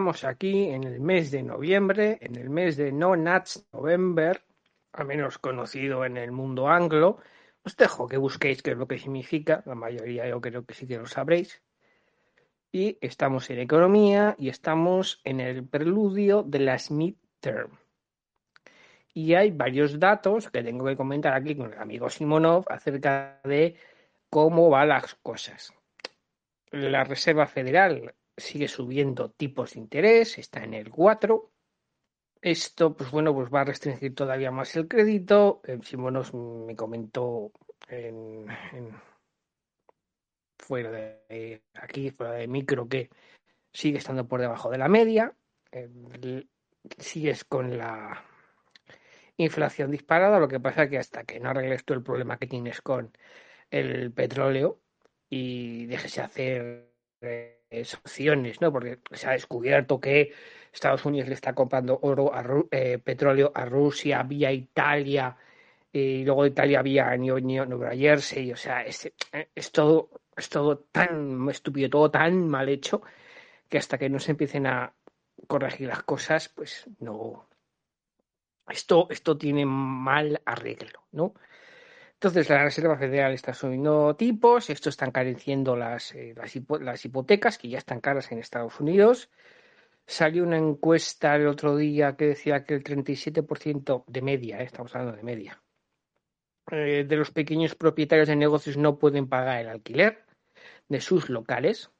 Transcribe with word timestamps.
estamos 0.00 0.24
aquí 0.24 0.70
en 0.70 0.84
el 0.84 0.98
mes 0.98 1.30
de 1.30 1.42
noviembre, 1.42 2.16
en 2.22 2.36
el 2.36 2.48
mes 2.48 2.78
de 2.78 2.90
No 2.90 3.16
Nuts 3.16 3.66
November, 3.70 4.42
al 4.94 5.06
menos 5.06 5.36
conocido 5.36 6.06
en 6.06 6.16
el 6.16 6.32
mundo 6.32 6.68
anglo. 6.68 7.18
Os 7.64 7.76
dejo 7.76 8.08
que 8.08 8.16
busquéis 8.16 8.62
qué 8.62 8.70
es 8.70 8.78
lo 8.78 8.88
que 8.88 8.98
significa, 8.98 9.62
la 9.66 9.74
mayoría 9.74 10.26
yo 10.26 10.40
creo 10.40 10.64
que 10.64 10.72
sí 10.72 10.86
que 10.86 10.96
lo 10.96 11.04
sabréis. 11.04 11.62
Y 12.72 12.96
estamos 13.02 13.50
en 13.50 13.58
economía 13.58 14.36
y 14.38 14.48
estamos 14.48 15.20
en 15.22 15.38
el 15.38 15.68
preludio 15.68 16.44
de 16.44 16.60
las 16.60 16.90
midterm. 16.90 17.76
Y 19.12 19.34
hay 19.34 19.50
varios 19.50 20.00
datos 20.00 20.48
que 20.48 20.62
tengo 20.62 20.86
que 20.86 20.96
comentar 20.96 21.34
aquí 21.34 21.54
con 21.54 21.74
el 21.74 21.78
amigo 21.78 22.08
Simonov 22.08 22.64
acerca 22.70 23.38
de 23.44 23.76
cómo 24.30 24.70
van 24.70 24.88
las 24.88 25.14
cosas. 25.16 25.74
La 26.70 27.04
Reserva 27.04 27.46
Federal 27.46 28.14
sigue 28.40 28.68
subiendo 28.68 29.30
tipos 29.30 29.74
de 29.74 29.80
interés, 29.80 30.38
está 30.38 30.64
en 30.64 30.74
el 30.74 30.90
4. 30.90 31.50
Esto, 32.42 32.94
pues 32.94 33.10
bueno, 33.10 33.34
pues 33.34 33.50
va 33.52 33.60
a 33.60 33.64
restringir 33.64 34.14
todavía 34.14 34.50
más 34.50 34.74
el 34.76 34.88
crédito. 34.88 35.60
Eh, 35.64 35.78
Simonov 35.82 36.34
me 36.66 36.74
comentó 36.74 37.52
en, 37.88 38.46
fuera 40.58 40.90
de 40.90 41.62
aquí, 41.74 42.10
fuera 42.10 42.32
de 42.32 42.48
micro, 42.48 42.88
que 42.88 43.10
sigue 43.72 43.98
estando 43.98 44.26
por 44.26 44.40
debajo 44.40 44.70
de 44.70 44.78
la 44.78 44.88
media. 44.88 45.34
sigues 46.98 47.44
con 47.44 47.76
la 47.76 48.24
inflación 49.36 49.90
disparada, 49.90 50.38
lo 50.38 50.48
que 50.48 50.60
pasa 50.60 50.84
es 50.84 50.90
que 50.90 50.98
hasta 50.98 51.24
que 51.24 51.40
no 51.40 51.50
arregles 51.50 51.84
todo 51.84 51.98
el 51.98 52.04
problema 52.04 52.38
que 52.38 52.46
tienes 52.46 52.80
con 52.80 53.12
el 53.70 54.12
petróleo 54.12 54.80
y 55.28 55.86
dejes 55.86 56.14
de 56.16 56.22
hacer 56.22 56.90
eh, 57.20 57.59
sanciones, 57.84 58.60
¿no? 58.60 58.72
Porque 58.72 58.98
se 59.12 59.28
ha 59.28 59.32
descubierto 59.32 60.00
que 60.00 60.32
Estados 60.72 61.04
Unidos 61.04 61.28
le 61.28 61.34
está 61.34 61.54
comprando 61.54 61.98
oro 62.02 62.32
a 62.34 62.44
eh, 62.70 62.98
petróleo 62.98 63.52
a 63.54 63.64
Rusia 63.64 64.22
vía 64.22 64.52
Italia 64.52 65.36
y 65.92 66.24
luego 66.24 66.46
Italia 66.46 66.82
vía 66.82 67.16
Nueva 67.16 67.96
Jersey, 67.96 68.52
o 68.52 68.56
sea, 68.56 68.82
es, 68.82 69.12
es 69.54 69.72
todo 69.72 70.10
es 70.36 70.48
todo 70.48 70.78
tan 70.78 71.48
estúpido, 71.48 71.90
todo 71.90 72.10
tan 72.10 72.48
mal 72.48 72.68
hecho 72.68 73.02
que 73.68 73.78
hasta 73.78 73.98
que 73.98 74.08
no 74.08 74.18
se 74.18 74.32
empiecen 74.32 74.66
a 74.66 74.94
corregir 75.46 75.88
las 75.88 76.02
cosas, 76.02 76.48
pues 76.48 76.88
no, 76.98 77.46
esto, 78.68 79.06
esto 79.10 79.36
tiene 79.36 79.66
mal 79.66 80.40
arreglo, 80.44 81.04
¿no? 81.12 81.34
Entonces 82.22 82.50
la 82.50 82.64
Reserva 82.64 82.98
Federal 82.98 83.32
está 83.32 83.54
subiendo 83.54 84.14
tipos, 84.14 84.68
esto 84.68 84.90
está 84.90 85.06
encareciendo 85.06 85.74
las, 85.74 86.14
eh, 86.14 86.34
las, 86.36 87.04
hipotecas, 87.06 87.56
que 87.56 87.70
ya 87.70 87.78
están 87.78 88.02
caras 88.02 88.30
en 88.30 88.40
Estados 88.40 88.78
Unidos. 88.78 89.30
Salió 90.06 90.44
una 90.44 90.58
encuesta 90.58 91.34
el 91.36 91.46
otro 91.46 91.78
día 91.78 92.16
que 92.16 92.26
decía 92.26 92.62
que 92.62 92.74
el 92.74 92.84
37% 92.84 94.04
de 94.06 94.20
media, 94.20 94.60
eh, 94.60 94.64
estamos 94.64 94.94
hablando 94.94 95.16
de 95.16 95.22
media, 95.22 95.62
eh, 96.70 97.06
de 97.08 97.16
los 97.16 97.30
pequeños 97.30 97.74
propietarios 97.74 98.28
de 98.28 98.36
negocios 98.36 98.76
no 98.76 98.98
pueden 98.98 99.26
pagar 99.26 99.62
el 99.62 99.70
alquiler 99.70 100.26
de 100.90 101.00
sus 101.00 101.30
locales. 101.30 101.90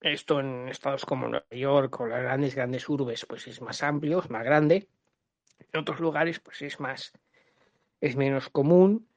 Esto 0.00 0.40
en 0.40 0.68
estados 0.68 1.06
como 1.06 1.28
Nueva 1.28 1.46
York 1.52 2.00
o 2.00 2.08
las 2.08 2.22
grandes, 2.22 2.56
grandes 2.56 2.88
urbes, 2.88 3.24
pues 3.26 3.46
es 3.46 3.60
más 3.60 3.80
amplio, 3.84 4.18
es 4.18 4.28
más 4.28 4.42
grande. 4.42 4.88
En 5.72 5.80
otros 5.80 6.00
lugares, 6.00 6.40
pues 6.40 6.62
es 6.62 6.80
más, 6.80 7.12
es 8.00 8.16
menos 8.16 8.48
común. 8.48 9.08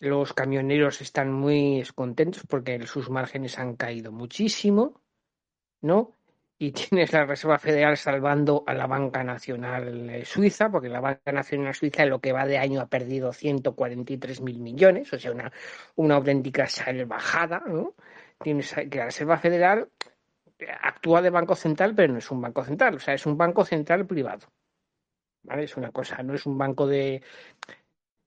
Los 0.00 0.32
camioneros 0.32 1.00
están 1.00 1.32
muy 1.32 1.78
descontentos 1.78 2.44
porque 2.46 2.86
sus 2.86 3.10
márgenes 3.10 3.58
han 3.58 3.74
caído 3.76 4.12
muchísimo, 4.12 5.00
¿no? 5.80 6.12
Y 6.58 6.72
tienes 6.72 7.12
la 7.12 7.24
Reserva 7.24 7.58
Federal 7.58 7.96
salvando 7.96 8.64
a 8.66 8.74
la 8.74 8.86
Banca 8.86 9.24
Nacional 9.24 10.24
Suiza, 10.24 10.70
porque 10.70 10.88
la 10.88 11.00
Banca 11.00 11.32
Nacional 11.32 11.74
Suiza 11.74 12.02
en 12.04 12.10
lo 12.10 12.20
que 12.20 12.32
va 12.32 12.46
de 12.46 12.58
año 12.58 12.80
ha 12.80 12.86
perdido 12.86 13.32
143 13.32 14.40
mil 14.40 14.60
millones, 14.60 15.12
o 15.12 15.18
sea, 15.18 15.32
una, 15.32 15.52
una 15.96 16.16
auténtica 16.16 16.66
salvajada, 16.66 17.62
¿no? 17.66 17.94
tienes 18.40 18.72
que 18.72 18.98
la 18.98 19.06
Reserva 19.06 19.38
Federal 19.38 19.88
actúa 20.82 21.22
de 21.22 21.30
banco 21.30 21.54
central, 21.54 21.94
pero 21.94 22.12
no 22.12 22.18
es 22.18 22.30
un 22.30 22.40
banco 22.40 22.64
central, 22.64 22.96
o 22.96 22.98
sea, 22.98 23.14
es 23.14 23.26
un 23.26 23.36
banco 23.36 23.64
central 23.64 24.06
privado. 24.06 24.46
¿Vale? 25.42 25.64
Es 25.64 25.76
una 25.76 25.92
cosa, 25.92 26.22
no 26.22 26.34
es 26.34 26.46
un 26.46 26.58
banco 26.58 26.86
de. 26.86 27.22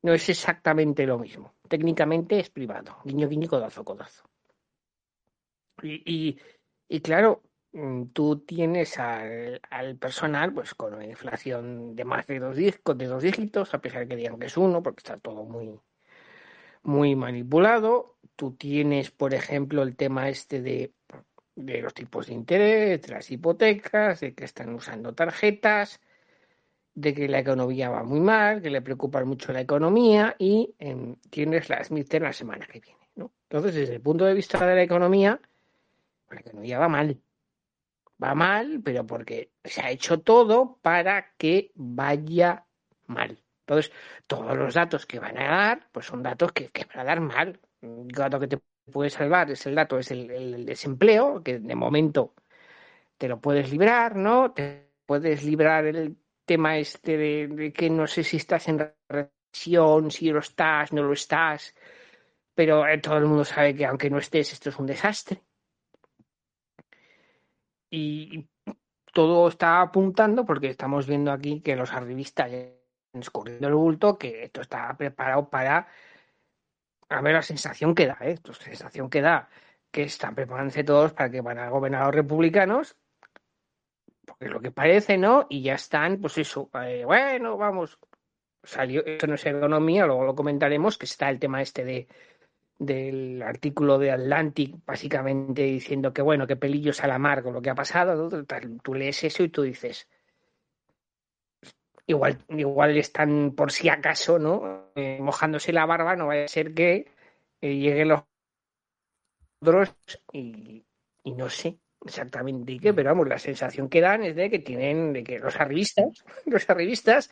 No 0.03 0.13
es 0.13 0.29
exactamente 0.29 1.05
lo 1.05 1.19
mismo. 1.19 1.53
Técnicamente 1.67 2.39
es 2.39 2.49
privado. 2.49 2.97
Guiño, 3.05 3.27
guiño, 3.27 3.47
codazo, 3.47 3.85
codazo. 3.85 4.23
Y, 5.83 6.37
y, 6.87 7.01
claro, 7.01 7.43
mm, 7.71 8.07
tú 8.07 8.39
tienes 8.39 8.99
al, 8.99 9.61
al, 9.69 9.97
personal 9.97 10.53
pues 10.53 10.75
con 10.75 10.93
una 10.93 11.05
inflación 11.05 11.95
de 11.95 12.05
más 12.05 12.27
de 12.27 12.39
dos, 12.39 12.55
de 12.55 13.07
dos 13.07 13.23
dígitos, 13.23 13.73
a 13.73 13.81
pesar 13.81 14.01
de 14.01 14.07
que 14.09 14.15
digan 14.15 14.39
que 14.39 14.47
es 14.47 14.57
uno, 14.57 14.83
porque 14.83 14.99
está 14.99 15.17
todo 15.17 15.43
muy, 15.45 15.79
muy 16.83 17.15
manipulado. 17.15 18.17
Tú 18.35 18.55
tienes, 18.55 19.11
por 19.11 19.33
ejemplo, 19.33 19.83
el 19.83 19.95
tema 19.95 20.29
este 20.29 20.61
de, 20.61 20.93
de 21.55 21.81
los 21.81 21.93
tipos 21.93 22.27
de 22.27 22.33
interés, 22.33 23.01
de 23.03 23.13
las 23.13 23.29
hipotecas, 23.31 24.19
de 24.19 24.33
que 24.33 24.45
están 24.45 24.73
usando 24.73 25.13
tarjetas, 25.13 25.99
de 26.93 27.13
que 27.13 27.27
la 27.27 27.39
economía 27.39 27.89
va 27.89 28.03
muy 28.03 28.19
mal, 28.19 28.61
que 28.61 28.69
le 28.69 28.81
preocupa 28.81 29.23
mucho 29.23 29.53
la 29.53 29.61
economía 29.61 30.35
y 30.37 30.75
em, 30.79 31.15
tienes 31.29 31.69
las 31.69 31.91
midterm 31.91 32.25
la 32.25 32.33
semana 32.33 32.65
que 32.65 32.79
viene. 32.79 33.07
¿no? 33.15 33.31
Entonces, 33.43 33.75
desde 33.75 33.95
el 33.95 34.01
punto 34.01 34.25
de 34.25 34.33
vista 34.33 34.65
de 34.65 34.75
la 34.75 34.83
economía, 34.83 35.39
la 36.29 36.39
economía 36.39 36.79
va 36.79 36.89
mal. 36.89 37.17
Va 38.21 38.35
mal, 38.35 38.81
pero 38.83 39.05
porque 39.05 39.51
se 39.63 39.81
ha 39.81 39.89
hecho 39.89 40.19
todo 40.19 40.77
para 40.81 41.33
que 41.37 41.71
vaya 41.75 42.65
mal. 43.07 43.39
Entonces, 43.61 43.91
todos 44.27 44.55
los 44.57 44.73
datos 44.73 45.05
que 45.05 45.19
van 45.19 45.37
a 45.37 45.47
dar, 45.49 45.87
pues 45.91 46.05
son 46.05 46.21
datos 46.21 46.51
que, 46.51 46.69
van 46.87 46.99
a 46.99 47.03
dar 47.03 47.21
mal. 47.21 47.59
El 47.81 48.07
dato 48.09 48.39
que 48.39 48.47
te 48.47 48.59
puede 48.91 49.09
salvar 49.09 49.49
es 49.49 49.65
el 49.65 49.75
dato, 49.75 49.97
es 49.97 50.11
el, 50.11 50.65
desempleo, 50.65 51.41
que 51.41 51.59
de 51.59 51.75
momento 51.75 52.33
te 53.17 53.27
lo 53.27 53.39
puedes 53.39 53.71
librar, 53.71 54.15
¿no? 54.15 54.51
Te 54.51 54.87
puedes 55.05 55.43
librar 55.43 55.85
el 55.85 56.17
tema 56.51 56.77
este 56.77 57.17
de, 57.17 57.71
que 57.73 57.89
no 57.89 58.07
sé 58.07 58.23
si 58.23 58.35
estás 58.35 58.67
en 58.67 58.93
recesión, 59.07 60.11
si 60.11 60.29
lo 60.29 60.39
estás, 60.39 60.91
no 60.91 61.01
lo 61.01 61.13
estás, 61.13 61.73
pero 62.53 62.85
eh, 62.85 62.97
todo 62.97 63.17
el 63.17 63.25
mundo 63.25 63.45
sabe 63.45 63.73
que 63.73 63.85
aunque 63.85 64.09
no 64.09 64.17
estés, 64.17 64.51
esto 64.51 64.69
es 64.69 64.77
un 64.77 64.85
desastre. 64.85 65.41
Y 67.89 68.49
todo 69.13 69.47
está 69.47 69.81
apuntando 69.81 70.45
porque 70.45 70.67
estamos 70.67 71.07
viendo 71.07 71.31
aquí 71.31 71.61
que 71.61 71.77
los 71.77 71.93
arribistas 71.93 72.51
escurriendo 73.13 73.67
el 73.69 73.75
bulto 73.75 74.17
que 74.17 74.43
esto 74.43 74.61
está 74.61 74.95
preparado 74.97 75.49
para 75.49 75.87
a 77.09 77.21
ver 77.21 77.33
la 77.33 77.41
sensación 77.41 77.95
que 77.95 78.07
da, 78.07 78.17
¿eh? 78.21 78.37
la 78.43 78.53
sensación 78.53 79.09
que 79.09 79.21
da 79.21 79.49
que 79.91 80.03
están 80.03 80.35
preparándose 80.35 80.83
todos 80.83 81.13
para 81.13 81.29
que 81.29 81.41
van 81.41 81.59
a 81.59 81.69
gobernar 81.69 82.05
los 82.05 82.15
republicanos, 82.15 82.97
porque 84.25 84.49
lo 84.49 84.61
que 84.61 84.71
parece, 84.71 85.17
¿no? 85.17 85.47
Y 85.49 85.63
ya 85.63 85.75
están, 85.75 86.19
pues 86.19 86.37
eso, 86.37 86.69
eh, 86.83 87.03
bueno, 87.05 87.57
vamos, 87.57 87.97
salió, 88.63 89.05
esto 89.05 89.27
no 89.27 89.35
es 89.35 89.45
economía, 89.45 90.05
luego 90.05 90.25
lo 90.25 90.35
comentaremos, 90.35 90.97
que 90.97 91.05
está 91.05 91.29
el 91.29 91.39
tema 91.39 91.61
este 91.61 91.85
de 91.85 92.07
del 92.81 93.43
artículo 93.43 93.99
de 93.99 94.09
Atlantic, 94.09 94.75
básicamente 94.87 95.61
diciendo 95.61 96.13
que 96.13 96.23
bueno, 96.23 96.47
que 96.47 96.55
pelillos 96.55 97.03
a 97.03 97.07
la 97.07 97.19
mar 97.19 97.43
con 97.43 97.53
lo 97.53 97.61
que 97.61 97.69
ha 97.69 97.75
pasado, 97.75 98.27
tú 98.81 98.95
lees 98.95 99.23
eso 99.23 99.43
y 99.43 99.49
tú 99.49 99.61
dices, 99.61 100.09
igual, 102.07 102.39
igual 102.49 102.97
están 102.97 103.53
por 103.55 103.71
si 103.71 103.87
acaso, 103.87 104.39
¿no? 104.39 104.91
Eh, 104.95 105.19
mojándose 105.21 105.71
la 105.71 105.85
barba, 105.85 106.15
no 106.15 106.27
vaya 106.27 106.45
a 106.45 106.47
ser 106.47 106.73
que 106.73 107.11
eh, 107.61 107.75
lleguen 107.75 108.09
los 108.09 108.23
otros 109.61 109.95
y, 110.33 110.83
no 111.23 111.49
sé 111.49 111.77
exactamente 112.05 112.79
qué, 112.79 112.93
pero 112.93 113.09
vamos, 113.09 113.27
la 113.27 113.39
sensación 113.39 113.89
que 113.89 114.01
dan 114.01 114.23
es 114.23 114.35
de 114.35 114.49
que 114.49 114.59
tienen, 114.59 115.13
de 115.13 115.23
que 115.23 115.39
los 115.39 115.55
arribistas, 115.59 116.23
los 116.45 116.69
arribistas, 116.69 117.29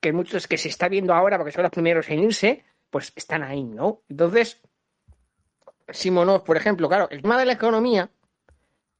que 0.00 0.12
muchos 0.12 0.46
que 0.46 0.58
se 0.58 0.68
está 0.68 0.88
viendo 0.88 1.14
ahora 1.14 1.36
porque 1.36 1.52
son 1.52 1.62
los 1.62 1.72
primeros 1.72 2.08
en 2.10 2.24
irse, 2.24 2.64
pues 2.90 3.12
están 3.16 3.42
ahí, 3.42 3.64
¿no? 3.64 4.02
Entonces, 4.08 4.60
Simonov, 5.88 6.44
por 6.44 6.56
ejemplo, 6.56 6.88
claro, 6.88 7.08
el 7.10 7.22
tema 7.22 7.38
de 7.38 7.46
la 7.46 7.52
economía, 7.52 8.10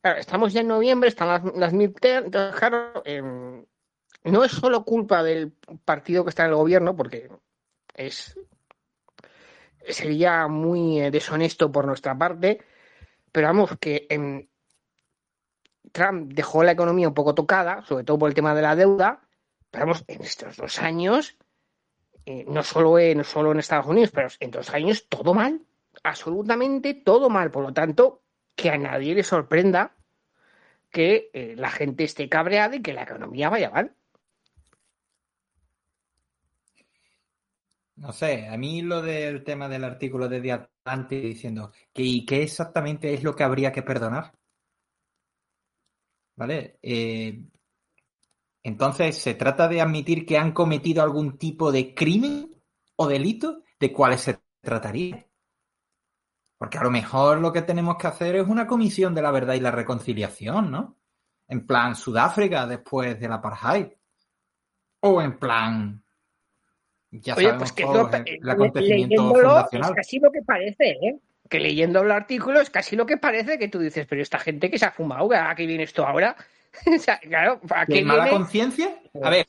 claro, 0.01 0.19
estamos 0.19 0.53
ya 0.53 0.61
en 0.61 0.69
noviembre, 0.69 1.09
están 1.09 1.29
las, 1.29 1.45
las 1.57 1.73
midterm, 1.73 2.31
claro, 2.31 3.03
eh, 3.05 3.23
no 4.25 4.45
es 4.45 4.53
solo 4.53 4.85
culpa 4.85 5.23
del 5.23 5.53
partido 5.85 6.25
que 6.25 6.31
está 6.31 6.45
en 6.45 6.51
el 6.51 6.57
gobierno, 6.57 6.97
porque 6.97 7.29
es 7.95 8.39
sería 9.89 10.49
muy 10.49 11.01
eh, 11.01 11.11
deshonesto 11.11 11.71
por 11.71 11.87
nuestra 11.87 12.17
parte, 12.17 12.61
pero 13.33 13.49
vamos 13.49 13.71
que 13.81 14.07
Trump 15.93 16.33
dejó 16.33 16.63
la 16.63 16.73
economía 16.73 17.09
un 17.09 17.15
poco 17.15 17.35
tocada, 17.35 17.83
sobre 17.83 18.05
todo 18.05 18.19
por 18.19 18.29
el 18.29 18.35
tema 18.35 18.55
de 18.55 18.63
la 18.63 18.77
deuda, 18.77 19.23
pero 19.71 19.87
vamos, 19.87 20.05
en 20.07 20.23
estos 20.23 20.57
dos 20.57 20.79
años, 20.81 21.37
eh, 22.27 22.45
no, 22.49 22.63
solo 22.63 22.99
en, 22.99 23.25
solo 23.25 23.53
en 23.53 23.59
Estados 23.59 23.87
Unidos, 23.87 24.11
pero 24.13 24.29
en 24.41 24.51
dos 24.51 24.71
años 24.71 25.09
todo 25.09 25.35
mal, 25.35 25.63
absolutamente 26.03 26.95
todo 26.95 27.31
mal, 27.31 27.51
por 27.51 27.65
lo 27.65 27.73
tanto, 27.73 28.23
que 28.55 28.71
a 28.71 28.79
nadie 28.79 29.15
le 29.15 29.23
sorprenda 29.23 29.97
que 30.91 31.31
eh, 31.33 31.55
la 31.57 31.71
gente 31.71 32.05
esté 32.05 32.29
cabreada 32.29 32.77
y 32.77 32.83
que 32.83 32.93
la 32.93 33.03
economía 33.03 33.51
vaya 33.51 33.71
mal. 33.71 33.95
No 37.97 38.13
sé, 38.13 38.47
a 38.47 38.57
mí 38.57 38.81
lo 38.83 39.03
del 39.03 39.43
tema 39.43 39.69
del 39.69 39.83
artículo 39.85 40.29
de 40.29 40.41
Diatlante 40.41 41.21
diciendo 41.21 41.73
que 41.93 42.03
¿y 42.03 42.25
qué 42.25 42.43
exactamente 42.43 43.13
es 43.13 43.25
lo 43.25 43.35
que 43.35 43.43
habría 43.43 43.73
que 43.73 43.83
perdonar? 43.83 44.38
¿Vale? 46.39 46.79
Eh, 46.83 47.43
entonces, 48.63 49.19
¿se 49.19 49.35
trata 49.35 49.67
de 49.67 49.81
admitir 49.81 50.25
que 50.25 50.39
han 50.39 50.53
cometido 50.53 51.03
algún 51.03 51.37
tipo 51.37 51.73
de 51.73 51.93
crimen 51.95 52.55
o 52.95 53.09
delito? 53.09 53.65
¿De 53.81 53.93
cuáles 53.93 54.21
se 54.21 54.39
trataría? 54.61 55.27
Porque 56.57 56.79
a 56.79 56.85
lo 56.85 56.93
mejor 56.93 57.41
lo 57.41 57.53
que 57.53 57.63
tenemos 57.63 57.97
que 57.97 58.07
hacer 58.07 58.37
es 58.37 58.47
una 58.47 58.69
comisión 58.69 59.17
de 59.17 59.23
la 59.23 59.33
verdad 59.33 59.55
y 59.55 59.61
la 59.61 59.73
reconciliación, 59.73 60.71
¿no? 60.71 60.97
En 61.49 61.67
plan 61.67 61.97
Sudáfrica 61.97 62.69
después 62.69 63.19
del 63.19 63.33
apartheid. 63.33 63.89
O 65.01 65.21
en 65.21 65.41
plan 65.41 66.05
ya 67.11 67.35
Oye, 67.35 67.53
pues 67.55 67.73
que 67.73 67.83
el 67.83 68.49
acontecimiento 68.49 69.35
fundacional. 69.35 69.91
Es 69.91 69.97
casi 69.97 70.21
lo 70.21 70.31
que 70.31 70.43
parece, 70.43 70.91
¿eh? 70.91 71.19
Que 71.49 71.61
leyendo 71.61 72.03
el 72.03 72.11
artículo 72.11 72.61
es 72.61 72.71
casi 72.71 72.97
lo 72.97 73.07
que 73.07 73.17
parece 73.17 73.59
que 73.59 73.69
tú 73.69 73.79
dices, 73.79 74.07
pero 74.09 74.23
esta 74.23 74.39
gente 74.39 74.71
que 74.71 74.79
se 74.79 74.87
ha 74.87 74.93
fumado, 74.93 75.29
¿a 75.33 75.55
qué 75.55 75.67
viene 75.67 75.85
esto 75.85 76.07
ahora? 76.07 76.37
o 76.87 76.99
sea, 76.99 77.19
claro, 77.19 77.61
¿a 77.71 77.87
qué 77.87 78.05
mala 78.05 78.29
conciencia? 78.29 79.01
A 79.23 79.31
ver, 79.31 79.47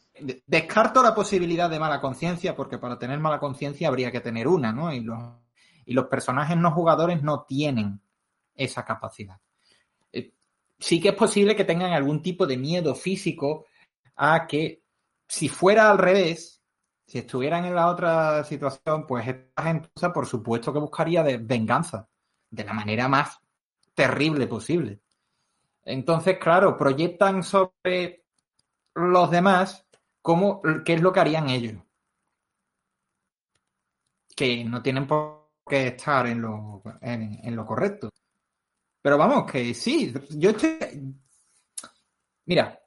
descarto 0.47 1.03
la 1.03 1.13
posibilidad 1.13 1.69
de 1.69 1.79
mala 1.79 1.99
conciencia, 1.99 2.55
porque 2.55 2.77
para 2.77 2.97
tener 2.97 3.19
mala 3.19 3.39
conciencia 3.39 3.87
habría 3.87 4.11
que 4.11 4.21
tener 4.21 4.47
una, 4.47 4.71
¿no? 4.71 4.93
Y 4.93 5.01
los, 5.01 5.19
y 5.85 5.93
los 5.93 6.05
personajes 6.05 6.57
no 6.57 6.71
jugadores 6.71 7.21
no 7.23 7.43
tienen 7.43 7.99
esa 8.55 8.85
capacidad. 8.85 9.37
Eh, 10.11 10.31
sí 10.77 10.99
que 10.99 11.09
es 11.09 11.15
posible 11.15 11.55
que 11.55 11.65
tengan 11.65 11.93
algún 11.93 12.21
tipo 12.21 12.45
de 12.45 12.57
miedo 12.57 12.95
físico 12.95 13.65
a 14.15 14.47
que 14.47 14.81
si 15.27 15.47
fuera 15.47 15.89
al 15.89 15.97
revés, 15.97 16.58
si 17.09 17.17
estuvieran 17.17 17.65
en 17.65 17.73
la 17.73 17.87
otra 17.87 18.43
situación, 18.43 19.07
pues 19.07 19.27
esta 19.27 19.63
gente, 19.63 19.89
por 20.13 20.27
supuesto 20.27 20.71
que 20.71 20.77
buscaría 20.77 21.23
de 21.23 21.37
venganza, 21.37 22.07
de 22.51 22.63
la 22.63 22.71
manera 22.71 23.07
más 23.07 23.39
terrible 23.95 24.45
posible. 24.45 25.01
Entonces, 25.85 26.37
claro, 26.37 26.77
proyectan 26.77 27.41
sobre 27.41 28.25
los 28.93 29.31
demás 29.31 29.87
cómo, 30.21 30.61
qué 30.85 30.93
es 30.93 31.01
lo 31.01 31.11
que 31.11 31.19
harían 31.19 31.49
ellos. 31.49 31.81
Que 34.35 34.63
no 34.63 34.83
tienen 34.83 35.07
por 35.07 35.49
qué 35.67 35.87
estar 35.87 36.27
en 36.27 36.43
lo, 36.43 36.83
en 37.01 37.55
lo 37.55 37.65
correcto. 37.65 38.11
Pero 39.01 39.17
vamos, 39.17 39.51
que 39.51 39.73
sí, 39.73 40.13
yo 40.29 40.51
estoy... 40.51 41.15
Mira, 42.45 42.78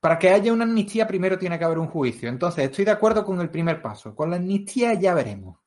para 0.00 0.18
que 0.18 0.30
haya 0.30 0.52
una 0.52 0.64
amnistía 0.64 1.06
primero 1.06 1.38
tiene 1.38 1.58
que 1.58 1.64
haber 1.64 1.78
un 1.78 1.88
juicio. 1.88 2.28
Entonces, 2.28 2.64
estoy 2.64 2.86
de 2.86 2.90
acuerdo 2.90 3.24
con 3.24 3.40
el 3.40 3.50
primer 3.50 3.82
paso. 3.82 4.14
Con 4.14 4.30
la 4.30 4.36
amnistía 4.36 4.94
ya 4.94 5.14
veremos. 5.14 5.58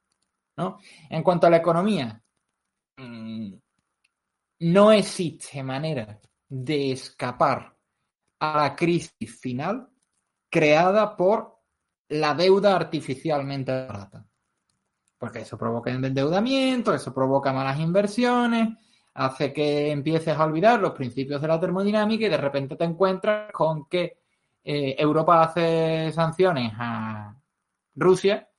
¿no? 0.57 0.79
En 1.09 1.23
cuanto 1.23 1.47
a 1.47 1.49
la 1.49 1.57
economía, 1.57 2.21
mm, 2.97 3.53
no 4.59 4.91
existe 4.91 5.63
manera 5.63 6.19
de 6.47 6.91
escapar 6.91 7.75
a 8.39 8.57
la 8.57 8.75
crisis 8.75 9.39
final 9.39 9.89
creada 10.49 11.15
por 11.15 11.59
la 12.09 12.33
deuda 12.33 12.75
artificialmente 12.75 13.71
barata. 13.87 14.25
Porque 15.17 15.39
eso 15.39 15.57
provoca 15.57 15.91
endeudamiento, 15.91 16.93
eso 16.93 17.13
provoca 17.13 17.53
malas 17.53 17.79
inversiones, 17.79 18.77
hace 19.13 19.53
que 19.53 19.91
empieces 19.91 20.35
a 20.35 20.43
olvidar 20.43 20.79
los 20.79 20.93
principios 20.93 21.41
de 21.41 21.47
la 21.47 21.59
termodinámica 21.59 22.25
y 22.25 22.29
de 22.29 22.37
repente 22.37 22.75
te 22.75 22.83
encuentras 22.83 23.51
con 23.51 23.87
que 23.87 24.22
eh, 24.63 24.95
Europa 24.97 25.43
hace 25.43 26.11
sanciones 26.11 26.71
a 26.77 27.35
Rusia 27.95 28.49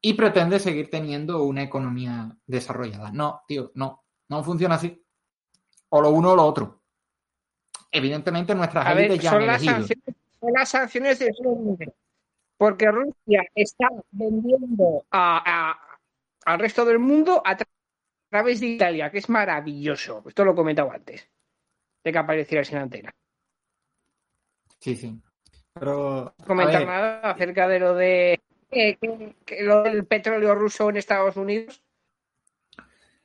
y 0.00 0.14
pretende 0.14 0.58
seguir 0.58 0.90
teniendo 0.90 1.42
una 1.42 1.62
economía 1.62 2.36
desarrollada. 2.46 3.10
No, 3.12 3.42
tío, 3.46 3.72
no, 3.74 4.04
no 4.28 4.42
funciona 4.44 4.76
así. 4.76 5.04
O 5.88 6.00
lo 6.00 6.10
uno 6.10 6.32
o 6.32 6.36
lo 6.36 6.44
otro. 6.44 6.82
Evidentemente 7.90 8.54
nuestras 8.54 8.96
élites 8.96 9.20
ya 9.20 9.30
son 9.30 9.46
las 9.46 9.62
sanciones, 9.62 10.16
son 10.40 10.52
las 10.52 10.68
sanciones 10.68 11.18
de 11.18 11.32
porque 12.56 12.90
Rusia 12.90 13.44
está 13.54 13.88
vendiendo 14.10 15.04
al 15.10 16.58
resto 16.58 16.84
del 16.84 16.98
mundo 16.98 17.42
a 17.44 17.56
través 18.30 18.60
de 18.60 18.66
Italia, 18.66 19.10
que 19.10 19.18
es 19.18 19.28
maravilloso. 19.28 20.22
Esto 20.26 20.44
lo 20.44 20.52
he 20.52 20.56
comentado 20.56 20.90
antes 20.90 21.28
de 22.02 22.12
que 22.12 22.18
apareciera 22.18 22.64
sin 22.64 22.78
antena. 22.78 23.14
Sí, 24.78 24.96
sí. 24.96 25.20
Pero. 25.72 26.34
¿Comentar 26.46 26.86
nada 26.86 27.20
acerca 27.20 27.68
de 27.68 27.78
lo 27.78 27.94
de. 27.94 28.40
lo 29.60 29.82
del 29.82 30.04
petróleo 30.06 30.54
ruso 30.54 30.90
en 30.90 30.96
Estados 30.96 31.36
Unidos? 31.36 31.82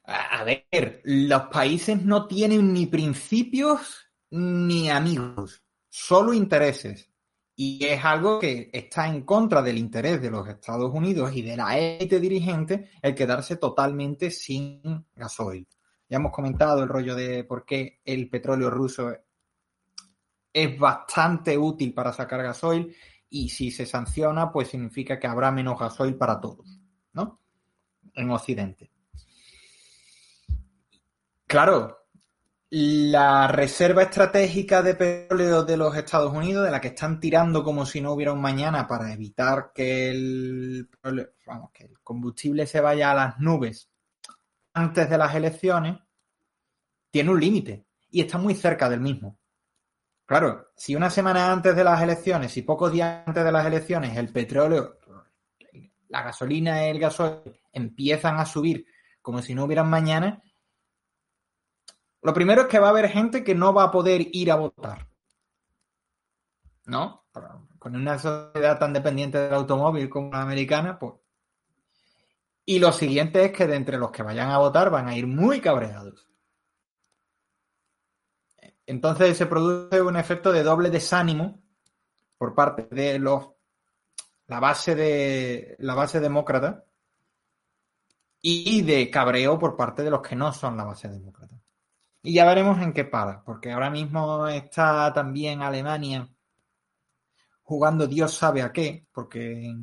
A 0.03 0.43
ver, 0.43 1.01
los 1.03 1.43
países 1.43 2.03
no 2.03 2.27
tienen 2.27 2.73
ni 2.73 2.87
principios 2.87 4.11
ni 4.31 4.89
amigos, 4.89 5.63
solo 5.89 6.33
intereses. 6.33 7.07
Y 7.55 7.85
es 7.85 8.03
algo 8.03 8.39
que 8.39 8.69
está 8.73 9.07
en 9.07 9.21
contra 9.21 9.61
del 9.61 9.77
interés 9.77 10.21
de 10.21 10.31
los 10.31 10.47
Estados 10.47 10.91
Unidos 10.93 11.35
y 11.35 11.43
de 11.43 11.55
la 11.55 11.77
élite 11.77 12.19
dirigente 12.19 12.89
el 13.01 13.13
quedarse 13.13 13.57
totalmente 13.57 14.31
sin 14.31 15.05
gasoil. 15.15 15.67
Ya 16.09 16.17
hemos 16.17 16.31
comentado 16.31 16.81
el 16.81 16.89
rollo 16.89 17.15
de 17.15 17.43
por 17.43 17.63
qué 17.63 18.01
el 18.03 18.29
petróleo 18.29 18.69
ruso 18.69 19.13
es 20.53 20.77
bastante 20.77 21.57
útil 21.57 21.93
para 21.93 22.13
sacar 22.13 22.43
gasoil 22.43 22.95
y 23.29 23.49
si 23.49 23.71
se 23.71 23.85
sanciona, 23.85 24.51
pues 24.51 24.69
significa 24.69 25.19
que 25.19 25.27
habrá 25.27 25.51
menos 25.51 25.79
gasoil 25.79 26.15
para 26.15 26.39
todos, 26.39 26.79
¿no? 27.13 27.39
En 28.13 28.29
Occidente. 28.29 28.91
Claro, 31.47 32.01
la 32.69 33.49
reserva 33.49 34.03
estratégica 34.03 34.81
de 34.81 34.95
petróleo 34.95 35.65
de 35.65 35.75
los 35.75 35.95
Estados 35.95 36.33
Unidos, 36.33 36.63
de 36.63 36.71
la 36.71 36.79
que 36.79 36.87
están 36.89 37.19
tirando 37.19 37.63
como 37.65 37.85
si 37.85 37.99
no 37.99 38.13
hubiera 38.13 38.31
un 38.31 38.39
mañana 38.39 38.87
para 38.87 39.11
evitar 39.11 39.73
que 39.75 40.09
el, 40.09 40.89
que 41.73 41.83
el 41.83 41.99
combustible 42.01 42.65
se 42.65 42.79
vaya 42.79 43.11
a 43.11 43.15
las 43.15 43.39
nubes 43.39 43.89
antes 44.73 45.09
de 45.09 45.17
las 45.17 45.35
elecciones, 45.35 45.97
tiene 47.09 47.31
un 47.31 47.41
límite 47.41 47.85
y 48.09 48.21
está 48.21 48.37
muy 48.37 48.55
cerca 48.55 48.89
del 48.89 49.01
mismo. 49.01 49.40
Claro, 50.31 50.71
si 50.77 50.95
una 50.95 51.09
semana 51.09 51.51
antes 51.51 51.75
de 51.75 51.83
las 51.83 52.01
elecciones 52.01 52.55
y 52.55 52.61
pocos 52.61 52.89
días 52.93 53.27
antes 53.27 53.43
de 53.43 53.51
las 53.51 53.65
elecciones 53.65 54.15
el 54.15 54.31
petróleo, 54.31 54.97
la 56.07 56.23
gasolina 56.23 56.87
y 56.87 56.89
el 56.91 56.99
gasoil 57.01 57.59
empiezan 57.73 58.39
a 58.39 58.45
subir 58.45 58.85
como 59.21 59.41
si 59.41 59.53
no 59.53 59.65
hubieran 59.65 59.89
mañana, 59.89 60.41
lo 62.21 62.33
primero 62.33 62.61
es 62.61 62.67
que 62.69 62.79
va 62.79 62.87
a 62.87 62.91
haber 62.91 63.09
gente 63.09 63.43
que 63.43 63.53
no 63.53 63.73
va 63.73 63.83
a 63.83 63.91
poder 63.91 64.25
ir 64.31 64.53
a 64.53 64.55
votar. 64.55 65.05
¿No? 66.85 67.25
Con 67.77 67.97
una 67.97 68.17
sociedad 68.17 68.79
tan 68.79 68.93
dependiente 68.93 69.37
del 69.37 69.53
automóvil 69.53 70.09
como 70.09 70.31
la 70.31 70.43
americana, 70.43 70.97
pues. 70.97 71.15
Y 72.63 72.79
lo 72.79 72.93
siguiente 72.93 73.43
es 73.43 73.51
que 73.51 73.67
de 73.67 73.75
entre 73.75 73.97
los 73.97 74.11
que 74.11 74.23
vayan 74.23 74.49
a 74.49 74.59
votar 74.59 74.91
van 74.91 75.09
a 75.09 75.17
ir 75.17 75.27
muy 75.27 75.59
cabreados. 75.59 76.30
Entonces 78.85 79.37
se 79.37 79.45
produce 79.45 80.01
un 80.01 80.17
efecto 80.17 80.51
de 80.51 80.63
doble 80.63 80.89
desánimo 80.89 81.61
por 82.37 82.55
parte 82.55 82.87
de 82.89 83.19
los 83.19 83.49
la 84.47 84.59
base 84.59 84.95
de 84.95 85.75
la 85.79 85.95
base 85.95 86.19
demócrata 86.19 86.83
y 88.41 88.81
de 88.81 89.09
cabreo 89.09 89.57
por 89.57 89.77
parte 89.77 90.03
de 90.03 90.09
los 90.09 90.21
que 90.21 90.35
no 90.35 90.51
son 90.51 90.75
la 90.75 90.83
base 90.83 91.07
demócrata. 91.07 91.55
Y 92.23 92.33
ya 92.33 92.45
veremos 92.45 92.79
en 92.81 92.93
qué 92.93 93.05
para, 93.05 93.43
porque 93.43 93.71
ahora 93.71 93.89
mismo 93.89 94.47
está 94.47 95.11
también 95.13 95.61
Alemania 95.61 96.27
jugando 97.63 98.05
Dios 98.05 98.33
sabe 98.33 98.61
a 98.61 98.73
qué, 98.73 99.07
porque 99.13 99.73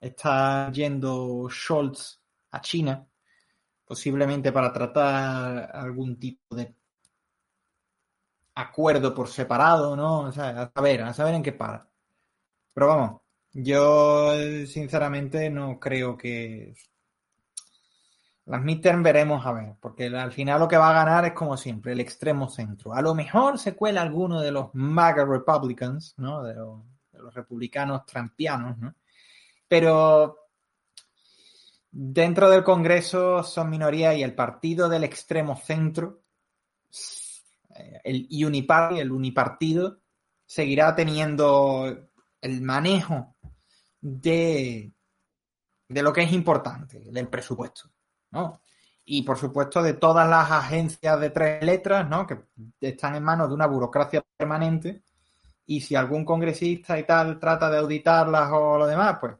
está 0.00 0.70
yendo 0.70 1.48
Scholz 1.50 2.20
a 2.52 2.60
China, 2.60 3.04
posiblemente 3.84 4.52
para 4.52 4.72
tratar 4.72 5.70
algún 5.74 6.16
tipo 6.16 6.54
de 6.54 6.76
acuerdo 8.56 9.14
por 9.14 9.28
separado, 9.28 9.94
¿no? 9.94 10.20
O 10.20 10.32
sea, 10.32 10.62
a 10.62 10.72
saber, 10.72 11.02
a 11.02 11.14
saber 11.14 11.34
en 11.34 11.42
qué 11.42 11.52
para. 11.52 11.88
Pero 12.74 12.88
vamos, 12.88 13.20
yo 13.52 14.32
sinceramente 14.66 15.48
no 15.50 15.78
creo 15.78 16.16
que... 16.16 16.74
Las 18.46 18.62
midterm 18.62 19.02
veremos 19.02 19.44
a 19.44 19.52
ver, 19.52 19.74
porque 19.80 20.06
al 20.06 20.30
final 20.32 20.60
lo 20.60 20.68
que 20.68 20.76
va 20.76 20.90
a 20.90 21.04
ganar 21.04 21.24
es 21.24 21.32
como 21.32 21.56
siempre, 21.56 21.92
el 21.92 22.00
extremo 22.00 22.48
centro. 22.48 22.94
A 22.94 23.02
lo 23.02 23.12
mejor 23.12 23.58
se 23.58 23.74
cuela 23.74 24.02
alguno 24.02 24.40
de 24.40 24.52
los 24.52 24.72
MAGA 24.72 25.24
Republicans, 25.24 26.14
¿no? 26.16 26.44
De 26.44 26.54
los, 26.54 26.80
los 27.12 27.34
republicanos 27.34 28.06
trampianos, 28.06 28.78
¿no? 28.78 28.94
Pero 29.66 30.38
dentro 31.90 32.48
del 32.48 32.62
Congreso 32.62 33.42
son 33.42 33.68
minoría 33.68 34.14
y 34.14 34.22
el 34.22 34.34
partido 34.34 34.88
del 34.88 35.02
extremo 35.02 35.56
centro 35.56 36.20
el 38.04 38.28
uniparty, 38.30 39.00
el 39.00 39.12
unipartido, 39.12 40.00
seguirá 40.44 40.94
teniendo 40.94 42.08
el 42.40 42.62
manejo 42.62 43.36
de, 44.00 44.92
de 45.88 46.02
lo 46.02 46.12
que 46.12 46.22
es 46.22 46.32
importante, 46.32 47.00
del 47.00 47.28
presupuesto, 47.28 47.90
¿no? 48.30 48.60
Y 49.04 49.22
por 49.22 49.38
supuesto 49.38 49.82
de 49.82 49.94
todas 49.94 50.28
las 50.28 50.50
agencias 50.50 51.20
de 51.20 51.30
tres 51.30 51.62
letras, 51.62 52.08
¿no? 52.08 52.26
Que 52.26 52.38
están 52.80 53.14
en 53.14 53.22
manos 53.22 53.48
de 53.48 53.54
una 53.54 53.66
burocracia 53.66 54.24
permanente. 54.36 55.02
Y 55.66 55.80
si 55.80 55.94
algún 55.94 56.24
congresista 56.24 56.98
y 56.98 57.04
tal 57.04 57.38
trata 57.38 57.70
de 57.70 57.78
auditarlas 57.78 58.50
o 58.52 58.78
lo 58.78 58.86
demás, 58.86 59.18
pues 59.20 59.34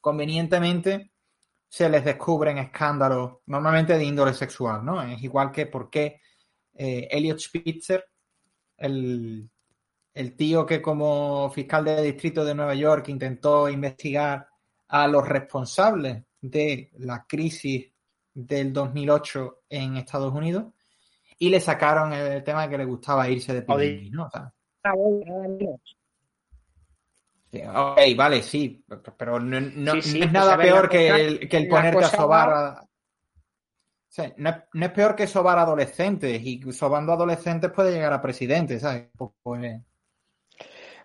convenientemente 0.00 1.12
se 1.68 1.88
les 1.88 2.04
descubren 2.04 2.58
escándalos, 2.58 3.38
normalmente 3.46 3.96
de 3.96 4.04
índole 4.04 4.34
sexual, 4.34 4.84
¿no? 4.84 5.02
Es 5.02 5.22
igual 5.22 5.50
que 5.50 5.66
por 5.66 5.88
qué 5.88 6.20
eh, 6.74 7.08
Elliot 7.10 7.38
Spitzer, 7.38 8.04
el, 8.76 9.48
el 10.14 10.36
tío 10.36 10.64
que 10.66 10.80
como 10.82 11.50
fiscal 11.50 11.84
de 11.84 12.02
distrito 12.02 12.44
de 12.44 12.54
Nueva 12.54 12.74
York 12.74 13.08
intentó 13.08 13.68
investigar 13.68 14.46
a 14.88 15.06
los 15.08 15.26
responsables 15.28 16.22
de 16.40 16.90
la 16.98 17.24
crisis 17.26 17.90
del 18.34 18.72
2008 18.72 19.62
en 19.68 19.96
Estados 19.96 20.32
Unidos 20.34 20.66
y 21.38 21.48
le 21.48 21.60
sacaron 21.60 22.12
el 22.12 22.42
tema 22.44 22.62
de 22.62 22.70
que 22.70 22.78
le 22.78 22.84
gustaba 22.84 23.28
irse 23.28 23.52
de 23.54 23.62
Pirelli, 23.62 24.10
¿no? 24.10 24.26
O 24.26 24.30
sea, 24.30 24.52
ok, 27.92 28.00
vale, 28.16 28.42
sí, 28.42 28.84
pero 29.16 29.38
no, 29.38 29.60
no, 29.60 29.92
Sí, 29.94 30.02
sí, 30.02 30.18
no 30.20 30.24
es 30.24 30.30
pues, 30.30 30.32
nada 30.32 30.56
peor 30.56 30.88
que 30.88 31.08
el, 31.08 31.48
que 31.48 31.56
el 31.58 31.68
ponerte 31.68 32.04
a 32.04 32.08
sobar 32.08 32.48
va- 32.48 32.68
a... 32.68 32.88
no, 34.36 34.50
es, 34.50 34.56
no 34.74 34.86
es 34.86 34.92
peor 34.92 35.16
que 35.16 35.26
sobar 35.26 35.58
adolescentes 35.58 36.40
y 36.42 36.60
sobando 36.72 37.12
adolescentes 37.12 37.70
puede 37.72 37.92
llegar 37.92 38.12
a 38.12 38.22
presidente, 38.22 38.78
¿sabes? 38.78 39.08
Poco, 39.16 39.56
eh, 39.56 39.82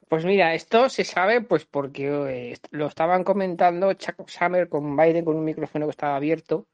Pues 0.08 0.26
mira, 0.26 0.54
esto 0.54 0.90
se 0.90 1.04
sabe 1.04 1.42
pues 1.42 1.66
porque 1.66 2.52
eh, 2.52 2.58
lo 2.72 2.88
estaban 2.88 3.24
comentando 3.24 3.94
Chuck 3.94 4.28
Summer 4.28 4.70
con 4.70 4.96
Biden 4.96 5.26
con 5.26 5.38
un 5.38 5.46
micrófono 5.46 5.86
que 5.86 5.92
estaba 5.92 6.16
abierto 6.16 6.68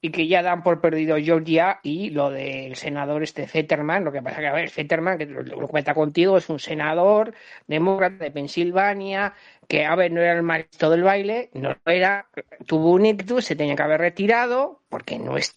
y 0.00 0.10
que 0.10 0.28
ya 0.28 0.42
dan 0.42 0.62
por 0.62 0.80
perdido 0.80 1.16
Georgia 1.16 1.80
y 1.82 2.10
lo 2.10 2.30
del 2.30 2.76
senador 2.76 3.22
este 3.22 3.46
Fetterman. 3.48 4.04
Lo 4.04 4.12
que 4.12 4.22
pasa 4.22 4.40
que, 4.40 4.46
a 4.46 4.52
ver, 4.52 4.68
Fetterman, 4.70 5.18
que 5.18 5.26
lo, 5.26 5.68
cuenta 5.68 5.94
contigo, 5.94 6.36
es 6.36 6.48
un 6.48 6.58
senador 6.58 7.34
demócrata 7.66 8.24
de 8.24 8.30
Pensilvania 8.30 9.34
que, 9.66 9.84
a 9.84 9.94
ver, 9.96 10.12
no 10.12 10.20
era 10.20 10.34
el 10.34 10.42
maestro 10.42 10.90
del 10.90 11.02
baile, 11.02 11.50
no 11.54 11.74
era, 11.86 12.28
tuvo 12.66 12.92
un 12.92 13.06
ictus, 13.06 13.46
se 13.46 13.56
tenía 13.56 13.74
que 13.74 13.82
haber 13.82 14.00
retirado 14.00 14.82
porque 14.88 15.18
no 15.18 15.36
es 15.36 15.54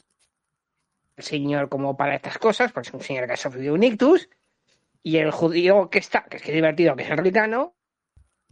el 1.17 1.23
señor 1.23 1.69
como 1.69 1.97
para 1.97 2.15
estas 2.15 2.37
cosas, 2.37 2.71
porque 2.71 2.89
es 2.89 2.93
un 2.93 3.01
señor 3.01 3.27
que 3.27 3.33
ha 3.33 3.37
sufrido 3.37 3.73
un 3.73 3.83
ictus 3.83 4.29
y 5.03 5.17
el 5.17 5.31
judío 5.31 5.89
que 5.89 5.99
está, 5.99 6.23
que 6.23 6.37
es 6.37 6.43
que 6.43 6.51
es 6.51 6.55
divertido, 6.55 6.95
que 6.95 7.03
es 7.03 7.09
republicano, 7.09 7.75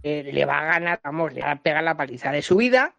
eh, 0.03 0.29
le 0.31 0.45
va 0.45 0.59
a 0.59 0.65
ganar, 0.65 0.99
vamos, 1.03 1.33
le 1.33 1.41
va 1.41 1.51
a 1.51 1.61
pegar 1.61 1.83
la 1.83 1.97
paliza 1.97 2.31
de 2.31 2.41
su 2.41 2.57
vida. 2.57 2.95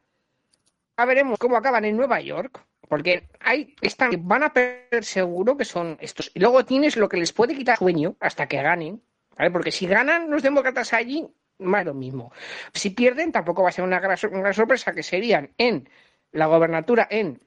Ya 0.97 1.05
veremos 1.05 1.39
cómo 1.39 1.57
acaban 1.57 1.85
en 1.85 1.97
Nueva 1.97 2.21
York, 2.21 2.61
porque 2.89 3.29
hay, 3.41 3.75
están, 3.81 4.11
van 4.27 4.43
a 4.43 4.53
perder 4.53 5.05
seguro 5.05 5.57
que 5.57 5.65
son 5.65 5.97
estos. 6.01 6.31
Y 6.35 6.41
luego 6.41 6.65
tienes 6.65 6.97
lo 6.97 7.09
que 7.09 7.19
les 7.19 7.33
puede 7.33 7.55
quitar 7.55 7.79
sueño 7.79 8.17
hasta 8.21 8.47
que 8.47 8.63
ganen, 8.63 9.03
¿vale? 9.37 9.51
Porque 9.51 9.71
si 9.71 9.87
ganan 9.87 10.31
los 10.31 10.43
demócratas 10.43 10.93
allí, 10.93 11.29
más 11.59 11.85
lo 11.85 11.95
mismo. 11.95 12.33
Si 12.73 12.91
pierden, 12.91 13.33
tampoco 13.33 13.63
va 13.63 13.69
a 13.69 13.73
ser 13.73 13.85
una 13.85 14.01
gran, 14.01 14.17
sorpresa, 14.55 14.95
que 14.95 15.03
serían 15.03 15.51
en 15.59 15.89
la 16.33 16.47
gobernatura 16.47 17.07
en, 17.11 17.41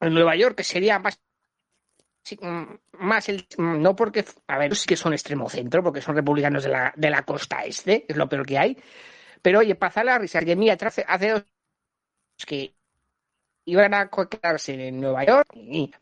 Nueva 0.00 0.34
York, 0.34 0.56
que 0.56 0.64
sería 0.64 0.98
más 0.98 1.20
mm, 2.40 2.62
más 2.98 3.28
el 3.28 3.46
mm, 3.56 3.80
no 3.80 3.94
porque 3.94 4.24
a 4.48 4.58
ver 4.58 4.74
sí 4.74 4.86
que 4.86 4.96
son 4.96 5.12
extremo 5.12 5.48
centro 5.48 5.80
porque 5.82 6.00
son 6.00 6.16
republicanos 6.16 6.64
de 6.64 6.70
la, 6.70 6.92
de 6.96 7.08
la 7.08 7.22
costa 7.22 7.64
este 7.64 8.04
es 8.08 8.16
lo 8.16 8.28
peor 8.28 8.44
que 8.44 8.58
hay 8.58 8.76
pero 9.42 9.60
oye 9.60 9.76
pasa 9.76 10.02
la 10.02 10.18
risa 10.18 10.40
que 10.40 10.56
mira 10.56 10.76
hace, 10.80 11.04
hace 11.06 11.30
dos 11.30 11.44
que 12.44 12.74
iban 13.64 13.94
a 13.94 14.08
quedarse 14.08 14.88
en 14.88 15.00
Nueva 15.00 15.24
York 15.24 15.48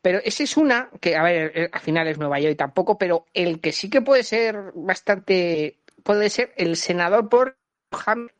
pero 0.00 0.20
esa 0.24 0.42
es 0.42 0.56
una 0.56 0.90
que 1.00 1.16
a 1.16 1.22
ver 1.22 1.52
eh, 1.54 1.70
al 1.72 1.80
final 1.80 2.08
es 2.08 2.18
Nueva 2.18 2.40
York 2.40 2.52
y 2.52 2.56
tampoco 2.56 2.96
pero 2.96 3.26
el 3.34 3.60
que 3.60 3.72
sí 3.72 3.90
que 3.90 4.00
puede 4.00 4.22
ser 4.22 4.72
bastante 4.74 5.78
puede 6.02 6.30
ser 6.30 6.52
el 6.56 6.76
senador 6.76 7.28
por 7.28 7.56
New 7.92 8.00
Hampshire, 8.06 8.34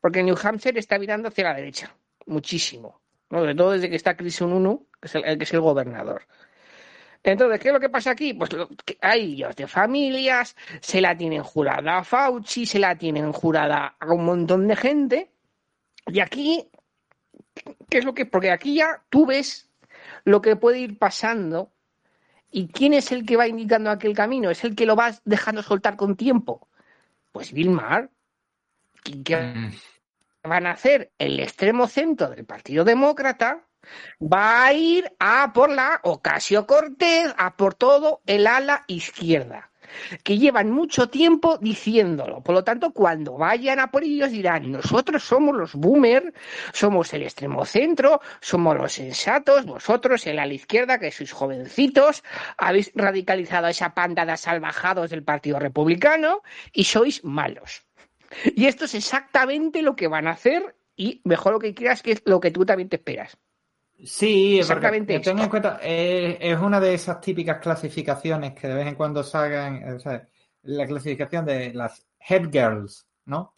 porque 0.00 0.22
New 0.22 0.36
Hampshire 0.40 0.78
está 0.78 0.98
virando 0.98 1.28
hacia 1.28 1.44
la 1.44 1.54
derecha 1.54 1.94
muchísimo 2.26 3.00
sobre 3.28 3.54
todo 3.54 3.72
desde 3.72 3.90
que 3.90 3.96
está 3.96 4.16
Chris 4.16 4.36
Sununu 4.36 4.86
que 5.00 5.08
es 5.08 5.14
el, 5.14 5.38
que 5.38 5.44
es 5.44 5.52
el 5.52 5.60
gobernador 5.60 6.22
entonces, 7.24 7.60
¿qué 7.60 7.68
es 7.68 7.74
lo 7.74 7.80
que 7.80 7.88
pasa 7.88 8.12
aquí? 8.12 8.32
Pues 8.32 8.50
hay 9.00 9.26
líos 9.34 9.54
de 9.56 9.66
familias, 9.66 10.56
se 10.80 11.00
la 11.00 11.16
tienen 11.16 11.42
jurada 11.42 11.98
a 11.98 12.04
Fauci, 12.04 12.64
se 12.64 12.78
la 12.78 12.96
tienen 12.96 13.32
jurada 13.32 13.96
a 13.98 14.12
un 14.12 14.24
montón 14.24 14.68
de 14.68 14.76
gente. 14.76 15.30
Y 16.06 16.20
aquí, 16.20 16.68
¿qué 17.88 17.98
es 17.98 18.04
lo 18.04 18.14
que? 18.14 18.26
Porque 18.26 18.50
aquí 18.50 18.74
ya 18.74 19.02
tú 19.10 19.26
ves 19.26 19.70
lo 20.24 20.40
que 20.40 20.56
puede 20.56 20.78
ir 20.78 20.98
pasando 20.98 21.72
y 22.50 22.68
quién 22.68 22.94
es 22.94 23.12
el 23.12 23.26
que 23.26 23.36
va 23.36 23.46
indicando 23.48 23.90
aquel 23.90 24.14
camino, 24.14 24.50
es 24.50 24.64
el 24.64 24.74
que 24.74 24.86
lo 24.86 24.96
vas 24.96 25.20
dejando 25.24 25.62
soltar 25.62 25.96
con 25.96 26.16
tiempo. 26.16 26.68
Pues. 27.32 27.52
¿Qué- 29.04 29.22
qué 29.22 29.36
mm, 29.36 29.72
van 30.44 30.66
a 30.66 30.72
hacer? 30.72 31.12
El 31.18 31.40
extremo 31.40 31.86
centro 31.86 32.28
del 32.30 32.44
Partido 32.44 32.84
Demócrata 32.84 33.64
va 34.20 34.64
a 34.66 34.72
ir 34.72 35.10
a 35.18 35.52
por 35.52 35.70
la 35.70 36.00
Ocasio 36.02 36.66
Cortez, 36.66 37.32
a 37.38 37.56
por 37.56 37.74
todo 37.74 38.22
el 38.26 38.46
ala 38.46 38.84
izquierda, 38.88 39.67
que 40.22 40.38
llevan 40.38 40.70
mucho 40.70 41.08
tiempo 41.08 41.58
diciéndolo. 41.58 42.40
Por 42.42 42.54
lo 42.54 42.64
tanto, 42.64 42.92
cuando 42.92 43.36
vayan 43.36 43.80
a 43.80 43.90
por 43.90 44.04
ellos 44.04 44.30
dirán, 44.30 44.70
nosotros 44.72 45.22
somos 45.22 45.56
los 45.56 45.74
boomers, 45.74 46.32
somos 46.72 47.12
el 47.14 47.22
extremo 47.22 47.64
centro, 47.64 48.20
somos 48.40 48.76
los 48.76 48.92
sensatos, 48.92 49.64
vosotros 49.64 50.26
el 50.26 50.38
ala 50.38 50.54
izquierda, 50.54 50.98
que 50.98 51.10
sois 51.10 51.32
jovencitos, 51.32 52.22
habéis 52.56 52.92
radicalizado 52.94 53.66
a 53.66 53.70
esa 53.70 53.94
panda 53.94 54.24
de 54.24 54.36
salvajados 54.36 55.10
del 55.10 55.24
Partido 55.24 55.58
Republicano 55.58 56.42
y 56.72 56.84
sois 56.84 57.24
malos. 57.24 57.84
Y 58.54 58.66
esto 58.66 58.84
es 58.84 58.94
exactamente 58.94 59.82
lo 59.82 59.96
que 59.96 60.08
van 60.08 60.26
a 60.26 60.32
hacer 60.32 60.76
y 60.96 61.20
mejor 61.24 61.54
lo 61.54 61.58
que 61.58 61.74
quieras, 61.74 62.02
que 62.02 62.12
es 62.12 62.22
lo 62.24 62.40
que 62.40 62.50
tú 62.50 62.66
también 62.66 62.88
te 62.88 62.96
esperas. 62.96 63.38
Sí, 64.04 64.58
Exactamente 64.58 65.14
porque 65.14 65.20
ten 65.20 65.38
esto. 65.38 65.42
en 65.42 65.48
cuenta, 65.50 65.78
eh, 65.82 66.38
es 66.40 66.58
una 66.58 66.80
de 66.80 66.94
esas 66.94 67.20
típicas 67.20 67.58
clasificaciones 67.60 68.54
que 68.54 68.68
de 68.68 68.74
vez 68.74 68.86
en 68.86 68.94
cuando 68.94 69.22
salgan, 69.24 69.76
eh, 69.82 69.92
o 69.94 69.98
sea, 70.00 70.26
la 70.62 70.86
clasificación 70.86 71.44
de 71.44 71.74
las 71.74 72.06
head 72.20 72.48
girls, 72.52 73.06
¿no? 73.26 73.54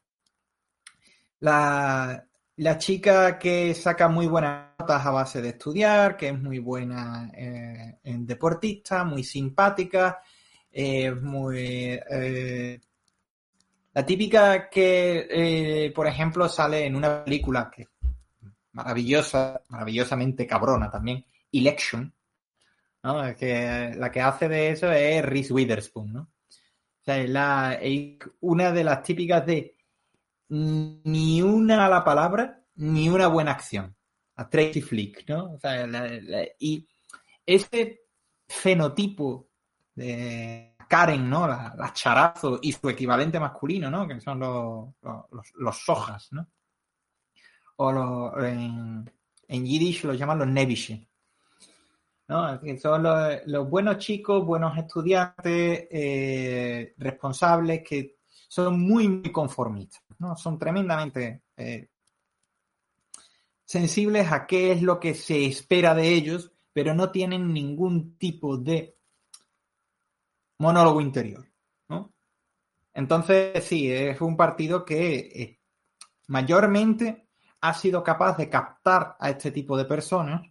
La, 1.41 2.25
la 2.57 2.79
chica 2.79 3.39
que 3.39 3.75
saca 3.75 4.09
muy 4.09 4.27
buenas 4.27 4.69
notas 4.79 5.05
a 5.07 5.11
base 5.11 5.41
de 5.43 5.51
estudiar, 5.51 6.17
que 6.17 6.29
es 6.29 6.39
muy 6.39 6.59
buena 6.59 7.31
eh, 7.35 7.99
en 8.05 8.27
deportista, 8.27 9.05
muy 9.05 9.25
simpática, 9.25 10.21
eh, 10.73 11.11
muy... 11.13 11.59
eh, 12.11 12.81
la 13.93 14.07
típica 14.07 14.69
que, 14.71 15.27
eh, 15.31 15.93
por 15.93 16.07
ejemplo, 16.07 16.49
sale 16.49 16.87
en 16.87 16.95
una 16.97 17.25
película 17.25 17.71
que 17.75 17.89
maravillosa, 18.83 19.63
maravillosamente 19.69 20.47
cabrona 20.47 20.91
también, 20.91 21.25
Election, 21.53 22.13
¿no? 23.03 23.35
Que 23.37 23.95
la 23.97 24.11
que 24.11 24.21
hace 24.21 24.49
de 24.49 24.71
eso 24.71 24.91
es 24.93 25.25
Reese 25.25 25.53
Witherspoon, 25.53 26.13
¿no? 26.13 26.21
O 26.23 27.05
sea, 27.05 27.19
es 27.19 27.31
la, 27.31 27.79
una 28.41 28.73
de 28.73 28.85
las 28.85 29.03
típicas 29.03 29.45
de 29.47 29.77
ni 30.49 31.43
una 31.43 31.77
mala 31.77 32.05
palabra, 32.05 32.63
ni 32.77 33.09
una 33.09 33.29
buena 33.29 33.53
acción. 33.53 33.95
A 34.37 34.49
Tracy 34.49 34.81
Flick, 34.81 35.29
¿no? 35.29 35.53
O 35.55 35.59
sea, 35.59 35.87
y 36.59 36.87
ese 37.45 38.03
fenotipo 38.49 39.49
de 39.95 40.75
Karen, 40.89 41.29
¿no? 41.29 41.47
La, 41.47 41.75
la 41.77 41.93
charazo 41.93 42.59
y 42.63 42.73
su 42.73 42.89
equivalente 42.89 43.39
masculino, 43.39 43.91
¿no? 43.91 44.09
Que 44.09 44.21
son 44.21 44.41
los, 44.41 44.89
los- 45.03 45.53
los 45.57 45.77
sojas, 45.79 46.29
¿no? 46.33 46.49
O 47.83 47.91
los, 47.93 48.45
en, 48.45 49.11
en 49.49 49.65
Yiddish 49.65 50.05
los 50.05 50.19
llaman 50.19 50.41
los 50.41 50.49
Nevishe. 50.49 51.09
¿no? 52.29 52.61
Son 52.79 53.03
los, 53.03 53.47
los 53.47 53.71
buenos 53.71 53.97
chicos, 53.97 54.45
buenos 54.45 54.77
estudiantes, 54.77 55.89
eh, 55.91 56.95
responsables, 56.99 57.83
que 57.83 58.19
son 58.49 58.79
muy, 58.79 59.09
muy 59.09 59.33
conformistas, 59.33 60.03
¿no? 60.19 60.37
Son 60.37 60.59
tremendamente 60.59 61.45
eh, 61.57 61.89
sensibles 63.65 64.31
a 64.31 64.47
qué 64.47 64.73
es 64.73 64.83
lo 64.83 65.01
que 65.01 65.15
se 65.15 65.47
espera 65.47 65.95
de 65.95 66.09
ellos, 66.13 66.53
pero 66.75 66.95
no 66.95 67.11
tienen 67.11 67.53
ningún 67.53 68.19
tipo 68.19 68.59
de 68.59 68.99
monólogo 70.59 71.01
interior, 71.01 71.47
¿no? 71.89 72.13
Entonces, 72.93 73.65
sí, 73.65 73.91
es 73.91 74.21
un 74.21 74.37
partido 74.37 74.85
que 74.85 75.15
eh, 75.17 75.61
mayormente 76.29 77.30
ha 77.61 77.75
sido 77.75 78.03
capaz 78.03 78.37
de 78.37 78.49
captar 78.49 79.17
a 79.19 79.31
este 79.31 79.51
tipo 79.51 79.77
de 79.77 79.85
personas 79.85 80.43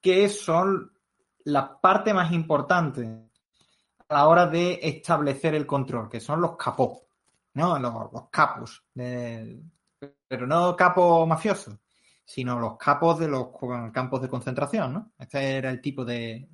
que 0.00 0.28
son 0.28 0.92
la 1.44 1.80
parte 1.80 2.14
más 2.14 2.32
importante 2.32 3.30
a 4.08 4.14
la 4.14 4.26
hora 4.28 4.46
de 4.46 4.78
establecer 4.82 5.54
el 5.54 5.66
control, 5.66 6.08
que 6.08 6.20
son 6.20 6.40
los 6.40 6.56
capos, 6.56 7.02
¿no? 7.54 7.78
Los, 7.78 8.28
capos, 8.30 8.84
pero 8.94 10.46
no 10.46 10.76
capos 10.76 11.26
mafiosos, 11.26 11.76
sino 12.24 12.58
los 12.58 12.76
capos 12.76 13.18
de 13.18 13.28
los 13.28 13.48
campos 13.92 14.22
de 14.22 14.28
concentración, 14.28 14.92
¿no? 14.92 15.12
Este 15.18 15.56
era 15.56 15.70
el 15.70 15.80
tipo 15.80 16.04
de, 16.04 16.48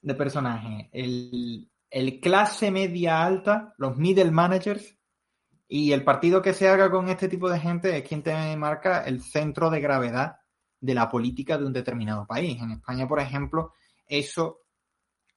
de, 0.00 0.14
personaje. 0.14 0.88
El, 0.92 1.70
el 1.90 2.20
clase 2.20 2.70
media 2.70 3.24
alta, 3.24 3.74
los 3.78 3.96
middle 3.96 4.30
managers, 4.30 4.93
y 5.76 5.90
el 5.90 6.04
partido 6.04 6.40
que 6.40 6.52
se 6.52 6.68
haga 6.68 6.88
con 6.88 7.08
este 7.08 7.26
tipo 7.26 7.50
de 7.50 7.58
gente 7.58 7.98
es 7.98 8.04
quien 8.04 8.22
te 8.22 8.56
marca 8.56 9.02
el 9.02 9.20
centro 9.20 9.70
de 9.70 9.80
gravedad 9.80 10.36
de 10.78 10.94
la 10.94 11.08
política 11.08 11.58
de 11.58 11.66
un 11.66 11.72
determinado 11.72 12.28
país. 12.28 12.62
En 12.62 12.70
España, 12.70 13.08
por 13.08 13.18
ejemplo, 13.18 13.72
eso 14.06 14.60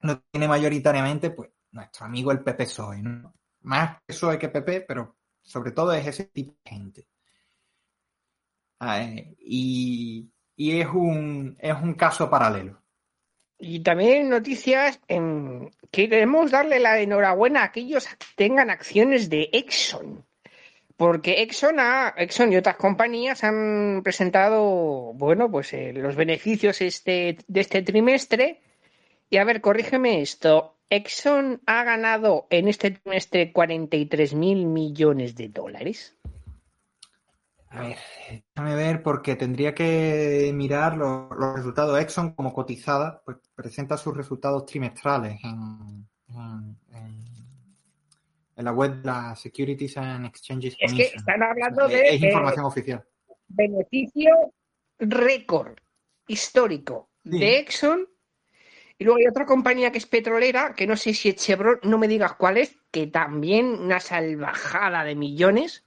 lo 0.01 0.19
tiene 0.29 0.47
mayoritariamente 0.47 1.31
pues 1.31 1.49
nuestro 1.71 2.05
amigo 2.05 2.31
el 2.31 2.43
PP 2.43 2.65
PSOE, 2.65 3.01
¿no? 3.01 3.33
Más 3.61 3.99
PSOE 4.05 4.37
que 4.37 4.49
PP, 4.49 4.81
pero 4.81 5.17
sobre 5.41 5.71
todo 5.71 5.91
es 5.93 6.05
ese 6.05 6.25
tipo 6.25 6.55
de 6.63 6.69
gente. 6.69 7.07
Ah, 8.79 9.01
eh, 9.01 9.35
y, 9.39 10.29
es, 10.55 10.87
un, 10.87 11.57
es 11.59 11.81
un 11.81 11.95
caso 11.95 12.29
paralelo. 12.29 12.79
Y 13.57 13.79
también 13.79 14.29
noticias 14.29 15.01
en 15.07 15.71
que 15.89 16.07
queremos 16.07 16.51
darle 16.51 16.79
la 16.79 16.99
enhorabuena 16.99 17.61
a 17.61 17.65
aquellos 17.65 18.05
que 18.05 18.25
tengan 18.35 18.69
acciones 18.69 19.31
de 19.31 19.49
Exxon. 19.51 20.26
Porque 20.97 21.43
Exxon, 21.43 21.77
Exxon 22.17 22.51
y 22.51 22.57
otras 22.57 22.75
compañías 22.75 23.43
han 23.43 24.01
presentado, 24.03 25.13
bueno, 25.13 25.49
pues 25.49 25.71
eh, 25.73 25.93
los 25.93 26.15
beneficios 26.15 26.81
este, 26.81 27.37
de 27.47 27.61
este 27.61 27.83
trimestre. 27.83 28.61
Y 29.29 29.37
a 29.37 29.43
ver, 29.43 29.61
corrígeme 29.61 30.21
esto. 30.21 30.75
Exxon 30.89 31.61
ha 31.67 31.83
ganado 31.83 32.47
en 32.49 32.67
este 32.67 32.91
trimestre 32.91 33.51
43 33.53 34.33
mil 34.33 34.65
millones 34.65 35.35
de 35.35 35.49
dólares. 35.49 36.17
A 37.69 37.81
ver, 37.81 37.97
déjame 38.55 38.75
ver 38.75 39.03
porque 39.03 39.35
tendría 39.35 39.75
que 39.75 40.51
mirar 40.55 40.97
los, 40.97 41.29
resultados. 41.55 41.99
Exxon 41.99 42.33
como 42.33 42.51
cotizada, 42.51 43.21
pues 43.23 43.37
presenta 43.53 43.97
sus 43.97 44.17
resultados 44.17 44.65
trimestrales 44.65 45.39
en 45.43 46.07
la 48.63 48.71
web 48.71 48.95
de 48.95 49.05
la 49.05 49.35
Securities 49.35 49.97
and 49.97 50.25
Exchanges 50.25 50.75
Es 50.79 50.93
que 50.93 51.03
están 51.03 51.43
hablando 51.43 51.87
de... 51.87 52.15
Es 52.15 52.21
información 52.21 52.65
oficial. 52.65 53.03
Beneficio 53.47 54.53
récord 54.99 55.77
histórico 56.27 57.09
de 57.23 57.59
Exxon. 57.59 58.07
Y 58.99 59.03
luego 59.03 59.19
hay 59.19 59.27
otra 59.27 59.45
compañía 59.45 59.91
que 59.91 59.99
es 59.99 60.07
petrolera, 60.07 60.73
que 60.73 60.87
no 60.87 60.97
sé 60.97 61.13
si 61.13 61.29
es 61.29 61.35
Chevron, 61.35 61.79
no 61.83 61.99
me 61.99 62.07
digas 62.07 62.33
cuál 62.33 62.57
es, 62.57 62.75
que 62.89 63.05
también 63.05 63.67
una 63.67 63.99
salvajada 63.99 65.03
de 65.03 65.15
millones. 65.15 65.83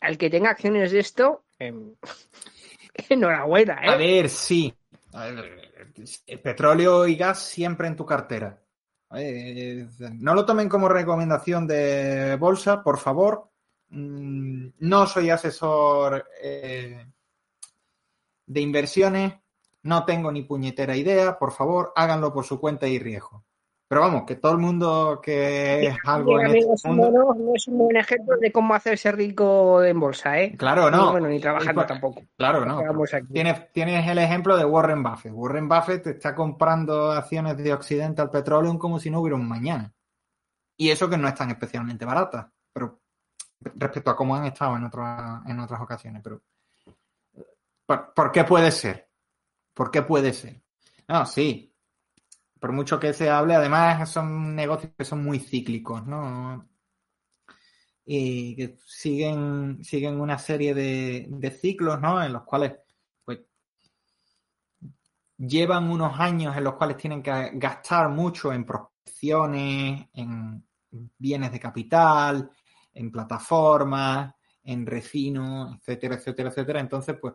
Al 0.00 0.16
que 0.16 0.30
tenga 0.30 0.50
acciones 0.50 0.92
de 0.92 1.00
esto, 1.00 1.44
em, 1.58 1.96
enhorabuena, 3.08 3.84
¿eh? 3.84 3.88
A 3.88 3.96
ver, 3.96 4.28
sí. 4.28 4.72
petróleo 6.40 7.08
y 7.08 7.16
gas 7.16 7.42
siempre 7.42 7.88
en 7.88 7.96
tu 7.96 8.06
cartera. 8.06 8.62
Eh, 9.14 9.88
no 10.14 10.34
lo 10.34 10.44
tomen 10.44 10.68
como 10.68 10.88
recomendación 10.88 11.66
de 11.66 12.36
bolsa, 12.36 12.82
por 12.82 12.98
favor. 12.98 13.50
Mm, 13.90 14.68
no 14.80 15.06
soy 15.06 15.30
asesor 15.30 16.28
eh, 16.42 17.06
de 18.46 18.60
inversiones, 18.60 19.34
no 19.82 20.04
tengo 20.04 20.30
ni 20.30 20.42
puñetera 20.42 20.96
idea, 20.96 21.38
por 21.38 21.52
favor, 21.52 21.92
háganlo 21.96 22.32
por 22.32 22.44
su 22.44 22.60
cuenta 22.60 22.86
y 22.86 22.98
riesgo. 22.98 23.44
Pero 23.88 24.02
vamos, 24.02 24.24
que 24.26 24.36
todo 24.36 24.52
el 24.52 24.58
mundo 24.58 25.18
que 25.22 25.86
es 25.86 25.96
algo 26.04 26.38
en 26.38 26.54
este 26.56 26.88
mundo... 26.90 27.10
no, 27.10 27.54
es 27.54 27.66
un 27.68 27.78
buen 27.78 27.96
ejemplo 27.96 28.36
de 28.36 28.52
cómo 28.52 28.74
hacerse 28.74 29.10
rico 29.12 29.82
en 29.82 29.98
bolsa, 29.98 30.38
¿eh? 30.38 30.54
Claro, 30.58 30.90
no. 30.90 31.12
bueno, 31.12 31.26
ni 31.28 31.40
trabajando 31.40 31.86
tampoco. 31.86 32.22
Claro, 32.36 32.66
no. 32.66 32.82
Tienes, 33.32 33.72
tienes 33.72 34.06
el 34.06 34.18
ejemplo 34.18 34.58
de 34.58 34.66
Warren 34.66 35.02
Buffett. 35.02 35.32
Warren 35.32 35.70
Buffett 35.70 36.06
está 36.06 36.34
comprando 36.34 37.12
acciones 37.12 37.56
de 37.56 37.72
Occidental 37.72 38.28
Petroleum 38.28 38.76
como 38.76 39.00
si 39.00 39.08
no 39.08 39.20
hubiera 39.20 39.36
un 39.36 39.48
mañana. 39.48 39.90
Y 40.76 40.90
eso 40.90 41.08
que 41.08 41.16
no 41.16 41.26
están 41.26 41.50
especialmente 41.50 42.04
baratas, 42.04 42.46
pero 42.70 43.00
respecto 43.58 44.10
a 44.10 44.16
cómo 44.16 44.36
han 44.36 44.44
estado 44.44 44.76
en, 44.76 44.84
otras 44.84 45.46
en 45.46 45.58
otras 45.60 45.80
ocasiones. 45.80 46.22
Pero, 46.22 46.42
¿por 48.14 48.30
qué 48.30 48.44
puede 48.44 48.70
ser? 48.70 49.08
¿Por 49.72 49.90
qué 49.90 50.02
puede 50.02 50.34
ser? 50.34 50.62
No, 51.08 51.24
sí, 51.24 51.67
por 52.60 52.72
mucho 52.72 52.98
que 53.00 53.12
se 53.12 53.30
hable, 53.30 53.54
además 53.54 54.10
son 54.10 54.54
negocios 54.54 54.92
que 54.96 55.04
son 55.04 55.22
muy 55.24 55.38
cíclicos, 55.40 56.06
¿no? 56.06 56.68
Y 58.04 58.56
que 58.56 58.78
siguen, 58.86 59.84
siguen 59.84 60.20
una 60.20 60.38
serie 60.38 60.74
de, 60.74 61.58
ciclos, 61.60 62.00
¿no? 62.00 62.22
En 62.22 62.32
los 62.32 62.42
cuales, 62.44 62.72
pues, 63.24 63.40
llevan 65.36 65.90
unos 65.90 66.18
años 66.18 66.56
en 66.56 66.64
los 66.64 66.74
cuales 66.74 66.96
tienen 66.96 67.22
que 67.22 67.50
gastar 67.54 68.08
mucho 68.08 68.52
en 68.52 68.64
prospecciones, 68.64 70.08
en 70.14 70.64
bienes 71.18 71.52
de 71.52 71.60
capital, 71.60 72.50
en 72.94 73.12
plataformas, 73.12 74.34
en 74.64 74.86
refino, 74.86 75.74
etcétera, 75.76 76.16
etcétera, 76.16 76.48
etcétera. 76.50 76.80
Entonces, 76.80 77.16
pues, 77.20 77.34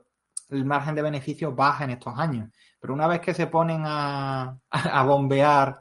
el 0.50 0.66
margen 0.66 0.96
de 0.96 1.02
beneficio 1.02 1.54
baja 1.54 1.84
en 1.86 1.92
estos 1.92 2.18
años. 2.18 2.50
Pero 2.84 2.96
una 2.96 3.08
vez 3.08 3.22
que 3.22 3.34
se 3.34 3.48
ponen 3.48 3.84
a, 3.86 4.60
bombear 5.08 5.80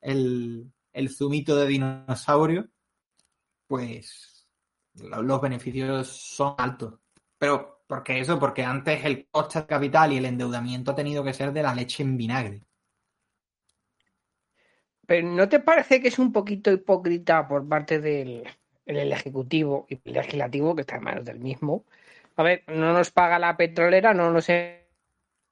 el, 0.00 0.72
zumito 1.10 1.54
de 1.54 1.66
dinosaurio, 1.66 2.70
pues 3.66 4.48
los 4.94 5.40
beneficios 5.42 6.08
son 6.08 6.54
altos. 6.56 6.94
Pero, 7.36 7.82
¿por 7.86 8.02
qué 8.02 8.20
eso? 8.20 8.38
Porque 8.38 8.64
antes 8.64 9.04
el 9.04 9.28
coste 9.30 9.66
capital 9.66 10.14
y 10.14 10.16
el 10.16 10.24
endeudamiento 10.24 10.92
ha 10.92 10.94
tenido 10.94 11.22
que 11.22 11.34
ser 11.34 11.52
de 11.52 11.62
la 11.62 11.74
leche 11.74 12.02
en 12.02 12.16
vinagre. 12.16 12.62
Pero 15.06 15.28
¿no 15.28 15.50
te 15.50 15.60
parece 15.60 16.00
que 16.00 16.08
es 16.08 16.18
un 16.18 16.32
poquito 16.32 16.72
hipócrita 16.72 17.46
por 17.46 17.68
parte 17.68 18.00
del 18.00 18.46
Ejecutivo 18.86 19.84
y 19.90 20.00
el 20.02 20.14
Legislativo, 20.14 20.74
que 20.74 20.80
está 20.80 20.96
en 20.96 21.04
manos 21.04 21.26
del 21.26 21.40
mismo? 21.40 21.84
A 22.36 22.42
ver, 22.42 22.64
no 22.68 22.94
nos 22.94 23.10
paga 23.10 23.38
la 23.38 23.54
petrolera, 23.54 24.14
no 24.14 24.30
nos 24.30 24.48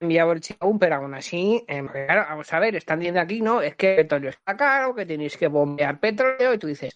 enviado 0.00 0.32
el 0.32 0.40
aún, 0.60 0.78
pero 0.78 0.96
aún 0.96 1.14
así, 1.14 1.64
em, 1.68 1.88
vamos 2.08 2.52
a 2.52 2.58
ver, 2.60 2.76
están 2.76 2.98
diciendo 2.98 3.20
aquí, 3.20 3.40
no, 3.40 3.62
es 3.62 3.76
que 3.76 3.90
el 3.90 3.96
petróleo 3.96 4.30
está 4.30 4.56
caro, 4.56 4.94
que 4.94 5.06
tenéis 5.06 5.36
que 5.36 5.48
bombear 5.48 5.98
petróleo, 5.98 6.54
y 6.54 6.58
tú 6.58 6.66
dices, 6.66 6.94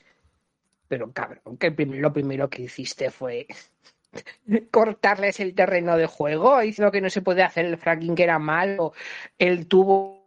pero 0.88 1.12
cabrón, 1.12 1.56
que 1.58 1.70
lo 1.70 2.12
primero 2.12 2.50
que 2.50 2.62
hiciste 2.62 3.10
fue 3.10 3.46
cortarles 4.70 5.40
el 5.40 5.54
terreno 5.54 5.96
de 5.96 6.06
juego, 6.06 6.60
diciendo 6.60 6.92
que 6.92 7.00
no 7.00 7.10
se 7.10 7.22
puede 7.22 7.42
hacer 7.42 7.66
el 7.66 7.78
fracking 7.78 8.14
que 8.14 8.24
era 8.24 8.38
malo, 8.38 8.92
el 9.38 9.66
tubo 9.66 10.20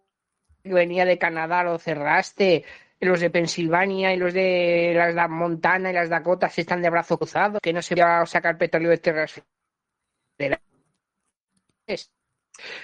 que 0.64 0.74
venía 0.74 1.06
de 1.06 1.18
Canadá 1.18 1.64
lo 1.64 1.78
cerraste, 1.78 2.64
los 3.00 3.20
de 3.20 3.30
Pensilvania 3.30 4.14
y 4.14 4.18
los 4.18 4.34
de 4.34 4.94
las 4.96 5.30
Montana 5.30 5.90
y 5.92 5.94
las 5.94 6.10
Dakotas 6.10 6.58
están 6.58 6.82
de 6.82 6.90
brazo 6.90 7.18
cruzado, 7.18 7.60
que 7.62 7.74
no 7.74 7.82
se 7.82 7.96
va 7.96 8.22
a 8.22 8.26
sacar 8.26 8.58
petróleo 8.58 8.92
de 8.92 8.98
tierras 8.98 9.44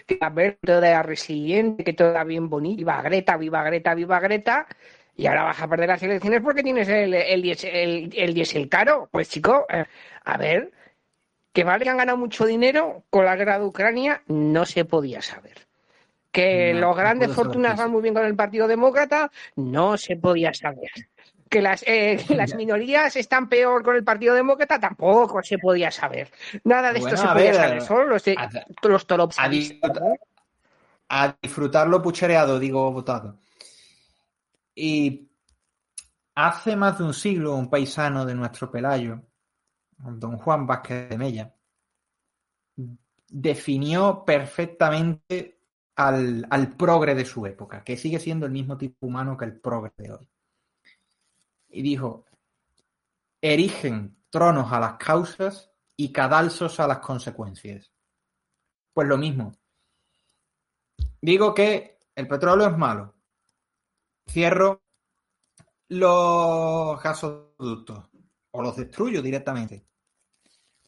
que 0.06 0.18
a 0.20 0.30
ver 0.30 0.58
toda 0.62 1.04
resiliente, 1.04 1.84
que 1.84 1.94
toda 1.94 2.24
bien 2.24 2.50
bonita, 2.50 2.78
viva 2.78 3.02
Greta, 3.02 3.38
viva 3.38 3.64
Greta, 3.64 3.94
viva 3.96 4.20
Greta, 4.20 4.68
y 5.16 5.28
ahora 5.28 5.44
vas 5.44 5.62
a 5.62 5.68
perder 5.68 5.90
las 5.90 6.04
elecciones 6.04 6.42
porque 6.42 6.64
tienes 6.64 6.88
el, 6.88 7.14
el, 7.14 7.46
el, 7.46 8.10
el 8.16 8.34
diésel 8.34 8.70
caro. 8.70 9.10
Pues 9.12 9.30
chico, 9.30 9.66
eh, 9.70 9.86
a 10.24 10.38
ver, 10.38 10.72
que 11.54 11.64
vale 11.64 11.84
que 11.84 11.90
han 11.90 11.98
ganado 11.98 12.18
mucho 12.18 12.46
dinero 12.46 13.04
con 13.10 13.26
la 13.26 13.36
guerra 13.36 13.60
de 13.60 13.66
Ucrania, 13.66 14.24
no 14.28 14.66
se 14.66 14.86
podía 14.86 15.22
saber. 15.22 15.68
Que 16.32 16.74
los 16.74 16.96
grandes 16.96 17.32
fortunas 17.32 17.76
van 17.76 17.92
muy 17.92 18.02
bien 18.02 18.14
con 18.14 18.26
el 18.26 18.36
Partido 18.36 18.68
Demócrata, 18.68 19.32
no 19.56 19.98
se 19.98 20.16
podía 20.16 20.54
saber 20.54 20.92
que 21.50 21.62
las, 21.62 21.84
eh, 21.86 22.24
las 22.30 22.56
minorías 22.56 23.16
están 23.16 23.50
peor 23.50 23.84
con 23.84 23.96
el 23.96 24.04
Partido 24.04 24.36
Demócrata, 24.36 24.80
tampoco 24.80 25.42
se 25.44 25.58
podía 25.58 25.92
saber. 25.92 26.32
Nada 26.64 26.94
de 26.94 27.00
esto 27.00 27.18
se 27.18 27.28
podía 27.28 27.54
saber, 27.54 27.82
solo 27.82 28.06
los, 28.06 28.24
de, 28.24 28.36
a, 28.38 28.50
los 29.18 29.40
a, 29.40 29.50
disfrutar, 29.50 30.20
a 31.10 31.36
disfrutarlo 31.42 32.02
puchereado, 32.02 32.60
digo, 32.60 32.92
votado. 32.92 33.40
Y 34.76 35.30
hace 36.36 36.76
más 36.76 37.00
de 37.00 37.04
un 37.04 37.14
siglo, 37.14 37.56
un 37.56 37.70
paisano 37.70 38.26
de 38.26 38.36
nuestro 38.36 38.72
Pelayo, 38.72 39.22
don 39.98 40.38
Juan 40.38 40.66
Vázquez 40.66 41.10
de 41.10 41.18
Mella, 41.18 41.54
definió 43.28 44.24
perfectamente 44.24 45.60
al, 45.98 46.48
al 46.50 46.76
progre 46.78 47.14
de 47.14 47.26
su 47.26 47.46
época, 47.46 47.84
que 47.84 47.98
sigue 47.98 48.20
siendo 48.20 48.46
el 48.46 48.54
mismo 48.54 48.78
tipo 48.78 49.06
humano 49.06 49.36
que 49.36 49.46
el 49.46 49.60
progre 49.60 49.92
de 49.98 50.14
hoy 50.14 50.30
y 51.70 51.82
dijo, 51.82 52.26
erigen 53.42 54.18
tronos 54.30 54.72
a 54.72 54.80
las 54.80 54.98
causas 54.98 55.72
y 55.96 56.12
cadalsos 56.12 56.80
a 56.80 56.88
las 56.88 57.00
consecuencias. 57.00 57.92
Pues 58.94 59.08
lo 59.08 59.18
mismo. 59.18 59.54
Digo 61.22 61.54
que 61.54 62.00
el 62.16 62.28
petróleo 62.28 62.68
es 62.70 62.78
malo. 62.78 63.16
cierro 64.28 64.82
los 65.90 67.02
gasoductos 67.02 68.10
o 68.52 68.62
los 68.62 68.76
destruyo 68.76 69.22
directamente, 69.22 69.88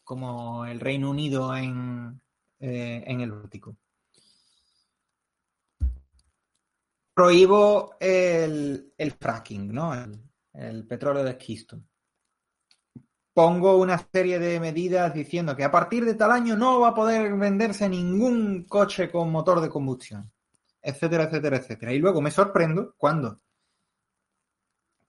como 0.03 0.65
el 0.65 0.79
Reino 0.79 1.09
Unido 1.09 1.55
en, 1.55 2.21
eh, 2.59 3.03
en 3.05 3.21
el 3.21 3.31
Báltico. 3.31 3.77
Prohíbo 7.13 7.95
el, 7.99 8.93
el 8.97 9.11
fracking, 9.11 9.73
¿no? 9.73 9.93
El, 9.93 10.30
el 10.53 10.85
petróleo 10.87 11.23
de 11.23 11.31
esquisto. 11.31 11.81
Pongo 13.33 13.77
una 13.77 13.97
serie 13.97 14.39
de 14.39 14.59
medidas 14.59 15.13
diciendo 15.13 15.55
que 15.55 15.63
a 15.63 15.71
partir 15.71 16.03
de 16.03 16.15
tal 16.15 16.31
año 16.31 16.57
no 16.57 16.81
va 16.81 16.89
a 16.89 16.95
poder 16.95 17.33
venderse 17.35 17.87
ningún 17.87 18.65
coche 18.65 19.09
con 19.09 19.31
motor 19.31 19.61
de 19.61 19.69
combustión, 19.69 20.29
etcétera, 20.81 21.23
etcétera, 21.23 21.57
etcétera. 21.57 21.93
Y 21.93 21.99
luego 21.99 22.21
me 22.21 22.31
sorprendo 22.31 22.93
cuando 22.97 23.39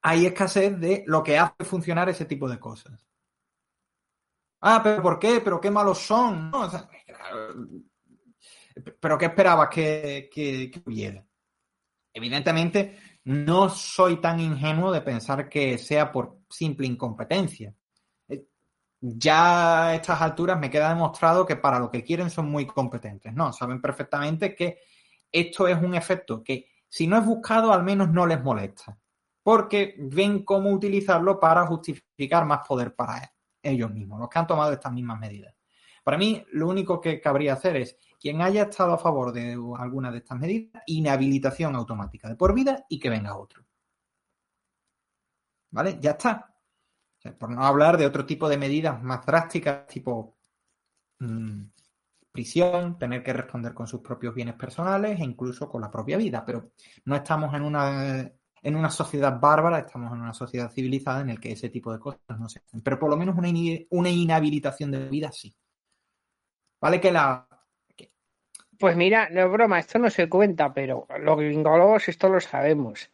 hay 0.03 0.27
escasez 0.27 0.79
de 0.79 1.05
lo 1.07 1.23
que 1.23 1.39
hace 1.39 1.65
funcionar 1.65 2.09
ese 2.09 2.25
tipo 2.25 2.49
de 2.49 2.61
cosas. 2.61 3.05
Ah, 4.61 4.81
pero 4.83 5.03
¿por 5.03 5.19
qué? 5.19 5.41
¿Pero 5.41 5.61
qué 5.61 5.71
malos 5.71 5.99
son? 5.99 6.51
¿No? 6.53 6.71
¿Pero 9.01 9.19
qué 9.19 9.27
esperabas 9.27 9.69
que, 9.69 10.31
que 10.33 10.83
hubiera? 10.87 11.27
Evidentemente, 12.15 12.99
no 13.25 13.69
soy 13.69 14.21
tan 14.21 14.41
ingenuo 14.41 14.93
de 14.93 15.01
pensar 15.01 15.49
que 15.49 15.79
sea 15.79 16.11
por 16.11 16.41
simple 16.49 16.87
incompetencia. 16.87 17.75
Eh, 18.29 18.47
ya 19.01 19.87
a 19.87 19.95
estas 19.95 20.21
alturas 20.21 20.59
me 20.59 20.71
queda 20.71 20.89
demostrado 20.89 21.47
que 21.47 21.57
para 21.57 21.79
lo 21.79 21.91
que 21.91 22.03
quieren 22.03 22.31
son 22.31 22.51
muy 22.51 22.67
competentes. 22.67 23.33
No, 23.33 23.53
saben 23.53 23.81
perfectamente 23.81 24.55
que 24.55 24.81
esto 25.31 25.69
es 25.69 25.81
un 25.81 25.95
efecto 25.95 26.43
que 26.43 26.69
si 26.89 27.07
no 27.07 27.17
es 27.19 27.25
buscado 27.25 27.73
al 27.73 27.83
menos 27.83 28.11
no 28.11 28.27
les 28.27 28.43
molesta. 28.43 28.99
Porque 29.43 29.97
ven 29.99 30.45
cómo 30.45 30.71
utilizarlo 30.71 31.41
para 31.41 31.67
justificar 31.67 32.45
más 32.45 32.67
poder 32.67 32.95
para 32.95 33.33
ellos 33.61 33.91
mismos, 33.91 34.21
los 34.21 34.29
que 34.29 34.39
han 34.39 34.47
tomado 34.47 34.73
estas 34.73 34.93
mismas 34.93 35.19
medidas. 35.19 35.55
Para 36.05 36.19
mí, 36.19 36.45
lo 36.53 36.69
único 36.69 37.01
que 37.01 37.21
cabría 37.21 37.55
hacer 37.55 37.77
es 37.77 37.97
quien 38.23 38.41
haya 38.41 38.63
estado 38.63 38.93
a 38.93 38.99
favor 38.99 39.33
de 39.33 39.59
alguna 39.79 40.13
de 40.13 40.19
estas 40.19 40.39
medidas, 40.39 40.81
inhabilitación 40.87 41.75
automática 41.75 42.29
de 42.29 42.37
por 42.37 42.55
vida 42.55 42.87
y 42.89 43.01
que 43.01 43.11
venga 43.11 43.37
otro. 43.37 43.65
¿Vale? 45.73 45.99
Ya 46.01 46.13
está. 46.13 46.55
Por 47.37 47.51
no 47.51 47.65
hablar 47.65 47.97
de 47.97 48.07
otro 48.07 48.25
tipo 48.25 48.49
de 48.49 48.59
medidas 48.59 49.03
más 49.03 49.27
drásticas, 49.27 49.89
tipo 49.89 50.37
mmm, 51.19 51.65
prisión, 52.31 52.97
tener 52.97 53.25
que 53.25 53.33
responder 53.33 53.75
con 53.75 53.89
sus 53.89 54.01
propios 54.01 54.35
bienes 54.35 54.55
personales 54.55 55.19
e 55.19 55.25
incluso 55.25 55.69
con 55.69 55.81
la 55.81 55.91
propia 55.91 56.17
vida. 56.17 56.45
Pero 56.45 56.71
no 57.07 57.17
estamos 57.17 57.53
en 57.55 57.63
una, 57.63 58.31
en 58.63 58.77
una 58.77 58.91
sociedad 58.91 59.41
bárbara, 59.41 59.81
estamos 59.81 60.13
en 60.13 60.21
una 60.21 60.35
sociedad 60.35 60.71
civilizada 60.71 61.23
en 61.23 61.29
la 61.29 61.37
que 61.39 61.51
ese 61.51 61.71
tipo 61.71 61.93
de 61.93 61.99
cosas 61.99 62.39
no 62.39 62.49
se 62.49 62.61
hacen. 62.61 62.83
Pero 62.83 63.01
por 63.01 63.11
lo 63.11 63.17
menos 63.17 63.37
una, 63.37 63.49
una 63.91 64.11
inhabilitación 64.11 64.93
de 64.93 65.09
vida 65.09 65.33
sí. 65.33 65.53
Vale 66.81 67.01
que 67.01 67.11
la 67.11 67.49
pues 68.83 68.97
mira, 68.97 69.29
no 69.31 69.45
es 69.45 69.49
broma, 69.53 69.79
esto 69.79 70.01
no 70.01 70.11
se 70.11 70.29
cuenta, 70.29 70.75
pero 70.75 71.07
los 71.21 71.37
gringólogos 71.39 72.09
esto 72.09 72.29
lo 72.29 72.41
sabemos. 72.41 73.13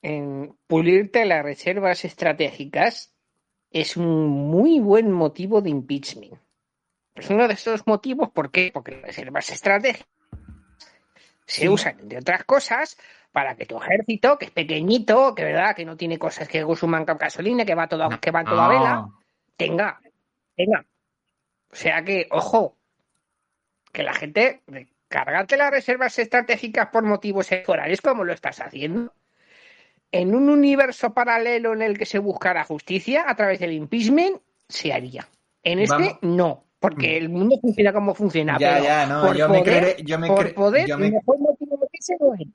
En 0.00 0.56
pulirte 0.66 1.26
las 1.26 1.44
reservas 1.44 2.06
estratégicas 2.06 3.12
es 3.70 3.98
un 3.98 4.26
muy 4.26 4.80
buen 4.80 5.12
motivo 5.12 5.60
de 5.60 5.68
impeachment. 5.68 6.40
Es 7.14 7.28
uno 7.28 7.46
de 7.46 7.52
esos 7.52 7.86
motivos, 7.86 8.30
¿por 8.30 8.50
qué? 8.50 8.70
Porque 8.72 8.92
las 8.92 9.02
reservas 9.02 9.50
estratégicas 9.50 10.08
se 11.44 11.60
sí. 11.60 11.68
usan, 11.68 12.00
entre 12.00 12.20
otras 12.20 12.44
cosas, 12.44 12.96
para 13.32 13.56
que 13.56 13.66
tu 13.66 13.76
ejército, 13.76 14.38
que 14.38 14.46
es 14.46 14.52
pequeñito, 14.52 15.34
que 15.34 15.44
verdad, 15.44 15.76
que 15.76 15.84
no 15.84 15.98
tiene 15.98 16.18
cosas 16.18 16.48
que 16.48 16.62
consuman 16.62 17.04
gasolina, 17.04 17.66
que 17.66 17.74
va 17.74 17.88
todo, 17.88 18.08
que 18.18 18.30
va 18.30 18.42
toda 18.42 18.68
vela, 18.68 19.06
tenga, 19.54 20.00
tenga. 20.56 20.82
O 21.70 21.76
sea 21.76 22.02
que, 22.02 22.26
ojo, 22.30 22.75
que 23.96 24.02
la 24.02 24.12
gente 24.12 24.60
cargarte 25.08 25.56
las 25.56 25.70
reservas 25.70 26.18
estratégicas 26.18 26.88
por 26.88 27.02
motivos 27.02 27.50
electorales 27.50 28.02
como 28.02 28.24
lo 28.24 28.34
estás 28.34 28.60
haciendo. 28.60 29.14
En 30.12 30.34
un 30.34 30.50
universo 30.50 31.14
paralelo 31.14 31.72
en 31.72 31.80
el 31.80 31.96
que 31.96 32.04
se 32.04 32.18
buscara 32.18 32.62
justicia 32.64 33.24
a 33.26 33.34
través 33.34 33.58
del 33.58 33.72
impeachment, 33.72 34.36
se 34.68 34.92
haría. 34.92 35.26
En 35.62 35.78
este, 35.78 35.94
Vamos. 35.94 36.18
no, 36.20 36.64
porque 36.78 37.16
el 37.16 37.30
mundo 37.30 37.56
funciona 37.58 37.90
como 37.94 38.14
funciona. 38.14 38.58
Ya, 38.58 38.74
pero 38.74 38.84
ya, 38.84 39.06
no, 39.06 39.22
por 39.22 39.36
yo 39.36 39.46
poder, 39.46 39.60
me 39.64 39.64
creeré, 39.64 40.02
yo 40.04 40.18
me, 40.18 40.26
por 40.28 40.54
poder, 40.54 40.86
yo 40.86 40.98
me- 40.98 41.10
mejor 41.12 41.38
motivo 41.38 41.88
que 41.90 42.02
se 42.02 42.16
no 42.20 42.34
es. 42.34 42.48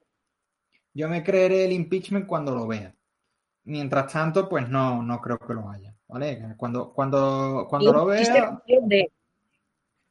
yo 0.94 1.10
me 1.10 1.24
creeré 1.24 1.66
el 1.66 1.72
impeachment 1.72 2.28
cuando 2.28 2.54
lo 2.54 2.68
vea. 2.68 2.94
Mientras 3.64 4.14
tanto, 4.14 4.48
pues 4.48 4.70
no, 4.70 5.02
no 5.02 5.20
creo 5.20 5.40
que 5.40 5.56
lo 5.56 5.70
haya, 5.72 5.96
¿vale? 6.08 6.56
Cuando, 6.56 6.94
cuando, 6.94 7.66
cuando 7.68 7.94
lo 7.94 8.06
vea, 8.06 8.62
de- 8.86 9.12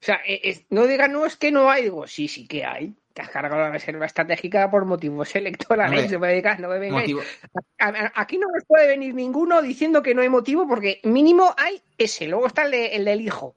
O 0.03 0.05
sea, 0.05 0.21
es- 0.27 0.65
no 0.71 0.87
digan, 0.87 1.13
no, 1.13 1.27
es 1.27 1.37
que 1.37 1.53
no 1.53 1.71
hay. 1.71 1.85
Digo, 1.85 2.07
sí, 2.07 2.27
sí 2.29 2.47
que 2.47 2.65
hay. 2.65 2.95
Te 3.13 3.23
has 3.23 3.29
cargado 3.29 3.61
la 3.61 3.71
reserva 3.71 4.07
estratégica 4.07 4.71
por 4.71 4.85
motivos 4.85 5.35
electorales. 5.37 6.11
No 6.13 6.21
me 6.21 6.33
digas, 6.33 6.59
no 6.61 6.69
me 6.69 6.79
vengáis. 6.79 7.13
motivo, 7.13 7.23
A- 7.79 7.89
a- 7.89 8.13
Aquí 8.15 8.39
no 8.39 8.47
nos 8.55 8.65
puede 8.65 8.87
venir 8.87 9.15
ninguno 9.15 9.61
diciendo 9.61 10.03
que 10.03 10.15
no 10.15 10.23
hay 10.23 10.29
motivo, 10.29 10.67
porque 10.67 11.01
mínimo 11.05 11.53
hay 11.59 11.83
ese. 11.99 12.29
Luego 12.29 12.47
está 12.47 12.63
el, 12.63 12.71
de- 12.71 12.95
el 12.97 13.05
del 13.05 13.21
hijo, 13.21 13.57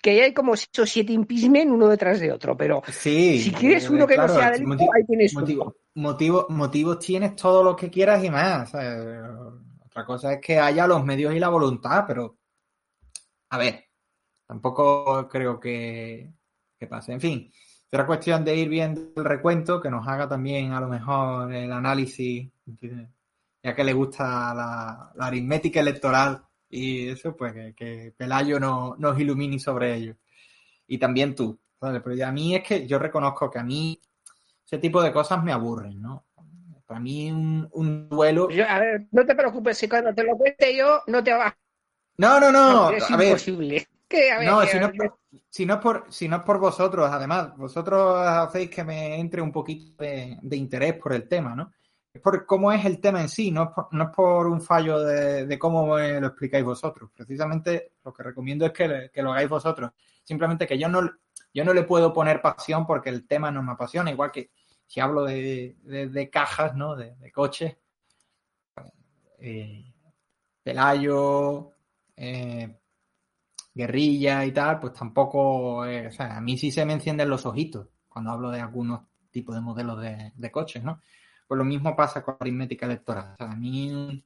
que 0.00 0.22
hay 0.22 0.32
como 0.32 0.56
seis 0.56 0.70
o 0.80 0.86
siete 0.86 1.12
impeachment 1.12 1.70
uno 1.70 1.86
detrás 1.88 2.18
de 2.18 2.32
otro. 2.32 2.56
Pero 2.56 2.82
sí, 2.88 3.40
si 3.40 3.52
quieres 3.52 3.88
uno 3.90 4.06
que 4.06 4.14
claro, 4.14 4.32
no 4.32 4.40
sea 4.40 4.50
del 4.50 4.62
hijo, 4.62 4.90
ahí 4.94 5.04
tienes 5.04 5.32
uno. 5.34 5.42
motivo, 5.42 5.76
motivo- 5.94 6.46
motivos 6.48 6.98
tienes 6.98 7.36
todo 7.36 7.62
lo 7.62 7.76
que 7.76 7.90
quieras 7.90 8.24
y 8.24 8.30
más. 8.30 8.72
Otra 8.74 10.04
cosa 10.04 10.32
es 10.32 10.40
que 10.40 10.58
haya 10.58 10.86
los 10.88 11.04
medios 11.04 11.34
y 11.34 11.38
la 11.38 11.50
voluntad, 11.50 12.04
pero 12.08 12.38
a 13.50 13.58
ver, 13.58 13.84
tampoco 14.46 15.28
creo 15.28 15.58
que, 15.58 16.32
que 16.78 16.86
pase. 16.86 17.12
En 17.12 17.20
fin, 17.20 17.50
será 17.90 18.06
cuestión 18.06 18.44
de 18.44 18.56
ir 18.56 18.68
viendo 18.68 19.12
el 19.16 19.24
recuento, 19.24 19.80
que 19.80 19.90
nos 19.90 20.06
haga 20.06 20.28
también 20.28 20.72
a 20.72 20.80
lo 20.80 20.88
mejor 20.88 21.52
el 21.52 21.72
análisis, 21.72 22.50
ya 23.62 23.74
que 23.74 23.84
le 23.84 23.92
gusta 23.92 24.54
la, 24.54 25.12
la 25.14 25.26
aritmética 25.26 25.80
electoral 25.80 26.42
y 26.68 27.08
eso, 27.08 27.36
pues 27.36 27.52
que, 27.52 27.74
que 27.74 28.14
Pelayo 28.16 28.58
no, 28.58 28.96
nos 28.98 29.18
ilumine 29.18 29.58
sobre 29.58 29.94
ello. 29.94 30.16
Y 30.86 30.98
también 30.98 31.34
tú, 31.34 31.58
¿sabes? 31.80 32.02
Pero 32.04 32.26
a 32.26 32.32
mí 32.32 32.54
es 32.56 32.62
que 32.62 32.86
yo 32.86 32.98
reconozco 32.98 33.50
que 33.50 33.58
a 33.58 33.64
mí 33.64 34.00
ese 34.64 34.78
tipo 34.78 35.02
de 35.02 35.12
cosas 35.12 35.42
me 35.42 35.52
aburren, 35.52 36.00
¿no? 36.00 36.26
Para 36.84 37.00
mí 37.00 37.30
un, 37.30 37.68
un 37.72 38.08
duelo... 38.08 38.50
Yo, 38.50 38.68
a 38.68 38.78
ver, 38.78 39.06
no 39.10 39.24
te 39.24 39.34
preocupes, 39.34 39.78
si 39.78 39.88
cuando 39.88 40.14
te 40.14 40.24
lo 40.24 40.36
cuente 40.36 40.76
yo, 40.76 41.00
no 41.06 41.24
te 41.24 41.32
va. 41.32 41.56
No, 42.18 42.38
no, 42.38 42.52
no, 42.52 42.90
es 42.90 43.10
a 43.10 43.16
ver, 43.16 43.28
imposible. 43.28 43.88
Que, 44.08 44.30
a 44.30 44.38
ver, 44.38 44.48
No, 44.48 44.66
si 44.66 44.78
no, 44.78 44.86
es 44.86 44.92
por, 44.96 45.18
si, 45.50 45.66
no 45.66 45.74
es 45.74 45.80
por, 45.80 46.06
si 46.12 46.28
no 46.28 46.36
es 46.36 46.42
por 46.42 46.58
vosotros, 46.58 47.08
además, 47.10 47.56
vosotros 47.56 48.16
hacéis 48.18 48.70
que 48.70 48.84
me 48.84 49.18
entre 49.18 49.40
un 49.42 49.50
poquito 49.50 50.02
de, 50.02 50.38
de 50.42 50.56
interés 50.56 50.94
por 50.94 51.12
el 51.12 51.26
tema, 51.28 51.54
¿no? 51.54 51.72
Es 52.12 52.20
por 52.20 52.46
cómo 52.46 52.70
es 52.70 52.84
el 52.84 53.00
tema 53.00 53.20
en 53.20 53.28
sí, 53.28 53.50
no 53.50 53.64
es 53.64 53.68
por, 53.70 53.88
no 53.92 54.04
es 54.04 54.10
por 54.10 54.46
un 54.46 54.60
fallo 54.60 55.00
de, 55.00 55.46
de 55.46 55.58
cómo 55.58 55.96
me 55.96 56.20
lo 56.20 56.28
explicáis 56.28 56.64
vosotros. 56.64 57.10
Precisamente 57.12 57.94
lo 58.04 58.12
que 58.12 58.22
recomiendo 58.22 58.64
es 58.66 58.72
que, 58.72 58.86
le- 58.88 59.10
que 59.10 59.22
lo 59.22 59.32
hagáis 59.32 59.48
vosotros. 59.48 59.90
Simplemente 60.22 60.66
que 60.66 60.78
yo 60.78 60.88
no, 60.88 61.00
yo 61.52 61.64
no 61.64 61.72
le 61.74 61.82
puedo 61.82 62.12
poner 62.12 62.40
pasión 62.40 62.86
porque 62.86 63.10
el 63.10 63.26
tema 63.26 63.50
no 63.50 63.62
me 63.64 63.72
apasiona, 63.72 64.10
igual 64.12 64.30
que 64.30 64.50
si 64.86 65.00
hablo 65.00 65.24
de, 65.24 65.76
de- 65.82 66.08
de 66.08 66.30
cajas, 66.30 66.76
¿no? 66.76 66.94
De, 66.94 67.16
de 67.16 67.32
coches. 67.32 67.76
Eh, 69.38 69.92
Pelayo, 70.62 71.72
eh, 72.16 72.78
guerrilla 73.74 74.44
y 74.44 74.52
tal, 74.52 74.78
pues 74.80 74.92
tampoco, 74.92 75.84
eh, 75.84 76.06
o 76.06 76.12
sea, 76.12 76.36
a 76.36 76.40
mí 76.40 76.56
sí 76.56 76.70
se 76.70 76.84
me 76.86 76.92
encienden 76.92 77.28
los 77.28 77.44
ojitos 77.44 77.88
cuando 78.08 78.30
hablo 78.30 78.50
de 78.50 78.60
algunos 78.60 79.00
tipos 79.30 79.54
de 79.54 79.60
modelos 79.60 80.00
de, 80.00 80.32
de 80.34 80.52
coches, 80.52 80.84
¿no? 80.84 81.00
Pues 81.46 81.58
lo 81.58 81.64
mismo 81.64 81.94
pasa 81.96 82.22
con 82.22 82.36
aritmética 82.38 82.86
electoral. 82.86 83.32
O 83.34 83.36
sea, 83.36 83.50
a 83.50 83.56
mí 83.56 84.24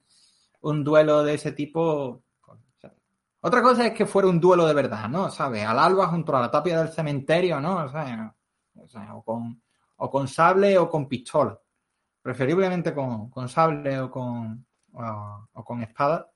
un, 0.61 0.85
duelo 0.85 1.23
de 1.23 1.35
ese 1.35 1.53
tipo... 1.53 2.23
pues, 2.45 2.93
otra 3.41 3.63
cosa 3.63 3.87
es 3.87 3.95
que 3.95 4.07
fuera 4.07 4.29
un 4.29 4.39
duelo 4.39 4.67
de 4.67 4.75
verdad, 4.75 5.09
¿no? 5.09 5.31
¿Sabes? 5.31 5.65
Al 5.65 5.79
alba 5.79 6.09
junto 6.09 6.37
a 6.37 6.41
la 6.43 6.51
tapia 6.51 6.79
del 6.79 6.93
cementerio, 6.93 7.61
¿no? 7.61 7.85
O 7.85 7.89
sea, 7.89 8.35
o, 9.15 9.23
con, 9.23 9.63
o 9.97 10.11
con 10.11 10.29
sable 10.29 10.77
o 10.79 10.89
con 10.91 11.09
pistola. 11.09 11.59
Preferiblemente 12.21 12.95
con, 12.95 13.31
con 13.31 13.49
sable 13.49 13.99
o 14.01 14.11
con, 14.11 14.67
o 14.93 15.65
con 15.65 15.83
espada, 15.83 16.31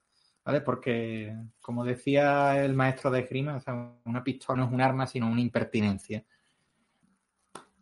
¿vale? 0.44 0.60
Porque, 0.60 1.34
como 1.60 1.84
decía 1.84 2.64
el 2.64 2.74
maestro 2.74 3.10
de 3.10 3.20
esgrima, 3.20 3.56
o 3.56 3.60
sea, 3.60 3.92
una 4.04 4.24
pistola 4.24 4.60
no 4.60 4.66
es 4.66 4.72
un 4.72 4.80
arma, 4.80 5.06
sino 5.06 5.28
una 5.28 5.40
impertinencia. 5.40 6.24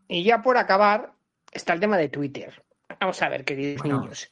Y 0.09 0.25
ya 0.25 0.43
por 0.43 0.57
acabar, 0.57 1.13
está 1.53 1.73
el 1.73 1.81
tema 1.81 1.97
de 1.97 2.09
Twitter. 2.09 2.63
Vamos 2.99 3.21
a 3.23 3.29
ver, 3.29 3.45
queridos 3.45 3.83
Bueno. 3.83 4.01
niños. 4.01 4.31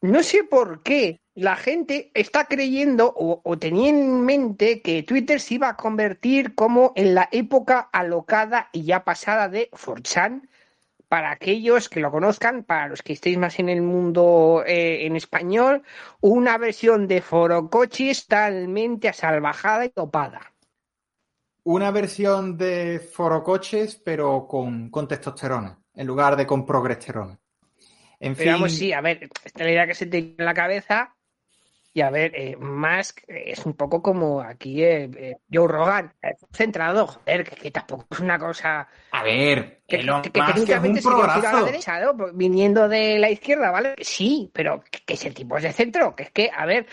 No 0.00 0.22
sé 0.22 0.44
por 0.44 0.82
qué 0.84 1.20
la 1.34 1.56
gente 1.56 2.12
está 2.14 2.44
creyendo 2.44 3.12
o, 3.16 3.40
o 3.42 3.58
tenía 3.58 3.90
en 3.90 4.24
mente 4.24 4.80
que 4.80 5.02
Twitter 5.02 5.40
se 5.40 5.54
iba 5.54 5.68
a 5.70 5.76
convertir 5.76 6.54
como 6.54 6.92
en 6.94 7.14
la 7.14 7.28
época 7.32 7.88
alocada 7.92 8.68
y 8.72 8.84
ya 8.84 9.02
pasada 9.04 9.48
de 9.48 9.68
4chan 9.70 10.48
para 11.08 11.30
aquellos 11.30 11.88
que 11.88 12.00
lo 12.00 12.10
conozcan, 12.10 12.64
para 12.64 12.88
los 12.88 13.02
que 13.02 13.14
estéis 13.14 13.38
más 13.38 13.58
en 13.58 13.68
el 13.68 13.82
mundo 13.82 14.62
eh, 14.66 15.06
en 15.06 15.16
español, 15.16 15.82
una 16.20 16.58
versión 16.58 17.08
de 17.08 17.22
Forocochis 17.22 18.26
totalmente 18.26 19.08
asalvajada 19.08 19.86
y 19.86 19.90
topada. 19.90 20.52
Una 21.64 21.90
versión 21.90 22.56
de 22.56 23.00
Forocoches, 23.00 23.96
pero 23.96 24.46
con, 24.46 24.90
con 24.90 25.08
testosterona, 25.08 25.78
en 25.94 26.06
lugar 26.06 26.36
de 26.36 26.46
con 26.46 26.64
progesterona. 26.64 27.38
En 28.20 28.36
fin... 28.36 28.52
Vamos, 28.52 28.72
sí, 28.72 28.92
a 28.92 29.00
ver, 29.00 29.28
esta 29.44 29.64
la 29.64 29.70
idea 29.70 29.86
que 29.86 29.94
se 29.94 30.06
te 30.06 30.18
en 30.18 30.44
la 30.44 30.54
cabeza 30.54 31.14
y 31.98 32.00
a 32.00 32.10
ver, 32.10 32.30
eh, 32.36 32.56
Musk 32.56 33.22
es 33.26 33.66
un 33.66 33.72
poco 33.72 34.00
como 34.00 34.40
aquí 34.40 34.84
eh, 34.84 35.10
eh 35.16 35.36
Joe 35.52 35.66
Rogan, 35.66 36.14
centrado, 36.52 37.08
joder, 37.08 37.42
que, 37.42 37.72
tampoco 37.72 38.06
es 38.12 38.20
una 38.20 38.38
cosa. 38.38 38.86
A 39.10 39.24
ver, 39.24 39.82
que, 39.84 39.98
que, 39.98 40.06
que 40.22 40.30
técnicamente 40.30 41.02
se 41.02 41.08
a 41.08 41.38
la 41.40 41.64
derecha, 41.64 41.98
¿no? 41.98 42.16
Pues 42.16 42.36
viniendo 42.36 42.88
de 42.88 43.18
la 43.18 43.30
izquierda, 43.30 43.72
¿vale? 43.72 43.96
Sí, 44.00 44.48
pero 44.54 44.80
que, 44.88 45.12
ese 45.12 45.32
tipo 45.32 45.56
es 45.56 45.64
de 45.64 45.72
centro, 45.72 46.14
que 46.14 46.22
es 46.22 46.30
que, 46.30 46.48
a 46.56 46.66
ver. 46.66 46.86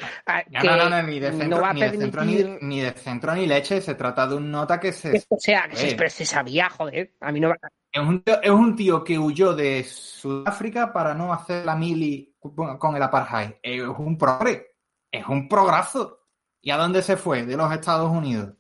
no, 0.50 0.76
no, 0.76 0.90
no, 0.90 1.04
ni 1.04 1.20
de 1.20 1.32
centro, 1.34 1.62
va 1.62 1.70
a 1.70 1.74
ni, 1.74 1.82
de 1.82 1.92
centro 1.92 2.26
ni, 2.26 2.82
de 2.82 2.92
centro 2.94 3.36
ni 3.36 3.46
leche, 3.46 3.82
se 3.82 3.94
trata 3.94 4.26
de 4.26 4.38
un 4.38 4.50
nota 4.50 4.80
que 4.80 4.92
se. 4.92 5.24
O 5.30 5.38
sea, 5.38 5.68
que 5.70 5.76
se, 5.76 6.10
se, 6.10 6.26
sabía, 6.26 6.68
joder, 6.72 7.12
a 7.22 7.32
mí 7.32 7.40
no 7.40 7.50
va. 7.50 7.58
Es 7.92 8.02
un, 8.02 8.24
tío, 8.24 8.42
es 8.42 8.50
un 8.50 8.76
tío 8.76 9.04
que 9.04 9.20
huyó 9.20 9.54
de 9.54 9.84
Sudáfrica 9.84 10.92
para 10.92 11.14
no 11.14 11.32
hacer 11.32 11.64
la 11.64 11.76
mili 11.76 12.34
con 12.40 12.96
el 12.96 13.04
apartheid. 13.04 13.52
Es 13.62 13.84
un 13.84 14.18
progre 14.18 14.75
es 15.18 15.28
un 15.28 15.48
prograzo. 15.48 16.20
¿Y 16.62 16.72
a 16.72 16.78
dónde 16.78 17.02
se 17.02 17.18
fue? 17.18 17.46
De 17.46 17.56
los 17.56 17.72
Estados 17.72 18.10
Unidos. 18.12 18.54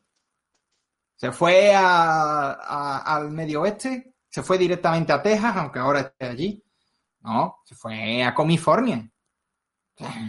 Se 1.15 1.31
fue 1.31 1.73
al 1.75 3.31
medio 3.31 3.61
oeste, 3.61 4.15
se 4.29 4.43
fue 4.43 4.57
directamente 4.57 5.13
a 5.13 5.21
Texas, 5.21 5.55
aunque 5.55 5.79
ahora 5.79 6.01
esté 6.01 6.25
allí. 6.25 6.63
No, 7.21 7.59
se 7.63 7.73
fue 7.73 8.23
a 8.23 8.33
California. 8.35 9.09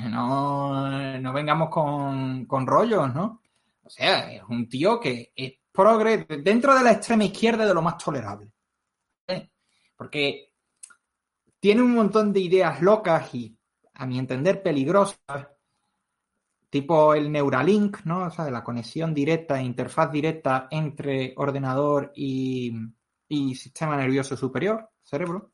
No, 0.09 1.19
no 1.19 1.33
vengamos 1.33 1.69
con, 1.69 2.47
con 2.47 2.67
rollos, 2.67 3.12
¿no? 3.12 3.43
O 3.83 3.91
sea, 3.91 4.33
es 4.33 4.43
un 4.49 4.69
tío 4.69 4.99
que 5.01 5.33
es 5.35 5.55
progre 5.73 6.25
dentro 6.43 6.75
de 6.75 6.83
la 6.83 6.93
extrema 6.93 7.25
izquierda 7.25 7.67
de 7.67 7.75
lo 7.75 7.83
más 7.83 7.99
tolerable. 7.99 8.51
Porque 9.97 10.53
tiene 11.61 11.83
un 11.83 11.95
montón 11.95 12.33
de 12.33 12.41
ideas 12.41 12.81
locas 12.81 13.35
y, 13.35 13.57
a 13.95 14.07
mi 14.07 14.19
entender, 14.19 14.62
peligrosas 14.62 15.19
tipo 16.70 17.14
el 17.14 17.31
Neuralink, 17.31 18.05
¿no? 18.05 18.26
O 18.26 18.31
sea, 18.31 18.50
la 18.50 18.64
conexión 18.64 19.14
directa, 19.14 19.61
interfaz 19.62 20.11
directa 20.12 20.68
entre 20.70 21.35
ordenador 21.37 22.12
y, 22.14 22.72
sistema 23.55 23.96
nervioso 23.96 24.37
superior, 24.37 24.90
cerebro. 25.02 25.52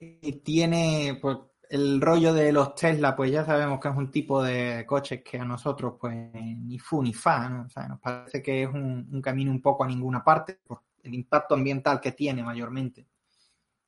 Y 0.00 0.32
tiene, 0.40 1.18
pues, 1.20 1.38
el 1.70 2.00
rollo 2.00 2.32
de 2.32 2.52
los 2.52 2.74
Tesla, 2.74 3.14
pues 3.14 3.30
ya 3.30 3.44
sabemos 3.44 3.80
que 3.80 3.88
es 3.88 3.96
un 3.96 4.10
tipo 4.10 4.42
de 4.42 4.86
coches 4.86 5.22
que 5.22 5.38
a 5.38 5.44
nosotros, 5.44 5.94
pues, 6.00 6.14
ni 6.32 6.78
fu 6.78 7.02
ni 7.02 7.12
fa, 7.12 7.48
¿no? 7.48 7.64
O 7.66 7.68
sea, 7.68 7.88
nos 7.88 8.00
parece 8.00 8.42
que 8.42 8.62
es 8.62 8.68
un, 8.68 9.08
un 9.12 9.20
camino 9.22 9.50
un 9.50 9.60
poco 9.60 9.84
a 9.84 9.88
ninguna 9.88 10.24
parte, 10.24 10.60
por 10.64 10.82
el 11.02 11.14
impacto 11.14 11.54
ambiental 11.54 12.00
que 12.00 12.12
tiene 12.12 12.42
mayormente. 12.42 13.06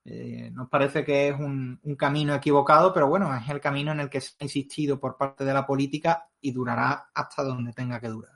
Eh, 0.04 0.50
nos 0.52 0.68
parece 0.68 1.04
que 1.04 1.28
es 1.28 1.38
un, 1.38 1.78
camino 1.98 2.34
equivocado, 2.34 2.92
pero 2.92 3.08
bueno, 3.08 3.34
es 3.36 3.48
el 3.48 3.60
camino 3.60 3.92
en 3.92 4.00
el 4.00 4.08
que 4.08 4.20
se 4.20 4.34
ha 4.40 4.44
insistido 4.44 4.98
por 4.98 5.16
parte 5.16 5.44
de 5.44 5.52
la 5.52 5.66
política 5.66 6.28
y 6.40 6.52
durará 6.52 7.10
hasta 7.14 7.42
donde 7.42 7.72
tenga 7.72 8.00
que 8.00 8.08
durar. 8.08 8.32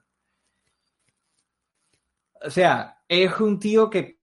O 2.42 2.50
sea, 2.50 3.03
es 3.09 3.40
un 3.40 3.59
tío 3.59 3.88
que 3.88 4.20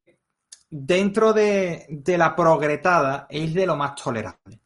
dentro 0.70 1.34
de, 1.34 1.88
de 1.90 2.18
la 2.18 2.36
progretada 2.36 3.26
es 3.30 3.54
de 3.54 3.66
lo 3.66 3.76
más 3.76 3.96
tolerable. 3.96 4.62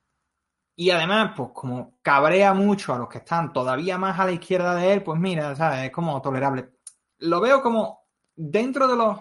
Y 0.76 0.90
además, 0.90 1.32
pues 1.38 1.52
como 1.54 1.98
cabrea 2.02 2.54
mucho 2.54 2.94
a 2.94 2.98
los 2.98 3.08
que 3.08 3.20
están 3.20 3.54
todavía 3.54 3.98
más 3.98 4.20
a 4.20 4.26
la 4.26 4.34
izquierda 4.34 4.76
de 4.76 4.92
él, 4.92 5.04
pues 5.04 5.20
mira, 5.20 5.56
¿sabes? 5.56 5.86
es 5.86 5.92
como 5.92 6.22
tolerable. 6.22 6.72
Lo 7.20 7.40
veo 7.40 7.62
como 7.62 8.06
dentro 8.36 8.88
de 8.88 8.98
los 8.98 9.20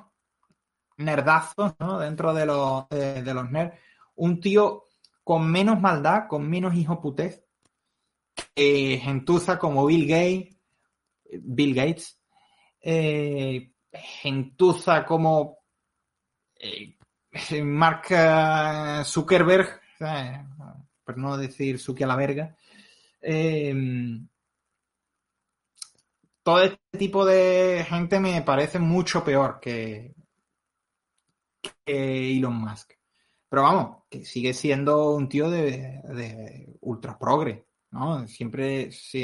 nerdazos, 0.96 1.74
¿no? 1.78 1.98
Dentro 1.98 2.34
de 2.34 2.46
los, 2.46 2.88
de, 2.88 3.34
los 3.34 3.50
nerds. 3.50 3.78
Un 4.16 4.40
tío 4.40 4.84
con 5.22 5.50
menos 5.50 5.80
maldad, 5.80 6.28
con 6.28 6.48
menos 6.48 6.74
hijo 6.74 7.00
putez, 7.00 7.44
que 8.54 9.00
gentuza 9.02 9.58
como 9.58 9.86
Bill 9.86 10.06
Gates, 10.06 10.56
Bill 11.40 11.74
Gates, 11.74 12.18
eh, 12.80 13.72
gentuza 13.92 15.04
como 15.04 15.58
eh, 16.56 16.96
Mark 17.62 18.06
eh, 18.10 19.02
Zuckerberg, 19.04 19.80
por 21.04 21.18
no 21.18 21.36
decir 21.36 21.78
Zuki 21.78 22.04
a 22.04 22.06
la 22.06 22.16
verga. 22.16 22.56
todo 26.42 26.62
este 26.62 26.98
tipo 26.98 27.24
de 27.24 27.86
gente 27.88 28.20
me 28.20 28.42
parece 28.42 28.78
mucho 28.78 29.24
peor 29.24 29.58
que, 29.60 30.14
Elon 31.86 32.54
Musk. 32.54 32.92
Pero 33.48 33.62
vamos, 33.62 34.02
que 34.10 34.24
sigue 34.24 34.52
siendo 34.52 35.14
un 35.14 35.28
tío 35.28 35.50
de, 35.50 36.76
ultra 36.80 37.18
progre, 37.18 37.66
¿no? 37.90 38.26
Siempre 38.26 38.88
es 38.88 39.14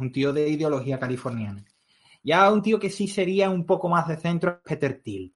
un 0.00 0.10
tío 0.12 0.32
de 0.32 0.48
ideología 0.48 0.98
californiana. 0.98 1.64
Ya 2.22 2.50
un 2.52 2.62
tío 2.62 2.80
que 2.80 2.90
sí 2.90 3.06
sería 3.06 3.50
un 3.50 3.64
poco 3.64 3.88
más 3.88 4.08
de 4.08 4.16
centro 4.16 4.50
es 4.50 4.58
Peter 4.64 5.00
Thiel. 5.00 5.32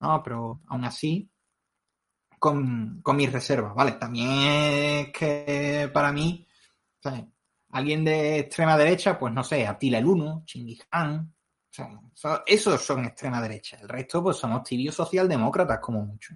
No, 0.00 0.22
pero 0.22 0.60
aún 0.66 0.84
así, 0.84 1.30
con, 2.38 3.02
mis 3.14 3.32
reservas, 3.32 3.74
¿vale? 3.74 3.92
También 3.92 4.28
es 4.30 5.12
que 5.12 5.90
para 5.92 6.12
mí, 6.12 6.46
alguien 7.70 8.04
de 8.04 8.40
extrema 8.40 8.76
derecha, 8.76 9.18
pues 9.18 9.32
no 9.32 9.42
sé, 9.42 9.66
Attila 9.66 9.98
el 9.98 10.06
Uno, 10.06 10.42
Chinggis 10.44 10.84
Khan, 10.86 11.34
esos 12.46 12.82
son 12.82 13.04
extrema 13.04 13.40
derecha. 13.40 13.78
El 13.80 13.88
resto, 13.88 14.22
pues 14.22 14.36
somos 14.36 14.62
tibios 14.62 14.94
socialdemócratas, 14.94 15.78
como 15.80 16.02
mucho. 16.02 16.34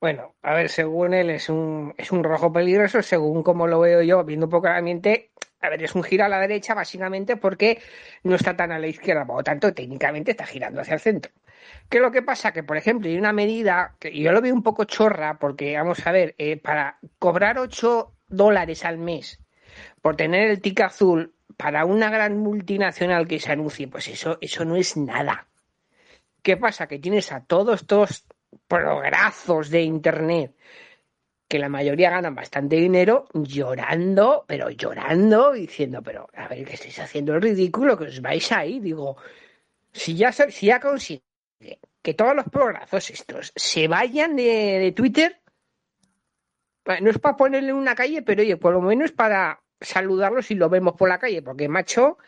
Bueno, 0.00 0.34
a 0.42 0.54
ver, 0.54 0.68
según 0.68 1.14
él 1.14 1.30
es 1.30 1.48
un, 1.48 1.94
es 1.96 2.12
un 2.12 2.22
rojo 2.22 2.52
peligroso, 2.52 3.00
según 3.02 3.42
como 3.42 3.66
lo 3.66 3.80
veo 3.80 4.02
yo, 4.02 4.22
viendo 4.22 4.46
un 4.46 4.50
poco 4.50 4.68
la 4.68 4.76
ambiente, 4.76 5.30
a 5.60 5.70
ver, 5.70 5.82
es 5.82 5.94
un 5.94 6.02
giro 6.02 6.26
a 6.26 6.28
la 6.28 6.40
derecha 6.40 6.74
básicamente 6.74 7.38
porque 7.38 7.80
no 8.22 8.34
está 8.34 8.54
tan 8.54 8.70
a 8.70 8.78
la 8.78 8.86
izquierda, 8.86 9.24
por 9.24 9.36
lo 9.36 9.42
tanto, 9.42 9.72
técnicamente 9.72 10.32
está 10.32 10.44
girando 10.44 10.82
hacia 10.82 10.94
el 10.94 11.00
centro. 11.00 11.32
¿Qué 11.88 11.98
es 11.98 12.02
lo 12.02 12.10
que 12.10 12.20
pasa? 12.20 12.52
Que, 12.52 12.62
por 12.62 12.76
ejemplo, 12.76 13.08
hay 13.08 13.16
una 13.16 13.32
medida 13.32 13.96
que 13.98 14.12
yo 14.12 14.32
lo 14.32 14.42
veo 14.42 14.52
un 14.52 14.62
poco 14.62 14.84
chorra 14.84 15.38
porque, 15.38 15.74
vamos 15.76 16.06
a 16.06 16.12
ver, 16.12 16.34
eh, 16.36 16.58
para 16.58 16.98
cobrar 17.18 17.58
8 17.58 18.12
dólares 18.28 18.84
al 18.84 18.98
mes 18.98 19.40
por 20.02 20.16
tener 20.16 20.50
el 20.50 20.60
tic 20.60 20.80
azul 20.80 21.34
para 21.56 21.84
una 21.84 22.10
gran 22.10 22.38
multinacional 22.38 23.26
que 23.26 23.40
se 23.40 23.52
anuncie, 23.52 23.88
pues 23.88 24.08
eso, 24.08 24.38
eso 24.40 24.64
no 24.64 24.76
es 24.76 24.96
nada. 24.96 25.48
¿Qué 26.42 26.56
pasa? 26.56 26.86
Que 26.86 26.98
tienes 26.98 27.32
a 27.32 27.44
todos 27.44 27.82
estos 27.82 28.26
prograzos 28.68 29.70
de 29.70 29.82
Internet, 29.82 30.54
que 31.48 31.58
la 31.58 31.68
mayoría 31.68 32.10
ganan 32.10 32.34
bastante 32.34 32.76
dinero, 32.76 33.26
llorando, 33.32 34.44
pero 34.46 34.70
llorando, 34.70 35.52
diciendo, 35.52 36.02
pero 36.02 36.28
a 36.34 36.48
ver, 36.48 36.64
que 36.64 36.74
estáis 36.74 36.98
haciendo 36.98 37.34
el 37.34 37.42
ridículo, 37.42 37.96
que 37.96 38.04
os 38.04 38.20
vais 38.20 38.50
ahí. 38.52 38.80
Digo, 38.80 39.16
si 39.92 40.16
ya, 40.16 40.32
si 40.32 40.66
ya 40.66 40.80
consigue 40.80 41.22
que 42.02 42.14
todos 42.14 42.36
los 42.36 42.44
prograzos 42.46 43.08
estos 43.10 43.52
se 43.56 43.88
vayan 43.88 44.36
de, 44.36 44.78
de 44.78 44.92
Twitter, 44.92 45.40
no 47.00 47.10
es 47.10 47.18
para 47.18 47.36
ponerle 47.36 47.70
en 47.70 47.76
una 47.76 47.94
calle, 47.94 48.20
pero 48.20 48.42
oye, 48.42 48.58
por 48.58 48.74
lo 48.74 48.82
menos 48.82 49.12
para 49.12 49.63
saludarlo 49.84 50.42
si 50.42 50.54
lo 50.54 50.68
vemos 50.68 50.94
por 50.94 51.08
la 51.08 51.18
calle, 51.18 51.42
porque 51.42 51.68
macho, 51.68 52.18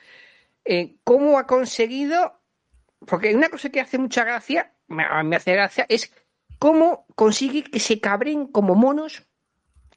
eh, 0.65 0.97
¿cómo 1.05 1.39
ha 1.39 1.47
conseguido? 1.47 2.41
Porque 3.07 3.35
una 3.35 3.49
cosa 3.49 3.71
que 3.71 3.81
hace 3.81 3.99
mucha 3.99 4.25
gracia, 4.25 4.73
me, 4.89 5.05
me 5.25 5.37
hace 5.37 5.53
gracia, 5.53 5.87
es 5.89 6.13
cómo 6.59 7.07
consigue 7.15 7.65
que 7.65 7.81
se 7.81 8.01
cabren 8.01 8.47
como 8.47 8.75
monos. 8.75 9.27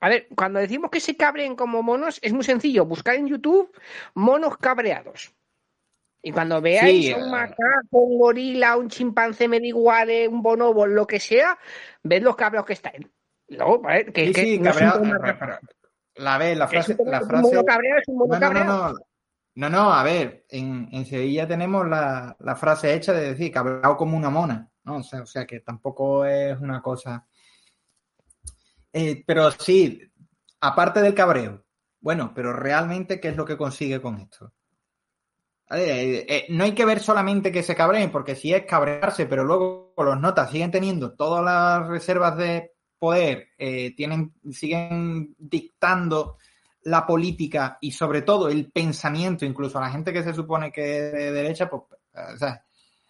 A 0.02 0.10
ver, 0.10 0.28
cuando 0.36 0.60
decimos 0.60 0.91
que 0.91 1.00
se 1.00 1.17
cabren 1.17 1.56
como 1.56 1.84
monos, 1.84 2.19
es 2.22 2.34
muy 2.34 2.43
sencillo, 2.43 2.86
buscar 2.86 3.15
en 3.15 3.28
YouTube 3.28 3.72
monos 4.13 4.58
cabreados. 4.58 5.34
Y 6.22 6.32
cuando 6.32 6.62
veáis 6.62 7.15
un 7.15 7.24
eh, 7.24 7.30
macaco, 7.32 7.98
un 7.98 8.19
gorila, 8.19 8.76
un 8.76 8.89
chimpancé 8.89 9.48
mediguare, 9.48 10.28
un 10.28 10.41
bonobo, 10.41 10.86
lo 10.86 11.08
que 11.08 11.19
sea, 11.19 11.58
ved 12.04 12.24
los 12.24 12.36
cabreos 12.36 12.65
que 12.65 12.74
están. 12.74 13.10
No, 13.48 13.82
Que, 14.13 14.34
sí, 14.34 14.60
cabreado, 14.60 15.02
la 16.19 16.38
vez, 16.38 16.58
la 16.58 16.67
frase. 16.67 16.97
la 17.05 17.21
frase... 17.21 17.63
no, 19.55 19.69
no, 19.69 19.93
a 19.93 20.03
ver, 20.03 20.45
en, 20.49 21.05
Sevilla 21.05 21.47
tenemos 21.47 21.88
la, 21.88 22.36
frase 22.58 22.93
hecha 22.93 23.13
de 23.13 23.32
decir 23.32 23.51
cabreado 23.51 23.97
como 23.97 24.17
una 24.17 24.29
mona, 24.29 24.69
¿no? 24.84 24.97
O 24.97 25.03
sea, 25.03 25.21
o 25.21 25.25
sea 25.25 25.45
que 25.45 25.62
tampoco 25.62 26.25
es 26.25 26.60
una 26.60 26.82
cosa. 26.82 27.25
Eh, 28.91 29.23
pero 29.25 29.51
sí, 29.51 30.01
aparte 30.62 31.01
del 31.01 31.13
cabreo, 31.13 31.65
bueno, 32.01 32.32
pero 32.34 32.53
realmente, 32.53 33.19
¿qué 33.19 33.29
es 33.29 33.38
lo 33.38 33.45
que 33.45 33.58
consigue 33.58 34.01
con 34.01 34.19
esto? 34.19 34.53
Eh, 35.71 36.25
eh, 36.27 36.45
no 36.49 36.63
hay 36.63 36.73
que 36.73 36.86
ver 36.86 36.99
solamente 36.99 37.51
que 37.51 37.62
se 37.62 37.75
cabreen, 37.75 38.12
porque 38.12 38.36
si 38.36 38.53
es 38.53 38.65
cabrearse, 38.65 39.27
pero 39.27 39.43
luego 39.43 39.93
los 39.97 40.19
notas 40.19 40.49
siguen 40.49 40.71
teniendo 40.71 41.13
todas 41.13 41.43
las 41.43 41.88
reservas 41.88 42.38
de 42.38 42.71
poder, 42.99 43.47
eh, 43.57 43.95
tienen, 43.95 44.33
siguen 44.51 45.33
dictando 45.38 46.38
la 46.83 47.05
política 47.05 47.77
y 47.81 47.91
sobre 47.91 48.21
todo 48.21 48.49
el 48.49 48.71
pensamiento, 48.71 49.45
incluso 49.45 49.77
a 49.77 49.81
la 49.81 49.89
gente 49.91 50.13
que 50.13 50.23
se 50.23 50.33
supone 50.33 50.71
que 50.71 50.81
es 51.07 51.12
de 51.13 51.31
derecha, 51.31 51.69
pues, 51.69 51.83
o 52.33 52.38
sea, 52.38 52.63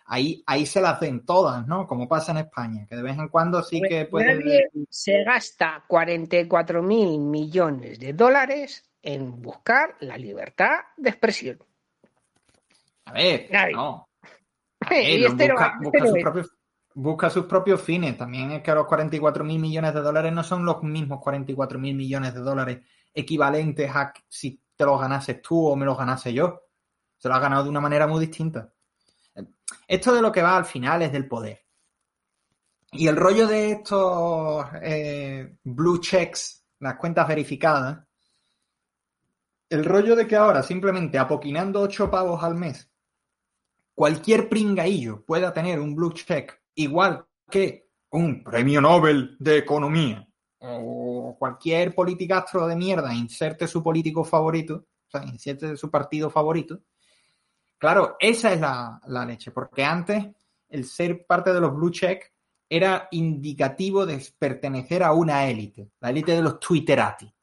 ahí, 0.05 0.43
ahí 0.47 0.65
se 0.65 0.81
la 0.81 0.91
hacen 0.91 1.25
todas, 1.25 1.67
¿no? 1.67 1.87
Como 1.87 2.07
pasa 2.07 2.31
en 2.31 2.39
España, 2.39 2.85
que 2.89 2.95
de 2.95 3.03
vez 3.03 3.17
en 3.17 3.27
cuando 3.29 3.61
sí 3.63 3.81
que 3.81 4.05
puede... 4.05 4.35
Nadie 4.35 4.69
se 4.89 5.23
gasta 5.23 5.83
44 5.87 6.81
mil 6.83 7.19
millones 7.19 7.99
de 7.99 8.13
dólares 8.13 8.83
en 9.01 9.41
buscar 9.41 9.95
la 10.01 10.17
libertad 10.17 10.71
de 10.97 11.09
expresión. 11.09 11.59
A 13.05 13.13
ver, 13.13 13.47
Nadie. 13.51 13.73
no. 13.73 14.07
A 14.81 14.89
ver, 14.89 15.23
este 15.23 15.47
no- 15.47 15.53
busca, 15.53 15.79
este 15.83 15.99
busca 15.99 16.17
no 16.17 16.21
propios, 16.23 16.55
busca 16.99 17.29
sus 17.29 17.45
propios 17.45 17.81
fines. 17.81 18.17
También 18.17 18.51
es 18.51 18.61
que 18.61 18.73
los 18.73 18.85
44 18.85 19.43
mil 19.43 19.59
millones 19.59 19.93
de 19.93 20.01
dólares 20.01 20.33
no 20.33 20.43
son 20.43 20.65
los 20.65 20.83
mismos 20.83 21.19
44 21.21 21.79
mil 21.79 21.95
millones 21.95 22.33
de 22.33 22.41
dólares 22.41 22.79
equivalentes 23.13 23.89
a 23.95 24.13
si 24.27 24.61
te 24.75 24.85
los 24.85 24.99
ganases 24.99 25.41
tú 25.41 25.67
o 25.67 25.75
me 25.75 25.85
los 25.85 25.97
ganase 25.97 26.33
yo. 26.33 26.61
Se 27.17 27.27
los 27.27 27.37
ha 27.37 27.41
ganado 27.41 27.63
de 27.63 27.69
una 27.69 27.81
manera 27.81 28.05
muy 28.05 28.25
distinta. 28.25 28.71
Esto 29.87 30.13
de 30.13 30.21
lo 30.21 30.31
que 30.31 30.41
va 30.41 30.57
al 30.57 30.65
final 30.65 31.01
es 31.01 31.11
del 31.11 31.27
poder. 31.27 31.65
Y 32.91 33.07
el 33.07 33.15
rollo 33.15 33.47
de 33.47 33.71
estos 33.71 34.65
eh, 34.81 35.57
blue 35.63 35.99
checks, 35.99 36.65
las 36.79 36.95
cuentas 36.95 37.27
verificadas, 37.27 37.99
el 39.69 39.85
rollo 39.85 40.15
de 40.15 40.25
que 40.27 40.35
ahora 40.35 40.63
simplemente 40.63 41.17
apoquinando 41.17 41.81
8 41.81 42.09
pavos 42.09 42.43
al 42.43 42.55
mes, 42.55 42.89
cualquier 43.93 44.49
pringaillo 44.49 45.23
pueda 45.23 45.53
tener 45.53 45.79
un 45.79 45.95
blue 45.95 46.13
check 46.13 46.59
igual 46.79 47.25
que 47.49 47.89
un 48.11 48.43
premio 48.43 48.81
Nobel 48.81 49.35
de 49.39 49.57
Economía 49.57 50.25
o 50.59 51.35
cualquier 51.37 51.93
politicastro 51.93 52.67
de 52.67 52.75
mierda 52.75 53.13
inserte 53.13 53.67
su 53.67 53.83
político 53.83 54.23
favorito, 54.23 54.87
o 55.07 55.11
sea, 55.11 55.23
inserte 55.25 55.75
su 55.77 55.89
partido 55.89 56.29
favorito. 56.29 56.81
Claro, 57.77 58.17
esa 58.19 58.53
es 58.53 58.59
la, 58.59 58.99
la 59.07 59.25
leche, 59.25 59.51
porque 59.51 59.83
antes 59.83 60.25
el 60.69 60.85
ser 60.85 61.25
parte 61.25 61.53
de 61.53 61.61
los 61.61 61.73
blue 61.73 61.91
check 61.91 62.33
era 62.67 63.07
indicativo 63.11 64.05
de 64.05 64.23
pertenecer 64.37 65.03
a 65.03 65.13
una 65.13 65.47
élite, 65.47 65.91
la 65.99 66.09
élite 66.09 66.33
de 66.33 66.41
los 66.41 66.59
twitterati. 66.59 67.33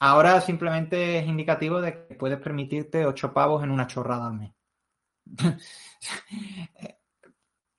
Ahora 0.00 0.40
simplemente 0.40 1.18
es 1.18 1.26
indicativo 1.26 1.80
de 1.80 2.06
que 2.06 2.14
puedes 2.14 2.38
permitirte 2.38 3.06
ocho 3.06 3.32
pavos 3.32 3.62
en 3.62 3.70
una 3.70 3.86
chorrada 3.86 4.26
al 4.26 4.34
mes. 4.34 4.52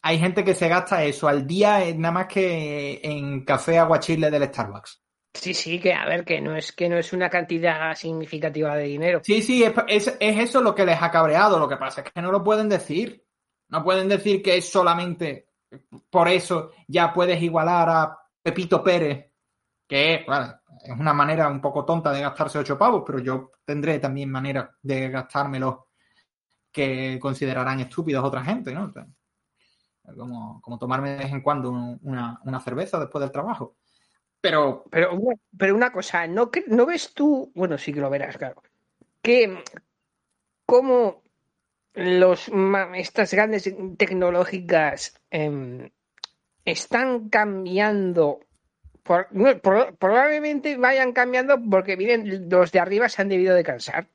Hay 0.08 0.20
gente 0.20 0.44
que 0.44 0.54
se 0.54 0.68
gasta 0.68 1.04
eso 1.04 1.28
al 1.28 1.48
día 1.48 1.84
eh, 1.84 1.96
nada 1.96 2.12
más 2.12 2.28
que 2.28 3.00
en 3.02 3.44
café 3.44 3.80
aguachile 3.80 4.30
del 4.30 4.44
Starbucks. 4.44 5.02
Sí, 5.34 5.56
sí, 5.56 5.80
que 5.80 5.94
a 5.94 6.06
ver, 6.06 6.24
que 6.24 6.40
no 6.40 6.56
es 6.56 6.72
que 6.74 6.88
no 6.88 6.96
es 6.98 7.12
una 7.12 7.28
cantidad 7.28 7.96
significativa 7.96 8.76
de 8.76 8.84
dinero. 8.84 9.22
Sí, 9.24 9.42
sí, 9.42 9.64
es, 9.64 9.74
es- 9.88 10.16
es 10.20 10.40
eso 10.40 10.62
lo 10.62 10.76
que 10.76 10.86
les 10.86 11.02
ha 11.02 11.10
cabreado. 11.10 11.58
Lo 11.58 11.68
que 11.68 11.78
pasa 11.78 12.02
es 12.02 12.12
que 12.12 12.22
no 12.22 12.32
lo 12.32 12.44
pueden 12.44 12.70
decir. 12.70 13.26
No 13.70 13.84
pueden 13.84 14.08
decir 14.08 14.44
que 14.44 14.58
es 14.58 14.70
solamente 14.70 15.50
por 16.12 16.28
eso 16.28 16.72
ya 16.88 17.12
puedes 17.12 17.42
igualar 17.42 17.90
a 17.90 18.18
Pepito 18.44 18.84
Pérez, 18.84 19.32
que 19.88 20.14
es, 20.14 20.26
bueno, 20.28 20.54
es 20.84 21.00
una 21.00 21.14
manera 21.14 21.48
un 21.48 21.60
poco 21.60 21.84
tonta 21.84 22.12
de 22.12 22.22
gastarse 22.22 22.60
ocho 22.60 22.78
pavos, 22.78 23.02
pero 23.04 23.18
yo 23.18 23.54
tendré 23.66 23.98
también 23.98 24.30
manera 24.30 24.70
de 24.84 25.10
gastármelos 25.10 25.78
que 26.72 27.18
considerarán 27.20 27.80
estúpidos 27.80 28.24
otra 28.24 28.44
gente, 28.44 28.72
¿no? 28.72 28.94
Como, 30.18 30.62
como 30.62 30.78
tomarme 30.78 31.12
de 31.12 31.18
vez 31.18 31.32
en 31.32 31.42
cuando 31.42 31.70
un- 31.72 32.00
una, 32.04 32.40
una 32.44 32.60
cerveza 32.60 33.00
después 33.00 33.22
del 33.22 33.32
trabajo. 33.32 33.76
Pero 34.42 34.84
Pero, 34.92 35.18
pero 35.58 35.76
una 35.76 35.92
cosa, 35.92 36.28
¿no, 36.28 36.52
¿no 36.68 36.86
ves 36.86 37.14
tú? 37.14 37.52
Bueno, 37.56 37.78
sí 37.78 37.92
que 37.94 38.00
lo 38.02 38.10
verás, 38.10 38.38
claro. 38.38 38.62
Que 39.22 39.64
como 40.66 41.24
los 41.94 42.52
estas 42.96 43.34
grandes 43.34 43.74
tecnológicas 43.98 45.20
em, 45.30 45.90
están 46.66 47.30
cambiando, 47.30 48.40
por- 49.04 49.28
probablemente 49.98 50.78
vayan 50.78 51.14
cambiando 51.14 51.58
porque 51.70 51.96
miren, 51.98 52.50
los 52.50 52.72
de 52.72 52.80
arriba 52.80 53.08
se 53.10 53.22
han 53.22 53.30
debido 53.30 53.56
de 53.56 53.64
cansar. 53.64 54.08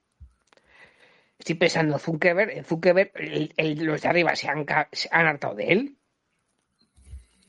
Estoy 1.40 1.54
pensando 1.56 1.94
en 1.94 2.00
Zuckerberg, 2.00 2.50
en 2.50 2.64
Zuckerberg 2.64 3.10
el- 3.14 3.52
el- 3.56 3.82
los 3.84 4.02
de 4.02 4.08
arriba 4.08 4.36
se 4.36 4.46
han, 4.48 4.64
ca- 4.66 4.88
se 4.92 5.08
han 5.10 5.26
hartado 5.26 5.54
de 5.54 5.72
él. 5.72 5.96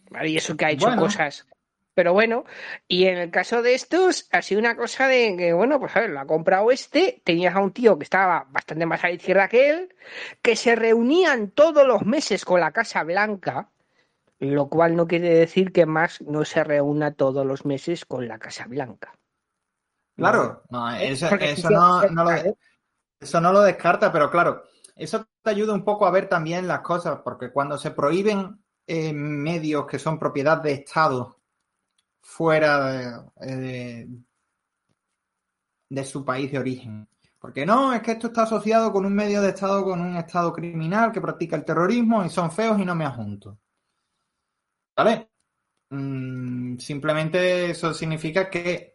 ¿Vale? 0.09 0.29
Y 0.29 0.37
eso 0.37 0.55
que 0.57 0.65
ha 0.65 0.71
hecho 0.71 0.87
Bueno. 0.87 1.01
cosas. 1.03 1.45
Pero 1.93 2.13
bueno, 2.13 2.45
y 2.87 3.07
en 3.07 3.17
el 3.17 3.31
caso 3.31 3.61
de 3.61 3.73
estos, 3.73 4.29
ha 4.31 4.41
sido 4.41 4.59
una 4.61 4.77
cosa 4.77 5.07
de 5.09 5.35
que, 5.37 5.51
bueno, 5.51 5.77
pues 5.77 5.93
a 5.95 5.99
ver, 5.99 6.11
lo 6.11 6.21
ha 6.21 6.25
comprado 6.25 6.71
este, 6.71 7.21
tenías 7.25 7.53
a 7.53 7.59
un 7.59 7.73
tío 7.73 7.97
que 7.97 8.05
estaba 8.05 8.47
bastante 8.49 8.85
más 8.85 9.03
a 9.03 9.07
la 9.09 9.13
izquierda 9.15 9.49
que 9.49 9.69
él, 9.69 9.95
que 10.41 10.55
se 10.55 10.73
reunían 10.77 11.51
todos 11.51 11.85
los 11.85 12.03
meses 12.05 12.45
con 12.45 12.61
la 12.61 12.71
Casa 12.71 13.03
Blanca, 13.03 13.69
lo 14.39 14.69
cual 14.69 14.95
no 14.95 15.05
quiere 15.05 15.29
decir 15.33 15.73
que 15.73 15.85
más 15.85 16.21
no 16.21 16.45
se 16.45 16.63
reúna 16.63 17.13
todos 17.13 17.45
los 17.45 17.65
meses 17.65 18.05
con 18.05 18.25
la 18.25 18.39
Casa 18.39 18.67
Blanca. 18.67 19.13
Claro, 20.15 20.63
no, 20.69 20.95
eso, 20.95 21.27
Porque 21.29 21.51
eso 21.51 21.67
que- 21.67 21.73
no, 21.73 22.01
no 22.07 22.23
lo, 22.23 22.31
¿eh? 22.31 22.55
Eso 23.21 23.41
no 23.41 23.53
lo 23.53 23.61
descarta, 23.63 24.11
pero 24.11 24.29
claro, 24.31 24.63
eso 24.95 25.25
te 25.43 25.49
ayuda 25.51 25.73
un 25.73 25.85
poco 25.85 26.05
a 26.07 26.11
ver 26.11 26.27
también 26.29 26.67
las 26.67 26.81
cosas, 26.81 27.21
porque 27.23 27.51
cuando 27.51 27.77
se 27.77 27.91
prohíben 27.91 28.63
eh, 28.87 29.13
medios 29.13 29.85
que 29.87 29.99
son 29.99 30.19
propiedad 30.19 30.61
de 30.61 30.73
Estado 30.73 31.39
fuera 32.21 33.25
de, 33.37 34.07
de- 35.89 36.03
su 36.03 36.25
país 36.25 36.51
de 36.51 36.57
origen, 36.57 37.07
porque 37.39 37.67
no, 37.67 37.93
es 37.93 38.01
que 38.01 38.13
esto 38.13 38.27
está 38.27 38.43
asociado 38.43 38.91
con 38.91 39.05
un 39.05 39.13
medio 39.13 39.41
de 39.43 39.49
Estado, 39.49 39.83
con 39.83 40.01
un 40.01 40.17
Estado 40.17 40.51
criminal 40.51 41.11
que 41.11 41.21
practica 41.21 41.55
el 41.55 41.63
terrorismo 41.65 42.25
y 42.25 42.29
son 42.29 42.51
feos 42.51 42.79
y 42.79 42.85
no 42.85 42.95
me 42.95 43.05
adjunto. 43.05 43.59
¿Vale? 44.95 45.29
Mm, 45.89 46.77
simplemente 46.79 47.71
eso 47.71 47.93
significa 47.93 48.49
que 48.49 48.90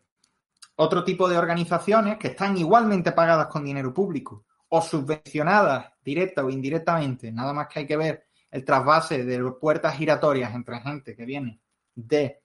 otro 0.76 1.04
tipo 1.04 1.28
de 1.28 1.38
organizaciones 1.38 2.18
que 2.18 2.28
están 2.28 2.56
igualmente 2.56 3.12
pagadas 3.12 3.46
con 3.46 3.64
dinero 3.64 3.92
público 3.92 4.44
o 4.68 4.82
subvencionadas 4.82 5.92
directa 6.04 6.44
o 6.44 6.50
indirectamente, 6.50 7.32
nada 7.32 7.52
más 7.52 7.68
que 7.68 7.80
hay 7.80 7.86
que 7.86 7.96
ver 7.96 8.26
el 8.50 8.64
trasvase 8.64 9.24
de 9.24 9.52
puertas 9.52 9.96
giratorias 9.96 10.54
entre 10.54 10.80
gente 10.80 11.16
que 11.16 11.24
viene 11.24 11.60
de 11.94 12.40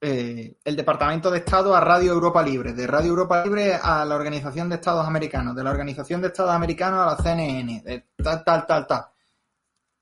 eh, 0.00 0.58
el 0.64 0.76
Departamento 0.76 1.30
de 1.30 1.38
Estado 1.38 1.74
a 1.76 1.80
Radio 1.80 2.12
Europa 2.12 2.42
Libre, 2.42 2.72
de 2.72 2.86
Radio 2.88 3.10
Europa 3.10 3.44
Libre 3.44 3.74
a 3.80 4.04
la 4.04 4.16
Organización 4.16 4.68
de 4.68 4.74
Estados 4.74 5.06
Americanos, 5.06 5.54
de 5.54 5.62
la 5.62 5.70
Organización 5.70 6.20
de 6.20 6.26
Estados 6.28 6.52
Americanos 6.52 7.00
a 7.00 7.06
la 7.06 7.16
CNN, 7.16 7.82
de 7.82 8.08
tal, 8.16 8.42
tal, 8.44 8.66
tal, 8.66 8.86
tal. 8.86 9.04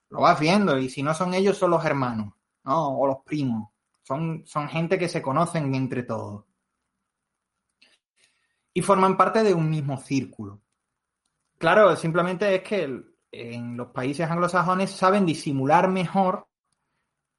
Lo 0.08 0.20
vas 0.22 0.40
viendo 0.40 0.78
y 0.78 0.88
si 0.88 1.02
no 1.02 1.12
son 1.12 1.34
ellos 1.34 1.58
son 1.58 1.70
los 1.70 1.84
hermanos, 1.84 2.32
¿no? 2.64 2.98
O 2.98 3.06
los 3.06 3.18
primos. 3.24 3.68
Son, 4.02 4.42
son 4.46 4.68
gente 4.68 4.98
que 4.98 5.08
se 5.08 5.22
conocen 5.22 5.72
entre 5.74 6.02
todos 6.02 6.44
y 8.72 8.82
forman 8.82 9.16
parte 9.16 9.42
de 9.42 9.54
un 9.54 9.68
mismo 9.68 9.98
círculo. 9.98 10.60
Claro, 11.58 11.94
simplemente 11.96 12.54
es 12.54 12.62
que 12.62 13.02
en 13.32 13.76
los 13.76 13.88
países 13.88 14.28
anglosajones 14.28 14.90
saben 14.90 15.26
disimular 15.26 15.88
mejor 15.88 16.48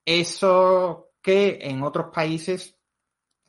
eso 0.05 1.09
que 1.21 1.59
en 1.61 1.83
otros 1.83 2.07
países 2.13 2.77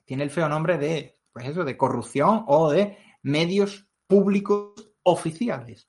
tiene 0.05 0.25
el 0.25 0.31
feo 0.31 0.49
nombre 0.49 0.79
de, 0.79 1.19
pues 1.33 1.55
de 1.55 1.77
corrupción 1.77 2.45
o 2.47 2.71
de 2.71 2.99
medios 3.23 3.87
públicos 4.07 4.73
oficiales. 5.05 5.89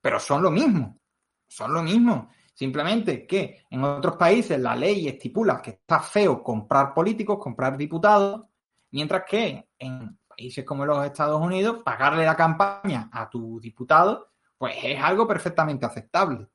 Pero 0.00 0.20
son 0.20 0.42
lo 0.42 0.50
mismo, 0.50 0.98
son 1.46 1.72
lo 1.72 1.82
mismo. 1.82 2.30
Simplemente 2.54 3.26
que 3.26 3.66
en 3.70 3.84
otros 3.84 4.16
países 4.16 4.58
la 4.58 4.74
ley 4.74 5.08
estipula 5.08 5.60
que 5.60 5.70
está 5.70 6.00
feo 6.00 6.42
comprar 6.42 6.94
políticos, 6.94 7.38
comprar 7.38 7.76
diputados, 7.76 8.46
mientras 8.90 9.24
que 9.28 9.68
en 9.78 10.18
países 10.36 10.64
como 10.64 10.84
los 10.84 11.04
Estados 11.04 11.40
Unidos, 11.40 11.82
pagarle 11.84 12.24
la 12.24 12.36
campaña 12.36 13.08
a 13.12 13.28
tu 13.28 13.60
diputado, 13.60 14.32
pues 14.58 14.76
es 14.82 15.02
algo 15.02 15.26
perfectamente 15.26 15.86
aceptable. 15.86 16.48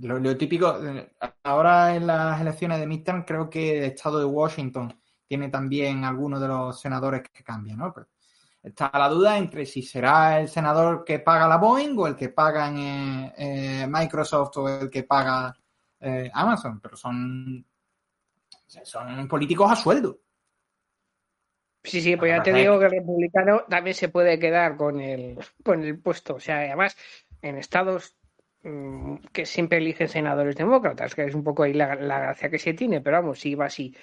Lo, 0.00 0.36
típico, 0.36 0.84
eh, 0.84 1.14
ahora 1.44 1.94
en 1.94 2.06
las 2.06 2.40
elecciones 2.40 2.80
de 2.80 2.86
midterm, 2.86 3.24
creo 3.24 3.48
que 3.48 3.78
el 3.78 3.84
estado 3.84 4.18
de 4.18 4.24
Washington 4.24 4.92
tiene 5.26 5.48
también 5.48 6.04
algunos 6.04 6.40
de 6.40 6.48
los 6.48 6.80
senadores 6.80 7.22
que 7.32 7.44
cambian, 7.44 7.78
¿no? 7.78 7.92
Pero 7.92 8.08
está 8.64 8.90
la 8.94 9.08
duda 9.08 9.36
entre 9.36 9.66
si 9.66 9.82
será 9.82 10.40
el 10.40 10.48
senador 10.48 11.04
que 11.04 11.18
paga 11.18 11.46
la 11.46 11.58
Boeing 11.58 11.96
o 11.98 12.06
el 12.06 12.16
que 12.16 12.30
paga 12.30 12.70
eh, 12.70 13.34
eh, 13.36 13.86
Microsoft 13.86 14.56
o 14.56 14.68
el 14.68 14.90
que 14.90 15.04
paga 15.04 15.54
eh, 16.00 16.30
Amazon, 16.32 16.80
pero 16.80 16.96
son, 16.96 17.64
son 18.66 19.28
políticos 19.28 19.70
a 19.70 19.76
sueldo. 19.76 20.20
Sí, 21.84 22.00
sí, 22.00 22.16
pues 22.16 22.30
ya 22.30 22.42
te 22.42 22.52
digo 22.52 22.78
que 22.78 22.86
el 22.86 22.92
republicano 22.92 23.64
también 23.68 23.94
se 23.94 24.08
puede 24.08 24.38
quedar 24.38 24.76
con 24.76 25.00
el, 25.00 25.36
con 25.62 25.84
el 25.84 25.98
puesto. 25.98 26.36
O 26.36 26.40
sea, 26.40 26.60
además, 26.60 26.96
en 27.42 27.58
estados 27.58 28.16
mm, 28.62 29.16
que 29.32 29.44
siempre 29.44 29.78
eligen 29.78 30.08
senadores 30.08 30.56
demócratas, 30.56 31.14
que 31.14 31.24
es 31.24 31.34
un 31.34 31.44
poco 31.44 31.62
ahí 31.62 31.74
la, 31.74 31.94
gracia 31.94 32.48
que 32.48 32.58
se 32.58 32.72
tiene, 32.72 33.02
pero 33.02 33.18
vamos, 33.18 33.38
sí 33.38 33.54
va 33.54 33.66
así. 33.66 33.94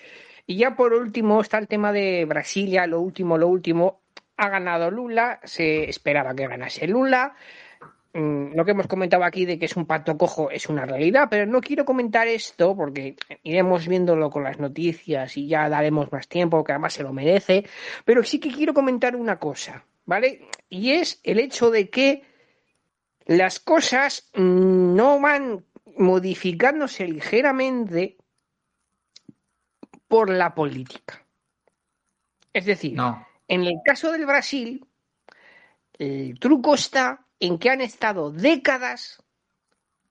Y 0.45 0.57
ya 0.57 0.75
por 0.75 0.93
último 0.93 1.41
está 1.41 1.57
el 1.57 1.67
tema 1.67 1.91
de 1.91 2.25
Brasilia, 2.25 2.85
lo 2.85 3.01
último, 3.01 3.37
lo 3.37 3.47
último. 3.47 4.01
Ha 4.37 4.49
ganado 4.49 4.91
Lula, 4.91 5.39
se 5.43 5.89
esperaba 5.89 6.35
que 6.35 6.47
ganase 6.47 6.87
Lula. 6.87 7.35
Mm, 8.13 8.55
lo 8.55 8.65
que 8.65 8.71
hemos 8.71 8.87
comentado 8.87 9.23
aquí 9.23 9.45
de 9.45 9.57
que 9.57 9.65
es 9.65 9.77
un 9.77 9.85
pato 9.85 10.17
cojo 10.17 10.51
es 10.51 10.67
una 10.67 10.85
realidad, 10.85 11.27
pero 11.29 11.45
no 11.45 11.61
quiero 11.61 11.85
comentar 11.85 12.27
esto 12.27 12.75
porque 12.75 13.15
iremos 13.43 13.87
viéndolo 13.87 14.29
con 14.29 14.43
las 14.43 14.59
noticias 14.59 15.37
y 15.37 15.47
ya 15.47 15.69
daremos 15.69 16.11
más 16.11 16.27
tiempo, 16.27 16.63
que 16.63 16.73
además 16.73 16.93
se 16.93 17.03
lo 17.03 17.13
merece, 17.13 17.65
pero 18.03 18.23
sí 18.23 18.39
que 18.39 18.51
quiero 18.51 18.73
comentar 18.73 19.15
una 19.15 19.39
cosa, 19.39 19.85
¿vale? 20.05 20.49
Y 20.67 20.91
es 20.91 21.21
el 21.23 21.39
hecho 21.39 21.71
de 21.71 21.89
que 21.89 22.23
las 23.25 23.59
cosas 23.61 24.29
no 24.33 25.21
van 25.21 25.65
modificándose 25.95 27.07
ligeramente 27.07 28.17
por 30.09 30.29
la 30.29 30.53
política. 30.53 31.25
Es 32.51 32.65
decir, 32.65 32.97
en 33.47 33.63
el 33.63 33.75
caso 33.85 34.11
del 34.11 34.25
Brasil, 34.25 34.85
el 35.97 36.37
truco 36.39 36.73
está 36.73 37.25
en 37.41 37.57
que 37.57 37.69
han 37.69 37.81
estado 37.81 38.31
décadas 38.31 39.21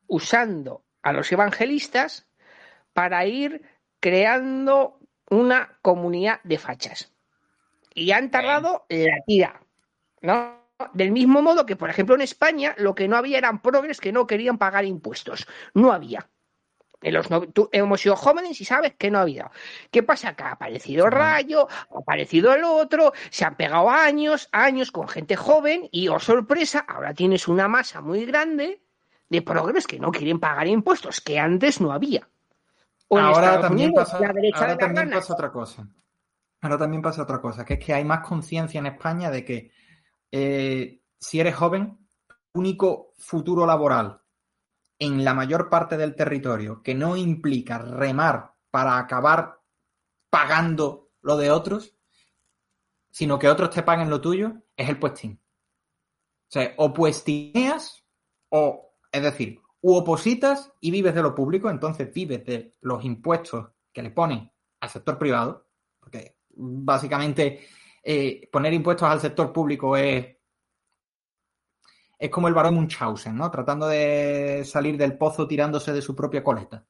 usando 0.08 0.84
a 1.00 1.12
los 1.12 1.32
evangelistas 1.32 2.26
para 2.92 3.24
ir 3.24 3.62
creando 4.00 4.98
una 5.30 5.78
comunidad 5.80 6.40
de 6.42 6.58
fachas. 6.58 7.12
Y 7.94 8.10
han 8.10 8.30
tardado 8.30 8.84
la 8.88 9.22
tira, 9.26 9.62
¿no? 10.20 10.60
Del 10.92 11.12
mismo 11.12 11.40
modo 11.40 11.66
que, 11.66 11.76
por 11.76 11.88
ejemplo, 11.88 12.14
en 12.14 12.22
España 12.22 12.74
lo 12.78 12.94
que 12.94 13.06
no 13.06 13.16
había 13.16 13.38
eran 13.38 13.62
progres 13.62 14.00
que 14.00 14.12
no 14.12 14.26
querían 14.26 14.58
pagar 14.58 14.84
impuestos. 14.84 15.46
No 15.72 15.92
había. 15.92 16.28
En 17.02 17.14
los 17.14 17.28
hemos 17.72 18.00
sido 18.00 18.16
jóvenes 18.16 18.60
y 18.60 18.64
sabes 18.64 18.94
que 18.96 19.10
no 19.10 19.18
ha 19.18 19.22
habido. 19.22 19.50
¿Qué 19.90 20.02
pasa? 20.02 20.34
Que 20.34 20.42
ha 20.42 20.52
aparecido 20.52 21.06
el 21.06 21.12
Rayo, 21.12 21.66
ha 21.68 21.98
aparecido 21.98 22.54
el 22.54 22.64
otro, 22.64 23.12
se 23.30 23.44
han 23.44 23.56
pegado 23.56 23.88
años, 23.88 24.48
años 24.52 24.90
con 24.90 25.08
gente 25.08 25.36
joven 25.36 25.88
y, 25.90 26.08
oh 26.08 26.20
sorpresa, 26.20 26.84
ahora 26.86 27.14
tienes 27.14 27.48
una 27.48 27.68
masa 27.68 28.02
muy 28.02 28.26
grande 28.26 28.82
de 29.30 29.42
progres 29.42 29.86
que 29.86 29.98
no 29.98 30.10
quieren 30.10 30.40
pagar 30.40 30.66
impuestos, 30.66 31.20
que 31.20 31.38
antes 31.38 31.80
no 31.80 31.92
había. 31.92 32.28
ahora 33.08 33.60
también, 33.60 33.92
pasa, 33.92 34.16
otra 34.16 35.50
cosa. 35.50 35.88
Ahora 36.60 36.76
también 36.76 37.00
pasa 37.00 37.22
otra 37.22 37.40
cosa, 37.40 37.64
que 37.64 37.74
es 37.74 37.84
que 37.84 37.94
hay 37.94 38.04
más 38.04 38.20
conciencia 38.20 38.78
en 38.78 38.86
España 38.86 39.30
de 39.30 39.44
que 39.44 39.72
eh, 40.32 41.00
si 41.18 41.40
eres 41.40 41.54
joven, 41.54 41.96
único 42.52 43.14
futuro 43.16 43.64
laboral 43.64 44.20
en 45.00 45.24
la 45.24 45.34
mayor 45.34 45.68
parte 45.70 45.96
del 45.96 46.14
territorio 46.14 46.82
que 46.82 46.94
no 46.94 47.16
implica 47.16 47.78
remar 47.78 48.54
para 48.70 48.98
acabar 48.98 49.60
pagando 50.28 51.10
lo 51.22 51.36
de 51.36 51.50
otros, 51.50 51.96
sino 53.10 53.38
que 53.38 53.48
otros 53.48 53.70
te 53.70 53.82
paguen 53.82 54.10
lo 54.10 54.20
tuyo, 54.20 54.62
es 54.76 54.88
el 54.88 54.98
puestín. 54.98 55.40
O 56.48 56.52
sea, 56.52 56.74
o 56.76 56.92
puestineas, 56.92 58.04
o, 58.50 58.94
es 59.10 59.22
decir, 59.22 59.60
u 59.80 59.94
opositas 59.94 60.72
y 60.80 60.90
vives 60.90 61.14
de 61.14 61.22
lo 61.22 61.34
público, 61.34 61.70
entonces 61.70 62.12
vives 62.12 62.44
de 62.44 62.76
los 62.82 63.04
impuestos 63.04 63.70
que 63.92 64.02
le 64.02 64.10
ponen 64.10 64.52
al 64.80 64.90
sector 64.90 65.18
privado, 65.18 65.66
porque 65.98 66.36
básicamente 66.50 67.66
eh, 68.02 68.48
poner 68.52 68.74
impuestos 68.74 69.08
al 69.08 69.20
sector 69.20 69.52
público 69.52 69.96
es 69.96 70.36
es 72.20 72.28
como 72.28 72.48
el 72.48 72.54
varón 72.54 72.74
Munchausen, 72.74 73.34
¿no? 73.34 73.50
Tratando 73.50 73.88
de 73.88 74.62
salir 74.66 74.98
del 74.98 75.16
pozo 75.16 75.48
tirándose 75.48 75.90
de 75.90 76.02
su 76.02 76.14
propia 76.14 76.44
coleta. 76.44 76.84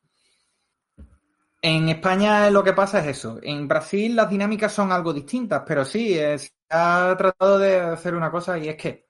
En 1.62 1.88
España 1.88 2.50
lo 2.50 2.64
que 2.64 2.72
pasa 2.72 2.98
es 2.98 3.18
eso. 3.18 3.38
En 3.40 3.68
Brasil 3.68 4.16
las 4.16 4.28
dinámicas 4.28 4.72
son 4.72 4.90
algo 4.90 5.12
distintas, 5.12 5.62
pero 5.64 5.84
sí, 5.84 6.14
se 6.14 6.50
ha 6.70 7.14
tratado 7.16 7.60
de 7.60 7.78
hacer 7.78 8.16
una 8.16 8.32
cosa 8.32 8.58
y 8.58 8.68
es 8.68 8.76
que 8.76 9.08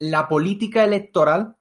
la 0.00 0.26
política 0.26 0.82
electoral 0.82 1.56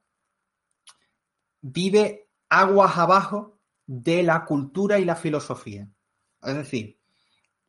vive 1.61 2.29
aguas 2.49 2.97
abajo 2.97 3.59
de 3.85 4.23
la 4.23 4.43
cultura 4.43 4.97
y 4.97 5.05
la 5.05 5.15
filosofía. 5.17 5.87
Es 6.41 6.55
decir, 6.55 6.99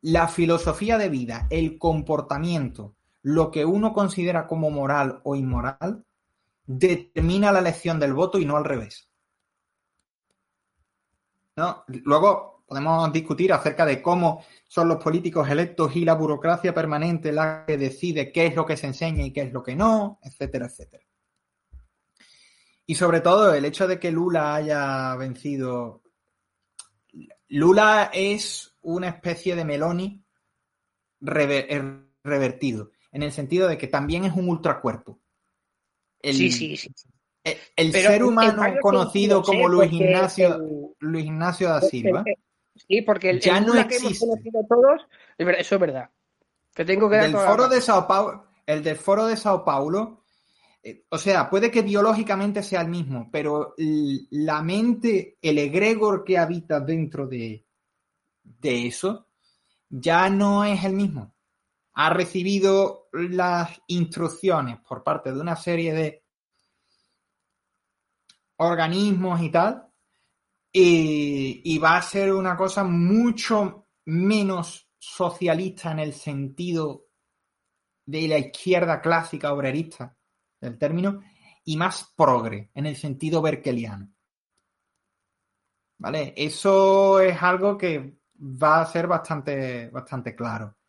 la 0.01 0.27
filosofía 0.27 0.97
de 0.97 1.11
vida, 1.11 1.47
el 1.51 1.77
comportamiento, 1.77 2.97
lo 3.21 3.51
que 3.51 3.67
uno 3.67 3.93
considera 3.93 4.47
como 4.47 4.71
moral 4.71 5.21
o 5.25 5.37
inmoral, 5.37 6.07
determina 6.73 7.51
la 7.51 7.59
elección 7.59 7.99
del 7.99 8.15
voto 8.15 8.39
y 8.39 8.45
no 8.45 8.57
al 8.57 8.65
revés. 8.65 9.11
¿No? 11.57 11.85
Luego 11.89 12.63
podemos 12.65 13.13
discutir 13.13 13.53
acerca 13.53 13.85
de 13.85 14.01
cómo 14.01 14.45
son 14.69 14.89
los 14.89 15.03
políticos 15.03 15.51
electos 15.51 15.97
y 15.97 16.05
la 16.05 16.15
burocracia 16.15 16.73
permanente 16.73 17.33
la 17.33 17.65
que 17.67 17.77
decide 17.77 18.31
qué 18.31 18.47
es 18.47 18.55
lo 18.55 18.65
que 18.65 18.77
se 18.77 18.87
enseña 18.87 19.25
y 19.25 19.33
qué 19.33 19.43
es 19.43 19.53
lo 19.53 19.65
que 19.65 19.75
no, 19.75 20.21
etcétera, 20.23 20.67
etcétera. 20.67 21.03
Y 22.87 22.95
sobre 22.95 23.21
todo 23.21 23.53
el 23.53 23.65
hecho 23.65 23.89
de 23.89 23.99
que 23.99 24.13
Lula 24.13 24.55
haya 24.55 25.17
vencido. 25.17 26.03
Lula 27.49 28.11
es 28.15 28.77
una 28.83 29.09
especie 29.09 29.57
de 29.57 29.65
Meloni 29.65 30.25
revertido, 31.21 32.93
en 33.11 33.25
el 33.25 33.33
sentido 33.33 33.67
de 33.67 33.77
que 33.77 33.89
también 33.89 34.25
es 34.25 34.35
un 34.35 34.49
ultracuerpo 34.49 35.20
sí, 36.23 36.51
sí, 36.51 36.77
sí. 36.77 36.91
El, 37.77 37.93
ser 37.93 38.23
humano 38.23 38.63
conocido 38.83 39.43
como 39.43 39.69
Luis 39.69 39.93
Ignacio, 39.93 40.95
Luis 40.99 41.25
Ignacio 41.25 41.69
da 41.69 41.81
Silva. 41.81 42.23
Sí, 42.77 43.03
porque 43.03 43.31
el, 43.31 43.41
ya 43.41 43.61
no 43.61 43.75
existe. 43.75 44.27
todos, 44.69 45.07
eso 45.39 45.75
es 45.75 45.81
verdad. 45.81 46.11
Que 46.75 46.85
tengo 46.85 47.09
que 47.09 47.17
del 47.17 47.33
foro 47.33 47.69
de 47.69 47.81
Sao 47.81 48.07
Paulo, 48.07 48.45
el 48.67 48.83
del 48.83 48.97
foro 48.97 49.27
de 49.27 49.37
Sao 49.37 49.65
Paulo, 49.65 50.23
eh, 50.83 51.05
o 51.09 51.19
sea, 51.19 51.49
puede 51.51 51.71
que 51.71 51.83
biológicamente 51.83 52.63
sea 52.63 52.83
el 52.83 52.89
mismo, 52.89 53.29
pero 53.33 53.75
la 53.77 54.63
mente, 54.63 55.39
el 55.43 55.59
egregor 55.59 56.25
que 56.25 56.39
habita 56.39 56.81
dentro 56.81 57.27
de, 57.27 57.65
de 58.43 58.87
eso, 58.87 59.27
ya 59.89 60.31
no 60.31 60.65
es 60.65 60.85
el 60.85 60.93
mismo 60.93 61.33
ha 62.03 62.09
recibido 62.09 63.11
las 63.13 63.79
instrucciones 63.89 64.79
por 64.81 65.05
parte 65.05 65.35
de 65.35 65.39
una 65.39 65.55
serie 65.55 65.93
de 65.93 66.25
organismos 68.57 69.43
y 69.43 69.51
tal, 69.51 69.87
y, 70.73 71.79
va 71.79 71.99
a 71.99 72.03
ser 72.03 72.33
una 72.33 72.57
cosa 72.57 72.85
mucho 72.85 73.89
menos 74.07 74.89
socialista 74.99 75.93
en 75.93 75.99
el 75.99 76.15
sentido 76.15 77.05
de 78.07 78.29
la 78.29 78.39
izquierda 78.39 79.03
clásica 79.03 79.53
obrerista 79.53 80.17
del 80.59 80.79
término, 80.79 81.21
y 81.65 81.77
más 81.77 82.15
progre 82.17 82.71
en 82.73 82.87
el 82.87 82.97
sentido 82.97 83.43
berkeliano. 83.43 84.11
¿Vale? 85.99 86.33
Eso 86.35 87.21
es 87.21 87.43
algo 87.43 87.77
que 87.77 88.21
va 88.41 88.81
a 88.81 88.87
ser 88.87 89.07
bastante, 89.07 89.91
bastante 89.91 90.35
claro. 90.35 90.80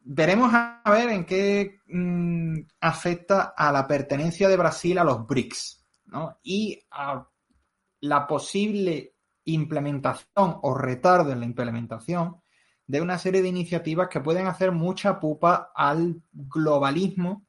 Veremos 0.00 0.50
a 0.52 0.82
ver 0.90 1.10
en 1.10 1.24
qué 1.24 1.80
mm, 1.86 2.60
afecta 2.80 3.54
a 3.56 3.70
la 3.72 3.86
pertenencia 3.86 4.48
de 4.48 4.56
Brasil 4.56 4.98
a 4.98 5.04
los 5.04 5.26
BRICS 5.26 5.84
¿no? 6.06 6.38
y 6.42 6.80
a 6.90 7.26
la 8.00 8.26
posible 8.26 9.14
implementación 9.44 10.58
o 10.62 10.74
retardo 10.74 11.32
en 11.32 11.40
la 11.40 11.46
implementación 11.46 12.40
de 12.86 13.00
una 13.00 13.18
serie 13.18 13.42
de 13.42 13.48
iniciativas 13.48 14.08
que 14.08 14.20
pueden 14.20 14.46
hacer 14.46 14.72
mucha 14.72 15.18
pupa 15.18 15.72
al 15.74 16.22
globalismo 16.32 17.46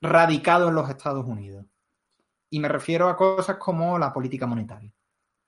radicado 0.00 0.68
en 0.68 0.74
los 0.74 0.88
Estados 0.88 1.26
Unidos. 1.26 1.66
Y 2.50 2.60
me 2.60 2.68
refiero 2.68 3.08
a 3.08 3.16
cosas 3.16 3.56
como 3.56 3.98
la 3.98 4.12
política 4.12 4.46
monetaria. 4.46 4.92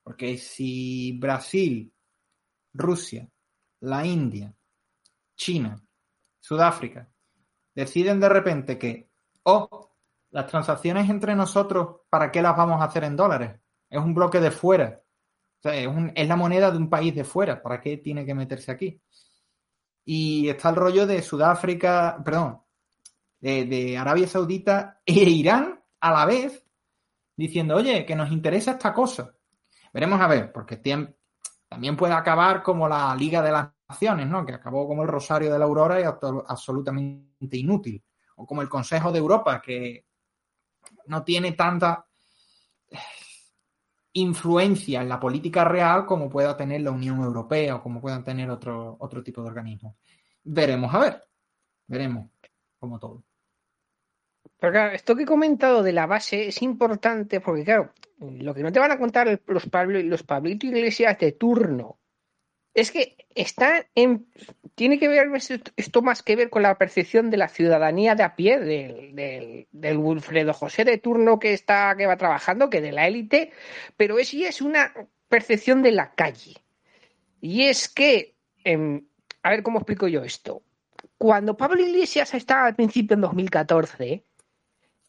Porque 0.03 0.37
si 0.39 1.18
Brasil, 1.18 1.93
Rusia, 2.72 3.28
la 3.81 4.05
India, 4.05 4.55
China, 5.41 5.82
Sudáfrica, 6.38 7.09
deciden 7.74 8.20
de 8.20 8.28
repente 8.28 8.78
que, 8.78 9.09
oh, 9.45 9.91
las 10.32 10.47
transacciones 10.47 11.09
entre 11.09 11.34
nosotros, 11.34 12.03
¿para 12.11 12.30
qué 12.30 12.43
las 12.43 12.55
vamos 12.55 12.78
a 12.82 12.84
hacer 12.84 13.05
en 13.05 13.16
dólares? 13.16 13.59
Es 13.88 13.99
un 13.99 14.14
bloque 14.14 14.38
de 14.38 14.51
fuera. 14.51 15.01
O 15.59 15.62
sea, 15.62 15.74
es, 15.74 16.28
la 16.28 16.36
moneda 16.36 16.70
de 16.70 16.76
un 16.76 16.91
país 16.91 17.14
de 17.14 17.24
fuera. 17.24 17.62
¿Para 17.62 17.80
qué 17.80 17.97
tiene 17.97 18.26
que 18.26 18.34
meterse 18.34 18.70
aquí? 18.70 19.01
Y 20.05 20.47
está 20.51 20.68
el 20.68 20.76
rollo 20.76 21.07
de 21.07 21.22
Sudáfrica, 21.22 22.20
perdón, 22.22 22.61
de, 23.41 23.97
Arabia 23.97 24.28
Saudita 24.28 25.01
e 25.07 25.14
Irán 25.22 25.82
a 26.01 26.12
la 26.12 26.26
vez, 26.26 26.66
diciendo, 27.34 27.76
oye, 27.76 28.05
que 28.05 28.14
nos 28.14 28.30
interesa 28.30 28.72
esta 28.72 28.93
cosa. 28.93 29.34
Veremos 29.91 30.20
a 30.20 30.28
ver, 30.28 30.53
porque 30.53 30.76
también 30.76 31.97
puede 31.97 32.12
acabar 32.12 32.62
como 32.62 32.86
la 32.86 33.16
Liga 33.16 33.41
de 33.41 33.53
las 33.53 33.80
naciones, 33.91 34.28
¿no? 34.28 34.47
Que 34.47 34.55
acabó 34.55 34.86
como 34.86 35.03
el 35.03 35.09
Rosario 35.09 35.53
de 35.53 35.59
la 35.59 35.64
Aurora 35.64 36.01
y 36.01 36.05
absolutamente 36.05 37.57
inútil. 37.57 38.03
O 38.36 38.47
como 38.47 38.62
el 38.62 38.68
Consejo 38.68 39.11
de 39.12 39.18
Europa, 39.18 39.61
que 39.61 40.07
no 41.07 41.22
tiene 41.24 41.53
tanta 41.53 42.07
influencia 44.12 45.03
en 45.03 45.09
la 45.09 45.20
política 45.20 45.64
real 45.64 46.07
como 46.07 46.28
pueda 46.30 46.57
tener 46.57 46.80
la 46.80 46.91
Unión 46.91 47.20
Europea 47.20 47.76
o 47.76 47.82
como 47.82 48.01
puedan 48.01 48.24
tener 48.24 48.51
otro, 48.51 48.97
otro 49.01 49.22
tipo 49.22 49.43
de 49.43 49.49
organismos. 49.49 49.97
Veremos 50.43 50.95
a 50.95 50.99
ver, 50.99 51.22
veremos 51.86 52.30
como 52.78 52.99
todo. 52.99 53.24
Pero 54.59 54.72
claro, 54.72 54.95
esto 54.95 55.16
que 55.16 55.22
he 55.22 55.26
comentado 55.26 55.82
de 55.82 55.93
la 55.93 56.07
base 56.07 56.49
es 56.49 56.62
importante 56.62 57.41
porque, 57.41 57.64
claro, 57.64 57.93
lo 58.18 58.55
que 58.55 58.62
no 58.62 58.72
te 58.72 58.80
van 58.80 58.91
a 58.91 58.99
contar 58.99 59.41
los, 59.47 59.66
Pablo, 59.66 60.01
los 60.03 60.22
Pablito 60.22 60.66
Iglesias 60.66 61.18
de 61.18 61.32
turno 61.32 62.00
es 62.75 62.91
que 62.91 63.16
está 63.35 63.87
en. 63.95 64.27
Tiene 64.75 64.99
que 64.99 65.09
ver 65.09 65.29
esto 65.77 66.03
más 66.03 66.23
que 66.23 66.37
ver 66.37 66.49
con 66.49 66.62
la 66.62 66.79
percepción 66.79 67.31
de 67.31 67.37
la 67.37 67.49
ciudadanía 67.49 68.14
de 68.14 68.23
a 68.23 68.37
pie, 68.37 68.59
del, 68.59 69.66
del, 69.71 69.99
Wilfredo 69.99 70.55
José 70.55 70.85
de 70.85 70.99
turno 70.99 71.39
que 71.39 71.53
está, 71.53 71.95
que 71.97 72.07
va 72.07 72.16
trabajando, 72.16 72.71
que 72.71 72.81
de 72.81 72.93
la 72.93 73.07
élite, 73.07 73.53
pero 73.97 74.18
es, 74.18 74.33
y 74.33 74.45
es 74.45 74.62
una 74.62 74.95
percepción 75.29 75.83
de 75.83 75.93
la 75.93 76.12
calle. 76.14 76.55
Y 77.41 77.64
es 77.64 77.89
que, 77.89 78.37
em, 78.64 79.07
a 79.43 79.51
ver 79.51 79.62
cómo 79.62 79.81
explico 79.81 80.09
yo 80.09 80.23
esto. 80.23 80.62
Cuando 81.18 81.57
Pablo 81.57 81.83
Iglesias 81.83 82.33
estaba 82.33 82.66
al 82.66 82.77
principio 82.77 83.14
en 83.14 83.21
2014, 83.23 84.25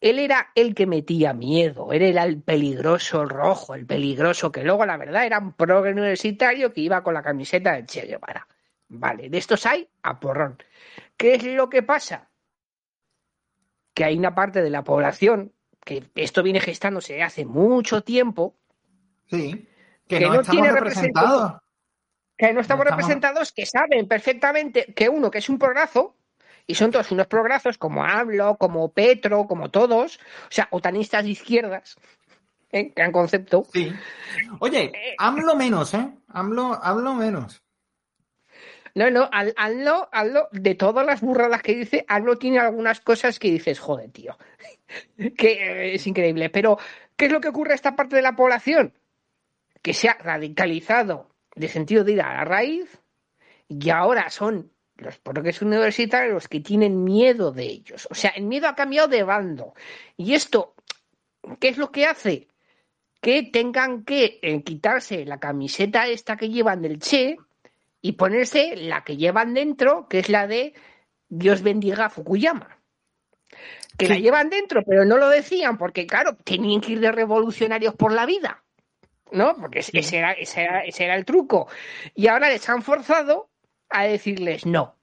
él 0.02 0.18
era 0.18 0.50
el 0.56 0.74
que 0.74 0.84
metía 0.84 1.32
miedo, 1.32 1.92
él 1.92 2.02
era 2.02 2.24
el 2.24 2.42
peligroso 2.42 3.24
rojo, 3.24 3.76
el 3.76 3.86
peligroso 3.86 4.50
que 4.50 4.64
luego 4.64 4.84
la 4.84 4.96
verdad 4.96 5.24
era 5.24 5.38
un 5.38 5.52
progre 5.52 5.92
universitario 5.92 6.72
que 6.72 6.80
iba 6.80 7.04
con 7.04 7.14
la 7.14 7.22
camiseta 7.22 7.74
de 7.74 7.86
Che 7.86 8.02
Guevara. 8.02 8.48
Vale, 8.88 9.30
de 9.30 9.38
estos 9.38 9.64
hay 9.64 9.88
a 10.02 10.18
porrón. 10.18 10.58
¿Qué 11.16 11.36
es 11.36 11.44
lo 11.44 11.70
que 11.70 11.84
pasa? 11.84 12.28
Que 13.94 14.02
hay 14.02 14.18
una 14.18 14.34
parte 14.34 14.60
de 14.60 14.70
la 14.70 14.82
población, 14.82 15.52
que 15.84 16.10
esto 16.16 16.42
viene 16.42 16.58
gestándose 16.58 17.22
hace 17.22 17.44
mucho 17.44 18.02
tiempo, 18.02 18.56
sí, 19.30 19.68
que, 20.08 20.18
no, 20.18 20.42
tiene 20.42 20.72
representados. 20.72 21.60
Que 22.36 22.52
no 22.52 22.60
estamos, 22.60 22.84
representados, 22.84 23.52
que 23.52 23.66
saben 23.66 24.08
perfectamente 24.08 24.92
que 24.94 25.08
uno 25.08 25.30
que 25.30 25.38
es 25.38 25.48
un 25.48 25.60
porrazo, 25.60 26.16
y 26.72 26.74
son 26.74 26.90
todos 26.90 27.10
unos 27.12 27.26
prograzos 27.26 27.76
como 27.76 28.02
AMLO, 28.02 28.56
como 28.56 28.90
Petro, 28.92 29.46
como 29.46 29.70
todos, 29.70 30.16
o 30.16 30.48
sea, 30.48 30.68
otanistas 30.70 31.22
de 31.22 31.32
izquierdas, 31.32 31.98
¿eh? 32.70 32.94
gran 32.96 33.12
concepto. 33.12 33.66
Sí. 33.74 33.92
Oye, 34.58 34.84
eh, 34.84 35.14
AMLO 35.18 35.54
menos, 35.54 35.92
¿eh? 35.92 36.08
AMLO, 36.28 36.82
AMLO 36.82 37.12
menos. 37.12 37.62
No, 38.94 39.10
no, 39.10 39.28
AMLO, 39.30 40.08
AMLO, 40.10 40.48
de 40.52 40.74
todas 40.74 41.04
las 41.04 41.20
burradas 41.20 41.60
que 41.60 41.74
dice, 41.74 42.06
AMLO 42.08 42.38
tiene 42.38 42.58
algunas 42.58 43.02
cosas 43.02 43.38
que 43.38 43.50
dices, 43.50 43.78
joder, 43.78 44.10
tío, 44.10 44.38
que 45.36 45.52
eh, 45.52 45.94
es 45.96 46.06
increíble. 46.06 46.48
Pero, 46.48 46.78
¿qué 47.18 47.26
es 47.26 47.32
lo 47.32 47.42
que 47.42 47.48
ocurre 47.48 47.72
a 47.72 47.74
esta 47.74 47.94
parte 47.94 48.16
de 48.16 48.22
la 48.22 48.34
población? 48.34 48.94
Que 49.82 49.92
se 49.92 50.08
ha 50.08 50.14
radicalizado 50.14 51.28
de 51.54 51.68
sentido 51.68 52.02
de 52.02 52.12
ir 52.12 52.22
a 52.22 52.32
la 52.32 52.44
raíz 52.46 52.98
y 53.68 53.90
ahora 53.90 54.30
son 54.30 54.71
los 55.02 55.20
es 55.44 55.62
universitarios 55.62 56.34
los 56.34 56.48
que 56.48 56.60
tienen 56.60 57.04
miedo 57.04 57.52
de 57.52 57.64
ellos. 57.64 58.08
O 58.10 58.14
sea, 58.14 58.30
el 58.30 58.44
miedo 58.44 58.68
ha 58.68 58.74
cambiado 58.74 59.08
de 59.08 59.22
bando. 59.22 59.74
Y 60.16 60.34
esto, 60.34 60.74
¿qué 61.60 61.68
es 61.68 61.78
lo 61.78 61.90
que 61.90 62.06
hace? 62.06 62.48
Que 63.20 63.42
tengan 63.42 64.04
que 64.04 64.38
eh, 64.42 64.62
quitarse 64.62 65.24
la 65.24 65.38
camiseta 65.38 66.08
esta 66.08 66.36
que 66.36 66.48
llevan 66.48 66.82
del 66.82 66.98
Che 66.98 67.36
y 68.00 68.12
ponerse 68.12 68.74
la 68.76 69.04
que 69.04 69.16
llevan 69.16 69.54
dentro, 69.54 70.08
que 70.08 70.18
es 70.18 70.28
la 70.28 70.46
de 70.46 70.74
Dios 71.28 71.62
bendiga 71.62 72.06
a 72.06 72.10
Fukuyama. 72.10 72.78
Que 73.96 74.08
la 74.08 74.16
llevan 74.16 74.48
dentro, 74.48 74.82
pero 74.82 75.04
no 75.04 75.18
lo 75.18 75.28
decían 75.28 75.76
porque, 75.76 76.06
claro, 76.06 76.36
tenían 76.36 76.80
que 76.80 76.92
ir 76.92 77.00
de 77.00 77.12
revolucionarios 77.12 77.94
por 77.94 78.12
la 78.12 78.26
vida. 78.26 78.64
¿No? 79.30 79.56
Porque 79.56 79.78
ese, 79.78 80.18
era, 80.18 80.32
ese, 80.32 80.62
era, 80.62 80.84
ese 80.84 81.04
era 81.04 81.14
el 81.14 81.24
truco. 81.24 81.68
Y 82.14 82.26
ahora 82.26 82.48
les 82.48 82.68
han 82.68 82.82
forzado 82.82 83.51
a 83.92 84.04
decirles 84.04 84.66
no. 84.66 84.96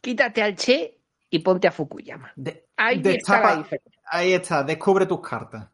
Quítate 0.00 0.42
al 0.42 0.54
Che 0.54 0.98
y 1.30 1.38
ponte 1.40 1.68
a 1.68 1.72
Fukuyama. 1.72 2.32
ahí 2.76 3.02
está 3.04 3.64
Ahí 4.10 4.32
está, 4.32 4.62
descubre 4.62 5.04
tus 5.04 5.20
cartas. 5.20 5.68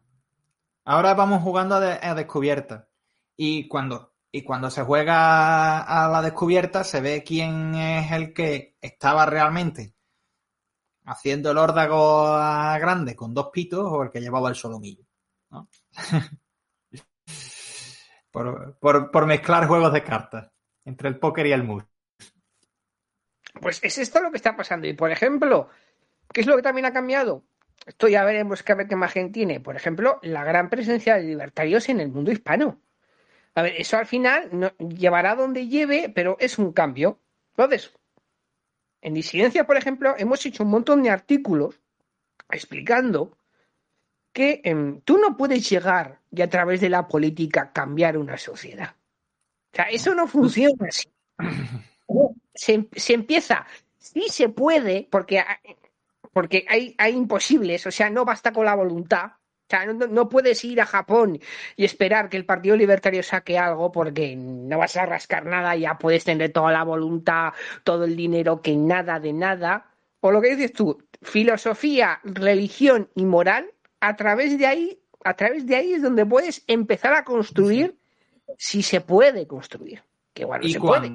Ahora 0.83 1.13
vamos 1.13 1.41
jugando 1.41 1.75
a, 1.75 2.15
descubierta. 2.15 2.89
Y 3.37 3.67
cuando, 3.67 4.13
y 4.31 4.43
cuando 4.43 4.69
se 4.69 4.83
juega 4.83 5.79
a 5.81 6.09
la 6.09 6.21
descubierta, 6.21 6.83
se 6.83 7.01
ve 7.01 7.23
quién 7.23 7.75
es 7.75 8.11
el 8.11 8.33
que 8.33 8.75
estaba 8.81 9.25
realmente 9.25 9.95
haciendo 11.05 11.51
el 11.51 11.57
órdago 11.57 12.33
grande 12.33 13.15
con 13.15 13.33
dos 13.33 13.49
pitos 13.53 13.85
o 13.85 14.03
el 14.03 14.11
que 14.11 14.19
llevaba 14.19 14.49
el 14.49 14.55
solomillo. 14.55 15.05
por, 18.31 18.77
por 18.79 19.25
mezclar 19.25 19.67
juegos 19.67 19.93
de 19.93 20.03
cartas 20.03 20.51
entre 20.83 21.07
el 21.09 21.19
póker 21.19 21.47
y 21.47 21.53
el 21.53 21.63
mus. 21.63 21.83
Pues 23.61 23.79
es 23.83 23.97
esto 23.97 24.21
lo 24.21 24.31
que 24.31 24.37
está 24.37 24.55
pasando. 24.55 24.87
Y 24.87 24.93
por 24.93 25.11
ejemplo, 25.11 25.69
¿qué 26.33 26.41
es 26.41 26.47
lo 26.47 26.55
que 26.55 26.61
también 26.61 26.85
ha 26.85 26.93
cambiado? 26.93 27.43
Esto 27.85 28.07
ya 28.07 28.23
veremos 28.23 28.63
qué, 28.63 28.75
qué 28.75 28.93
imagen 28.93 29.31
tiene. 29.31 29.59
Por 29.59 29.75
ejemplo, 29.75 30.19
la 30.23 30.43
gran 30.43 30.69
presencia 30.69 31.15
de 31.15 31.23
libertarios 31.23 31.87
en 31.89 31.99
el 31.99 32.09
mundo 32.09 32.31
hispano. 32.31 32.81
A 33.53 33.61
ver, 33.61 33.75
eso 33.77 33.97
al 33.97 34.05
final 34.05 34.73
llevará 34.79 35.35
donde 35.35 35.67
lleve, 35.67 36.11
pero 36.13 36.35
es 36.39 36.57
un 36.57 36.73
cambio. 36.73 37.19
Entonces, 37.51 37.93
en 39.01 39.13
disidencia, 39.13 39.65
por 39.65 39.77
ejemplo, 39.77 40.15
hemos 40.17 40.45
hecho 40.45 40.63
un 40.63 40.71
montón 40.71 41.03
de 41.03 41.09
artículos 41.09 41.79
explicando 42.49 43.37
que 44.33 44.61
em, 44.65 44.99
tú 45.01 45.17
no 45.17 45.37
puedes 45.37 45.69
llegar 45.69 46.19
y 46.31 46.41
a 46.41 46.49
través 46.49 46.81
de 46.81 46.89
la 46.89 47.07
política 47.07 47.71
cambiar 47.71 48.17
una 48.17 48.37
sociedad. 48.37 48.95
O 49.71 49.75
sea, 49.75 49.85
eso 49.85 50.13
no 50.13 50.27
funciona 50.27 50.87
así. 50.89 51.07
se, 52.55 52.87
se 52.95 53.13
empieza, 53.13 53.67
sí 53.97 54.25
se 54.29 54.49
puede, 54.49 55.07
porque, 55.09 55.43
porque 56.33 56.65
hay, 56.67 56.95
hay 56.97 57.13
imposibles, 57.13 57.85
o 57.85 57.91
sea, 57.91 58.09
no 58.09 58.25
basta 58.25 58.51
con 58.51 58.65
la 58.65 58.75
voluntad. 58.75 59.31
O 59.67 59.67
sea, 59.67 59.85
no, 59.87 60.05
no, 60.05 60.29
puedes 60.29 60.63
ir 60.63 60.79
a 60.79 60.85
Japón 60.85 61.39
y 61.75 61.85
esperar 61.85 62.29
que 62.29 62.37
el 62.37 62.45
Partido 62.45 62.75
Libertario 62.75 63.23
saque 63.23 63.57
algo 63.57 63.91
porque 63.91 64.35
no 64.35 64.77
vas 64.77 64.95
a 64.95 65.07
rascar 65.07 65.47
nada, 65.47 65.75
ya 65.75 65.97
puedes 65.97 66.23
tener 66.23 66.51
toda 66.51 66.71
la 66.71 66.83
voluntad, 66.83 67.53
todo 67.83 68.03
el 68.03 68.15
dinero, 68.15 68.61
que 68.61 68.75
nada 68.75 69.19
de 69.19 69.33
nada. 69.33 69.89
O 70.19 70.29
lo 70.29 70.39
que 70.39 70.55
dices 70.55 70.71
tú, 70.71 71.03
filosofía, 71.23 72.19
religión 72.23 73.09
y 73.15 73.25
moral, 73.25 73.71
a 74.01 74.15
través 74.15 74.55
de 74.55 74.67
ahí, 74.67 74.99
a 75.23 75.33
través 75.33 75.65
de 75.65 75.77
ahí 75.77 75.93
es 75.93 76.03
donde 76.03 76.27
puedes 76.27 76.63
empezar 76.67 77.15
a 77.15 77.23
construir 77.23 77.97
si 78.59 78.83
se 78.83 79.01
puede 79.01 79.47
construir. 79.47 80.03
Que 80.31 80.45
bueno, 80.45 80.67
se 80.67 80.79
puede 80.79 81.11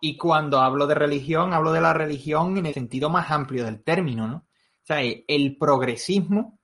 y 0.00 0.16
cuando 0.16 0.60
hablo 0.60 0.86
de 0.86 0.94
religión, 0.94 1.52
hablo 1.52 1.72
de 1.72 1.80
la 1.80 1.92
religión 1.92 2.56
en 2.56 2.66
el 2.66 2.74
sentido 2.74 3.10
más 3.10 3.30
amplio 3.30 3.64
del 3.64 3.82
término, 3.82 4.26
¿no? 4.26 4.36
O 4.36 4.86
sea, 4.86 5.00
el 5.02 5.56
progresismo 5.58 6.60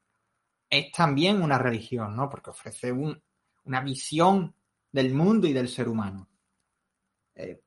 es 0.70 0.90
también 0.92 1.42
una 1.42 1.58
religión, 1.58 2.16
¿no? 2.16 2.28
Porque 2.28 2.50
ofrece 2.50 2.92
una 2.92 3.80
visión 3.80 4.54
del 4.90 5.12
mundo 5.12 5.46
y 5.46 5.52
del 5.52 5.68
ser 5.68 5.88
humano. 5.88 6.28
Eh, 7.34 7.60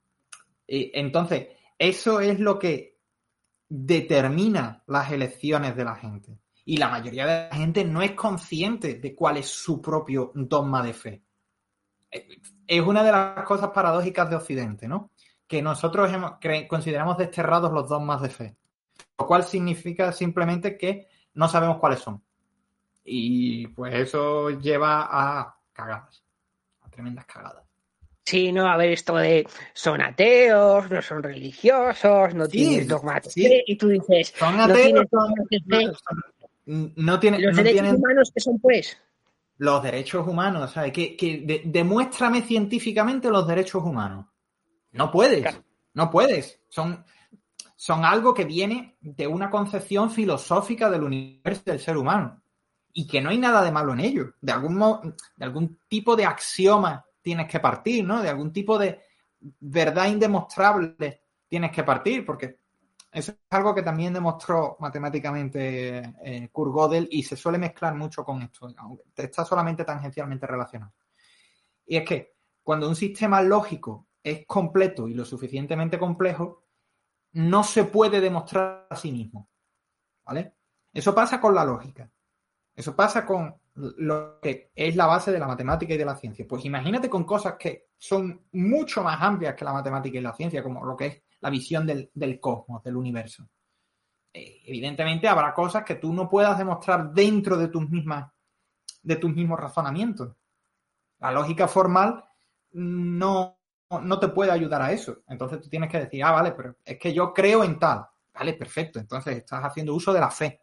entonces, 0.68 1.50
eso 1.78 2.20
es 2.20 2.40
lo 2.40 2.58
que 2.58 3.00
determina 3.68 4.84
las 4.88 5.12
elecciones 5.12 5.76
de 5.76 5.84
la 5.84 5.96
gente. 5.96 6.40
Y 6.66 6.78
la 6.78 6.90
mayoría 6.90 7.26
de 7.26 7.50
la 7.50 7.56
gente 7.56 7.84
no 7.84 8.02
es 8.02 8.14
consciente 8.14 8.96
de 8.96 9.14
cuál 9.14 9.38
es 9.38 9.48
su 9.48 9.82
propio 9.82 10.32
dogma 10.34 10.82
de 10.82 10.94
fe. 10.94 11.24
Eh, 12.10 12.28
es 12.66 12.82
una 12.82 13.04
de 13.04 13.12
las 13.12 13.44
cosas 13.46 13.70
paradójicas 13.70 14.30
de 14.30 14.36
Occidente, 14.36 14.88
¿no? 14.88 15.12
Que 15.48 15.62
nosotros 15.62 16.12
consideramos 16.68 17.18
desterrados 17.18 17.72
los 17.72 17.88
dogmas 17.88 18.22
de 18.22 18.30
fe, 18.30 18.56
lo 19.18 19.28
cual 19.28 19.44
significa 19.44 20.12
simplemente 20.12 20.78
que 20.78 21.08
no 21.36 21.48
sabemos 21.48 21.78
cuáles 21.78 22.00
son. 22.00 22.22
Y 23.04 23.68
pues 23.68 23.94
eso 23.94 24.50
lleva 24.50 25.08
a 25.10 25.56
cagadas, 25.72 26.24
a 26.82 26.90
tremendas 26.90 27.26
cagadas. 27.26 27.64
Sí, 28.26 28.52
no, 28.52 28.68
a 28.68 28.76
ver, 28.76 28.94
esto 28.94 29.16
de 29.18 29.48
son 29.74 30.02
ateos, 30.02 30.90
no 30.90 31.02
son 31.04 31.22
religiosos, 31.22 32.34
no 32.34 32.48
tienen 32.48 32.88
dogmas 32.88 33.22
de 33.24 33.30
fe, 33.30 33.64
y 33.68 33.76
tú 33.76 33.90
dices, 33.90 34.34
son 34.36 34.60
ateos, 34.60 35.06
no, 36.66 37.20
tienen, 37.20 37.44
los 37.44 37.56
derechos 37.56 37.94
humanos 37.94 38.32
que 38.34 38.42
son 38.42 38.60
pues. 38.60 38.98
Los 39.58 39.84
derechos 39.84 40.28
humanos, 40.28 40.72
¿sabes? 40.72 40.92
Que, 40.92 41.16
que 41.16 41.62
demuéstrame 41.66 42.42
científicamente 42.42 43.30
los 43.30 43.48
derechos 43.48 43.84
humanos. 43.84 44.26
No 44.96 45.12
puedes, 45.12 45.62
no 45.94 46.10
puedes. 46.10 46.60
Son, 46.68 47.06
son 47.76 48.06
algo 48.06 48.34
que 48.34 48.46
viene 48.46 48.98
de 49.02 49.28
una 49.28 49.50
concepción 49.50 50.10
filosófica 50.10 50.90
del 50.90 51.04
universo 51.04 51.64
del 51.66 51.80
ser 51.80 51.98
humano 51.98 52.42
y 52.94 53.06
que 53.06 53.22
no 53.22 53.30
hay 53.30 53.38
nada 53.38 53.62
de 53.64 53.72
malo 53.72 53.94
en 53.94 54.00
ello. 54.00 54.34
De 54.42 54.52
algún, 54.52 55.16
de 55.36 55.46
algún 55.46 55.80
tipo 55.88 56.16
de 56.16 56.26
axioma 56.26 57.06
tienes 57.22 57.48
que 57.48 57.60
partir, 57.60 58.06
¿no? 58.06 58.22
De 58.22 58.30
algún 58.30 58.54
tipo 58.54 58.78
de, 58.78 59.02
verdad 59.60 60.08
indemostrable 60.08 61.22
tienes 61.48 61.72
que 61.72 61.84
partir, 61.84 62.26
porque 62.26 62.60
eso 63.12 63.32
es 63.32 63.38
algo 63.50 63.74
que 63.74 63.84
también 63.84 64.14
demostró 64.14 64.78
matemáticamente 64.80 66.16
eh, 66.24 66.50
Kurt 66.52 66.74
Gödel 66.74 67.08
y 67.12 67.24
se 67.24 67.36
suele 67.36 67.58
mezclar 67.58 67.96
mucho 67.96 68.24
con 68.24 68.42
esto, 68.42 68.74
aunque 68.78 69.04
está 69.16 69.46
solamente 69.46 69.86
tangencialmente 69.86 70.48
relacionado. 70.48 70.94
Y 71.86 71.98
es 71.98 72.04
que 72.08 72.36
cuando 72.64 72.90
un 72.90 72.96
sistema 72.96 73.42
lógico 73.42 74.05
es 74.26 74.46
completo 74.48 75.08
y 75.08 75.14
lo 75.14 75.24
suficientemente 75.24 76.00
complejo, 76.00 76.64
no 77.34 77.64
se 77.64 77.84
puede 77.84 78.20
demostrar 78.20 78.88
a 78.90 78.96
sí 78.96 79.12
mismo. 79.12 79.48
¿Vale? 80.26 80.56
Eso 80.92 81.14
pasa 81.14 81.40
con 81.40 81.54
la 81.54 81.64
lógica. 81.64 82.10
Eso 82.76 82.96
pasa 82.96 83.24
con 83.24 83.56
lo 83.76 84.40
que 84.42 84.72
es 84.74 84.96
la 84.96 85.06
base 85.06 85.32
de 85.32 85.38
la 85.38 85.46
matemática 85.46 85.94
y 85.94 85.98
de 85.98 86.06
la 86.06 86.16
ciencia. 86.16 86.46
Pues 86.48 86.66
imagínate 86.66 87.08
con 87.08 87.24
cosas 87.24 87.56
que 87.60 87.90
son 87.98 88.48
mucho 88.54 89.04
más 89.04 89.22
amplias 89.22 89.54
que 89.54 89.64
la 89.64 89.74
matemática 89.74 90.18
y 90.18 90.22
la 90.22 90.34
ciencia, 90.34 90.64
como 90.64 90.84
lo 90.84 90.98
que 90.98 91.06
es 91.06 91.22
la 91.42 91.52
visión 91.52 91.86
del, 91.86 92.40
cosmos, 92.40 92.82
del 92.84 92.96
universo. 92.96 93.48
Eh, 94.34 94.64
evidentemente 94.66 95.28
habrá 95.28 95.54
cosas 95.54 95.84
que 95.84 95.96
tú 95.96 96.12
no 96.12 96.28
puedas 96.28 96.58
demostrar 96.58 97.14
dentro 97.14 97.58
de 97.58 97.68
tus 97.68 97.88
mismas, 97.88 98.32
de 99.04 99.18
tus 99.18 99.32
mismos 99.36 99.60
razonamientos. 99.60 100.36
La 101.20 101.32
lógica 101.32 101.68
formal 101.68 102.26
no, 102.72 103.60
no 103.90 104.20
te 104.20 104.30
puede 104.30 104.52
ayudar 104.52 104.82
a 104.82 104.92
eso. 104.92 105.24
Entonces 105.28 105.62
tú 105.62 105.70
tienes 105.70 105.90
que 105.90 106.00
decir, 106.00 106.24
ah, 106.24 106.32
vale, 106.32 106.52
pero 106.52 106.78
es 106.84 106.98
que 106.98 107.14
yo 107.14 107.34
creo 107.34 107.64
en 107.64 107.80
tal. 107.80 108.06
Vale, 108.34 108.54
perfecto. 108.54 109.00
Entonces 109.00 109.38
estás 109.38 109.64
haciendo 109.64 109.94
uso 109.94 110.12
de 110.12 110.20
la 110.20 110.32
fe. 110.32 110.62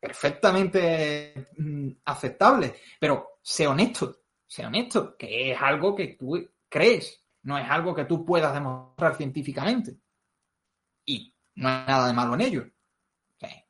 Perfectamente 0.00 1.48
mm, 1.58 1.90
aceptable. 2.04 2.74
Pero 2.98 3.38
sé 3.40 3.66
honesto, 3.66 4.16
sé 4.46 4.66
honesto, 4.66 5.16
que 5.16 5.52
es 5.52 5.60
algo 5.60 5.94
que 5.94 6.16
tú 6.18 6.48
crees 6.68 7.22
no 7.42 7.58
es 7.58 7.68
algo 7.68 7.94
que 7.94 8.04
tú 8.04 8.24
puedas 8.24 8.54
demostrar 8.54 9.16
científicamente. 9.16 9.98
Y 11.04 11.34
no 11.56 11.68
hay 11.68 11.86
nada 11.86 12.06
de 12.06 12.12
malo 12.12 12.34
en 12.34 12.40
ello. 12.42 12.64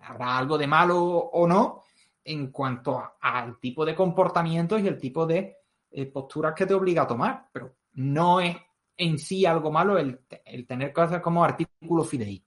habrá 0.01 0.37
algo 0.39 0.59
de 0.59 0.66
malo 0.66 1.01
o 1.01 1.47
no 1.47 1.85
en 2.25 2.53
cuanto 2.53 3.14
al 3.20 3.59
tipo 3.59 3.85
de 3.85 3.95
comportamientos 3.95 4.81
y 4.81 4.87
el 4.87 4.99
tipo 4.99 5.27
de 5.27 5.57
eh, 5.91 6.07
posturas 6.07 6.55
que 6.55 6.66
te 6.66 6.75
obliga 6.75 7.03
a 7.03 7.07
tomar, 7.07 7.49
pero 7.53 7.75
no 7.95 8.40
es 8.40 8.57
en 8.97 9.18
sí 9.18 9.47
algo 9.47 9.70
malo 9.70 9.99
el, 9.99 10.18
tener 10.66 10.93
cosas 10.93 11.20
como 11.20 11.45
artículo 11.45 12.05
fidei. 12.05 12.45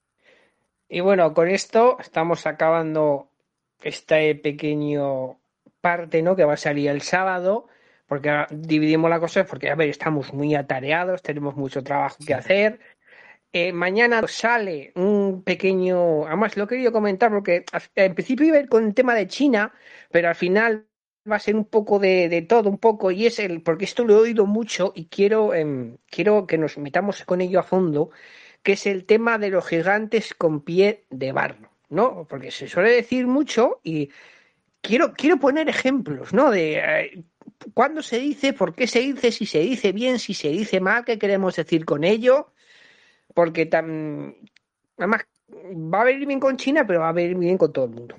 Y 0.87 0.99
bueno, 0.99 1.33
con 1.33 1.49
esto 1.49 1.97
estamos 1.99 2.45
acabando 2.45 3.29
este 3.81 4.35
pequeño 4.35 5.39
parte, 5.81 6.21
¿no? 6.21 6.35
Que 6.35 6.45
va 6.45 6.53
a 6.53 6.57
salir 6.57 6.89
el 6.89 7.01
sábado 7.01 7.67
porque 8.07 8.45
dividimos 8.51 9.09
la 9.09 9.19
cosa 9.19 9.45
porque, 9.45 9.69
a 9.69 9.75
ver, 9.75 9.89
estamos 9.89 10.33
muy 10.33 10.55
atareados, 10.55 11.21
tenemos 11.21 11.55
mucho 11.55 11.83
trabajo 11.83 12.17
que 12.25 12.33
hacer. 12.33 12.79
Eh, 13.51 13.71
mañana 13.71 14.21
sale 14.27 14.91
un 14.95 15.43
pequeño, 15.43 16.27
además 16.27 16.57
lo 16.57 16.65
he 16.65 16.67
querido 16.67 16.91
comentar 16.91 17.31
porque 17.31 17.65
en 17.95 18.13
principio 18.13 18.47
iba 18.47 18.57
a 18.57 18.59
ir 18.59 18.69
con 18.69 18.85
el 18.85 18.93
tema 18.93 19.15
de 19.15 19.27
China, 19.27 19.73
pero 20.11 20.27
al 20.27 20.35
final 20.35 20.87
va 21.29 21.37
a 21.37 21.39
ser 21.39 21.55
un 21.55 21.65
poco 21.65 21.99
de, 21.99 22.45
todo, 22.47 22.69
un 22.69 22.77
poco, 22.77 23.11
y 23.11 23.25
es 23.25 23.39
el, 23.39 23.61
porque 23.61 23.85
esto 23.85 24.03
lo 24.05 24.13
he 24.15 24.21
oído 24.21 24.45
mucho 24.45 24.93
y 24.95 25.05
quiero, 25.07 25.53
em, 25.53 25.97
quiero 26.07 26.45
que 26.47 26.57
nos 26.57 26.77
metamos 26.77 27.23
con 27.25 27.41
ello 27.41 27.59
a 27.59 27.63
fondo, 27.63 28.11
que 28.63 28.73
es 28.73 28.85
el 28.85 29.05
tema 29.05 29.37
de 29.37 29.49
los 29.49 29.67
gigantes 29.67 30.33
con 30.33 30.61
pie 30.61 31.05
de 31.09 31.31
barro, 31.31 31.69
¿no? 31.89 32.25
Porque 32.29 32.51
se 32.51 32.67
suele 32.67 32.91
decir 32.91 33.27
mucho 33.27 33.79
y 33.83 34.09
quiero, 34.81 35.13
quiero 35.13 35.39
poner 35.39 35.69
ejemplos, 35.69 36.33
¿no? 36.33 36.51
De 36.51 36.77
eh, 36.77 37.23
cuándo 37.73 38.01
se 38.03 38.19
dice, 38.19 38.53
por 38.53 38.75
qué 38.75 38.87
se 38.87 38.99
dice, 38.99 39.31
si 39.31 39.45
se 39.45 39.59
dice 39.59 39.91
bien, 39.91 40.19
si 40.19 40.33
se 40.33 40.49
dice 40.49 40.79
mal, 40.79 41.05
qué 41.05 41.17
queremos 41.17 41.55
decir 41.55 41.85
con 41.85 42.03
ello, 42.03 42.51
porque 43.33 43.65
tan, 43.65 44.35
además 44.97 45.23
va 45.51 46.01
a 46.01 46.05
venir 46.05 46.27
bien 46.27 46.39
con 46.39 46.57
China, 46.57 46.85
pero 46.85 47.01
va 47.01 47.09
a 47.09 47.13
venir 47.13 47.37
bien 47.37 47.57
con 47.57 47.73
todo 47.73 47.85
el 47.85 47.91
mundo. 47.91 48.15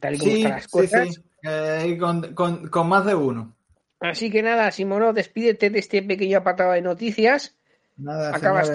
tal 0.00 0.14
y 0.14 0.18
como 0.18 0.32
están 0.32 0.52
las 0.52 0.68
cosas. 0.68 1.14
Sí, 1.14 1.20
eh, 1.48 1.98
con, 1.98 2.88
más 2.88 3.06
de 3.06 3.14
uno. 3.14 3.54
Así 4.00 4.30
que 4.30 4.42
nada, 4.42 4.70
Simono, 4.70 5.12
despídete 5.12 5.70
de 5.70 5.78
este 5.78 6.02
pequeño 6.02 6.38
apartado 6.38 6.72
de 6.72 6.82
noticias. 6.82 7.56
Nada, 7.96 8.36
Acabas 8.36 8.70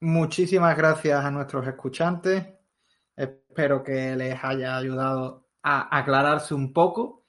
muchísimas 0.00 0.76
gracias 0.76 1.24
a 1.24 1.30
nuestros 1.30 1.66
escuchantes. 1.66 2.44
Espero 3.16 3.82
que 3.82 4.16
les 4.16 4.42
haya 4.42 4.76
ayudado 4.76 5.46
a 5.62 5.98
aclararse 5.98 6.54
un 6.54 6.72
poco 6.72 7.24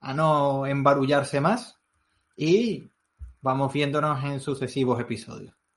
a 0.00 0.14
no 0.14 0.66
embarullarse 0.66 1.40
más 1.40 1.80
y 2.36 2.90
vamos 3.40 3.72
viéndonos 3.72 4.22
en 4.24 4.40
sucesivos 4.40 5.00
episodios. 5.00 5.54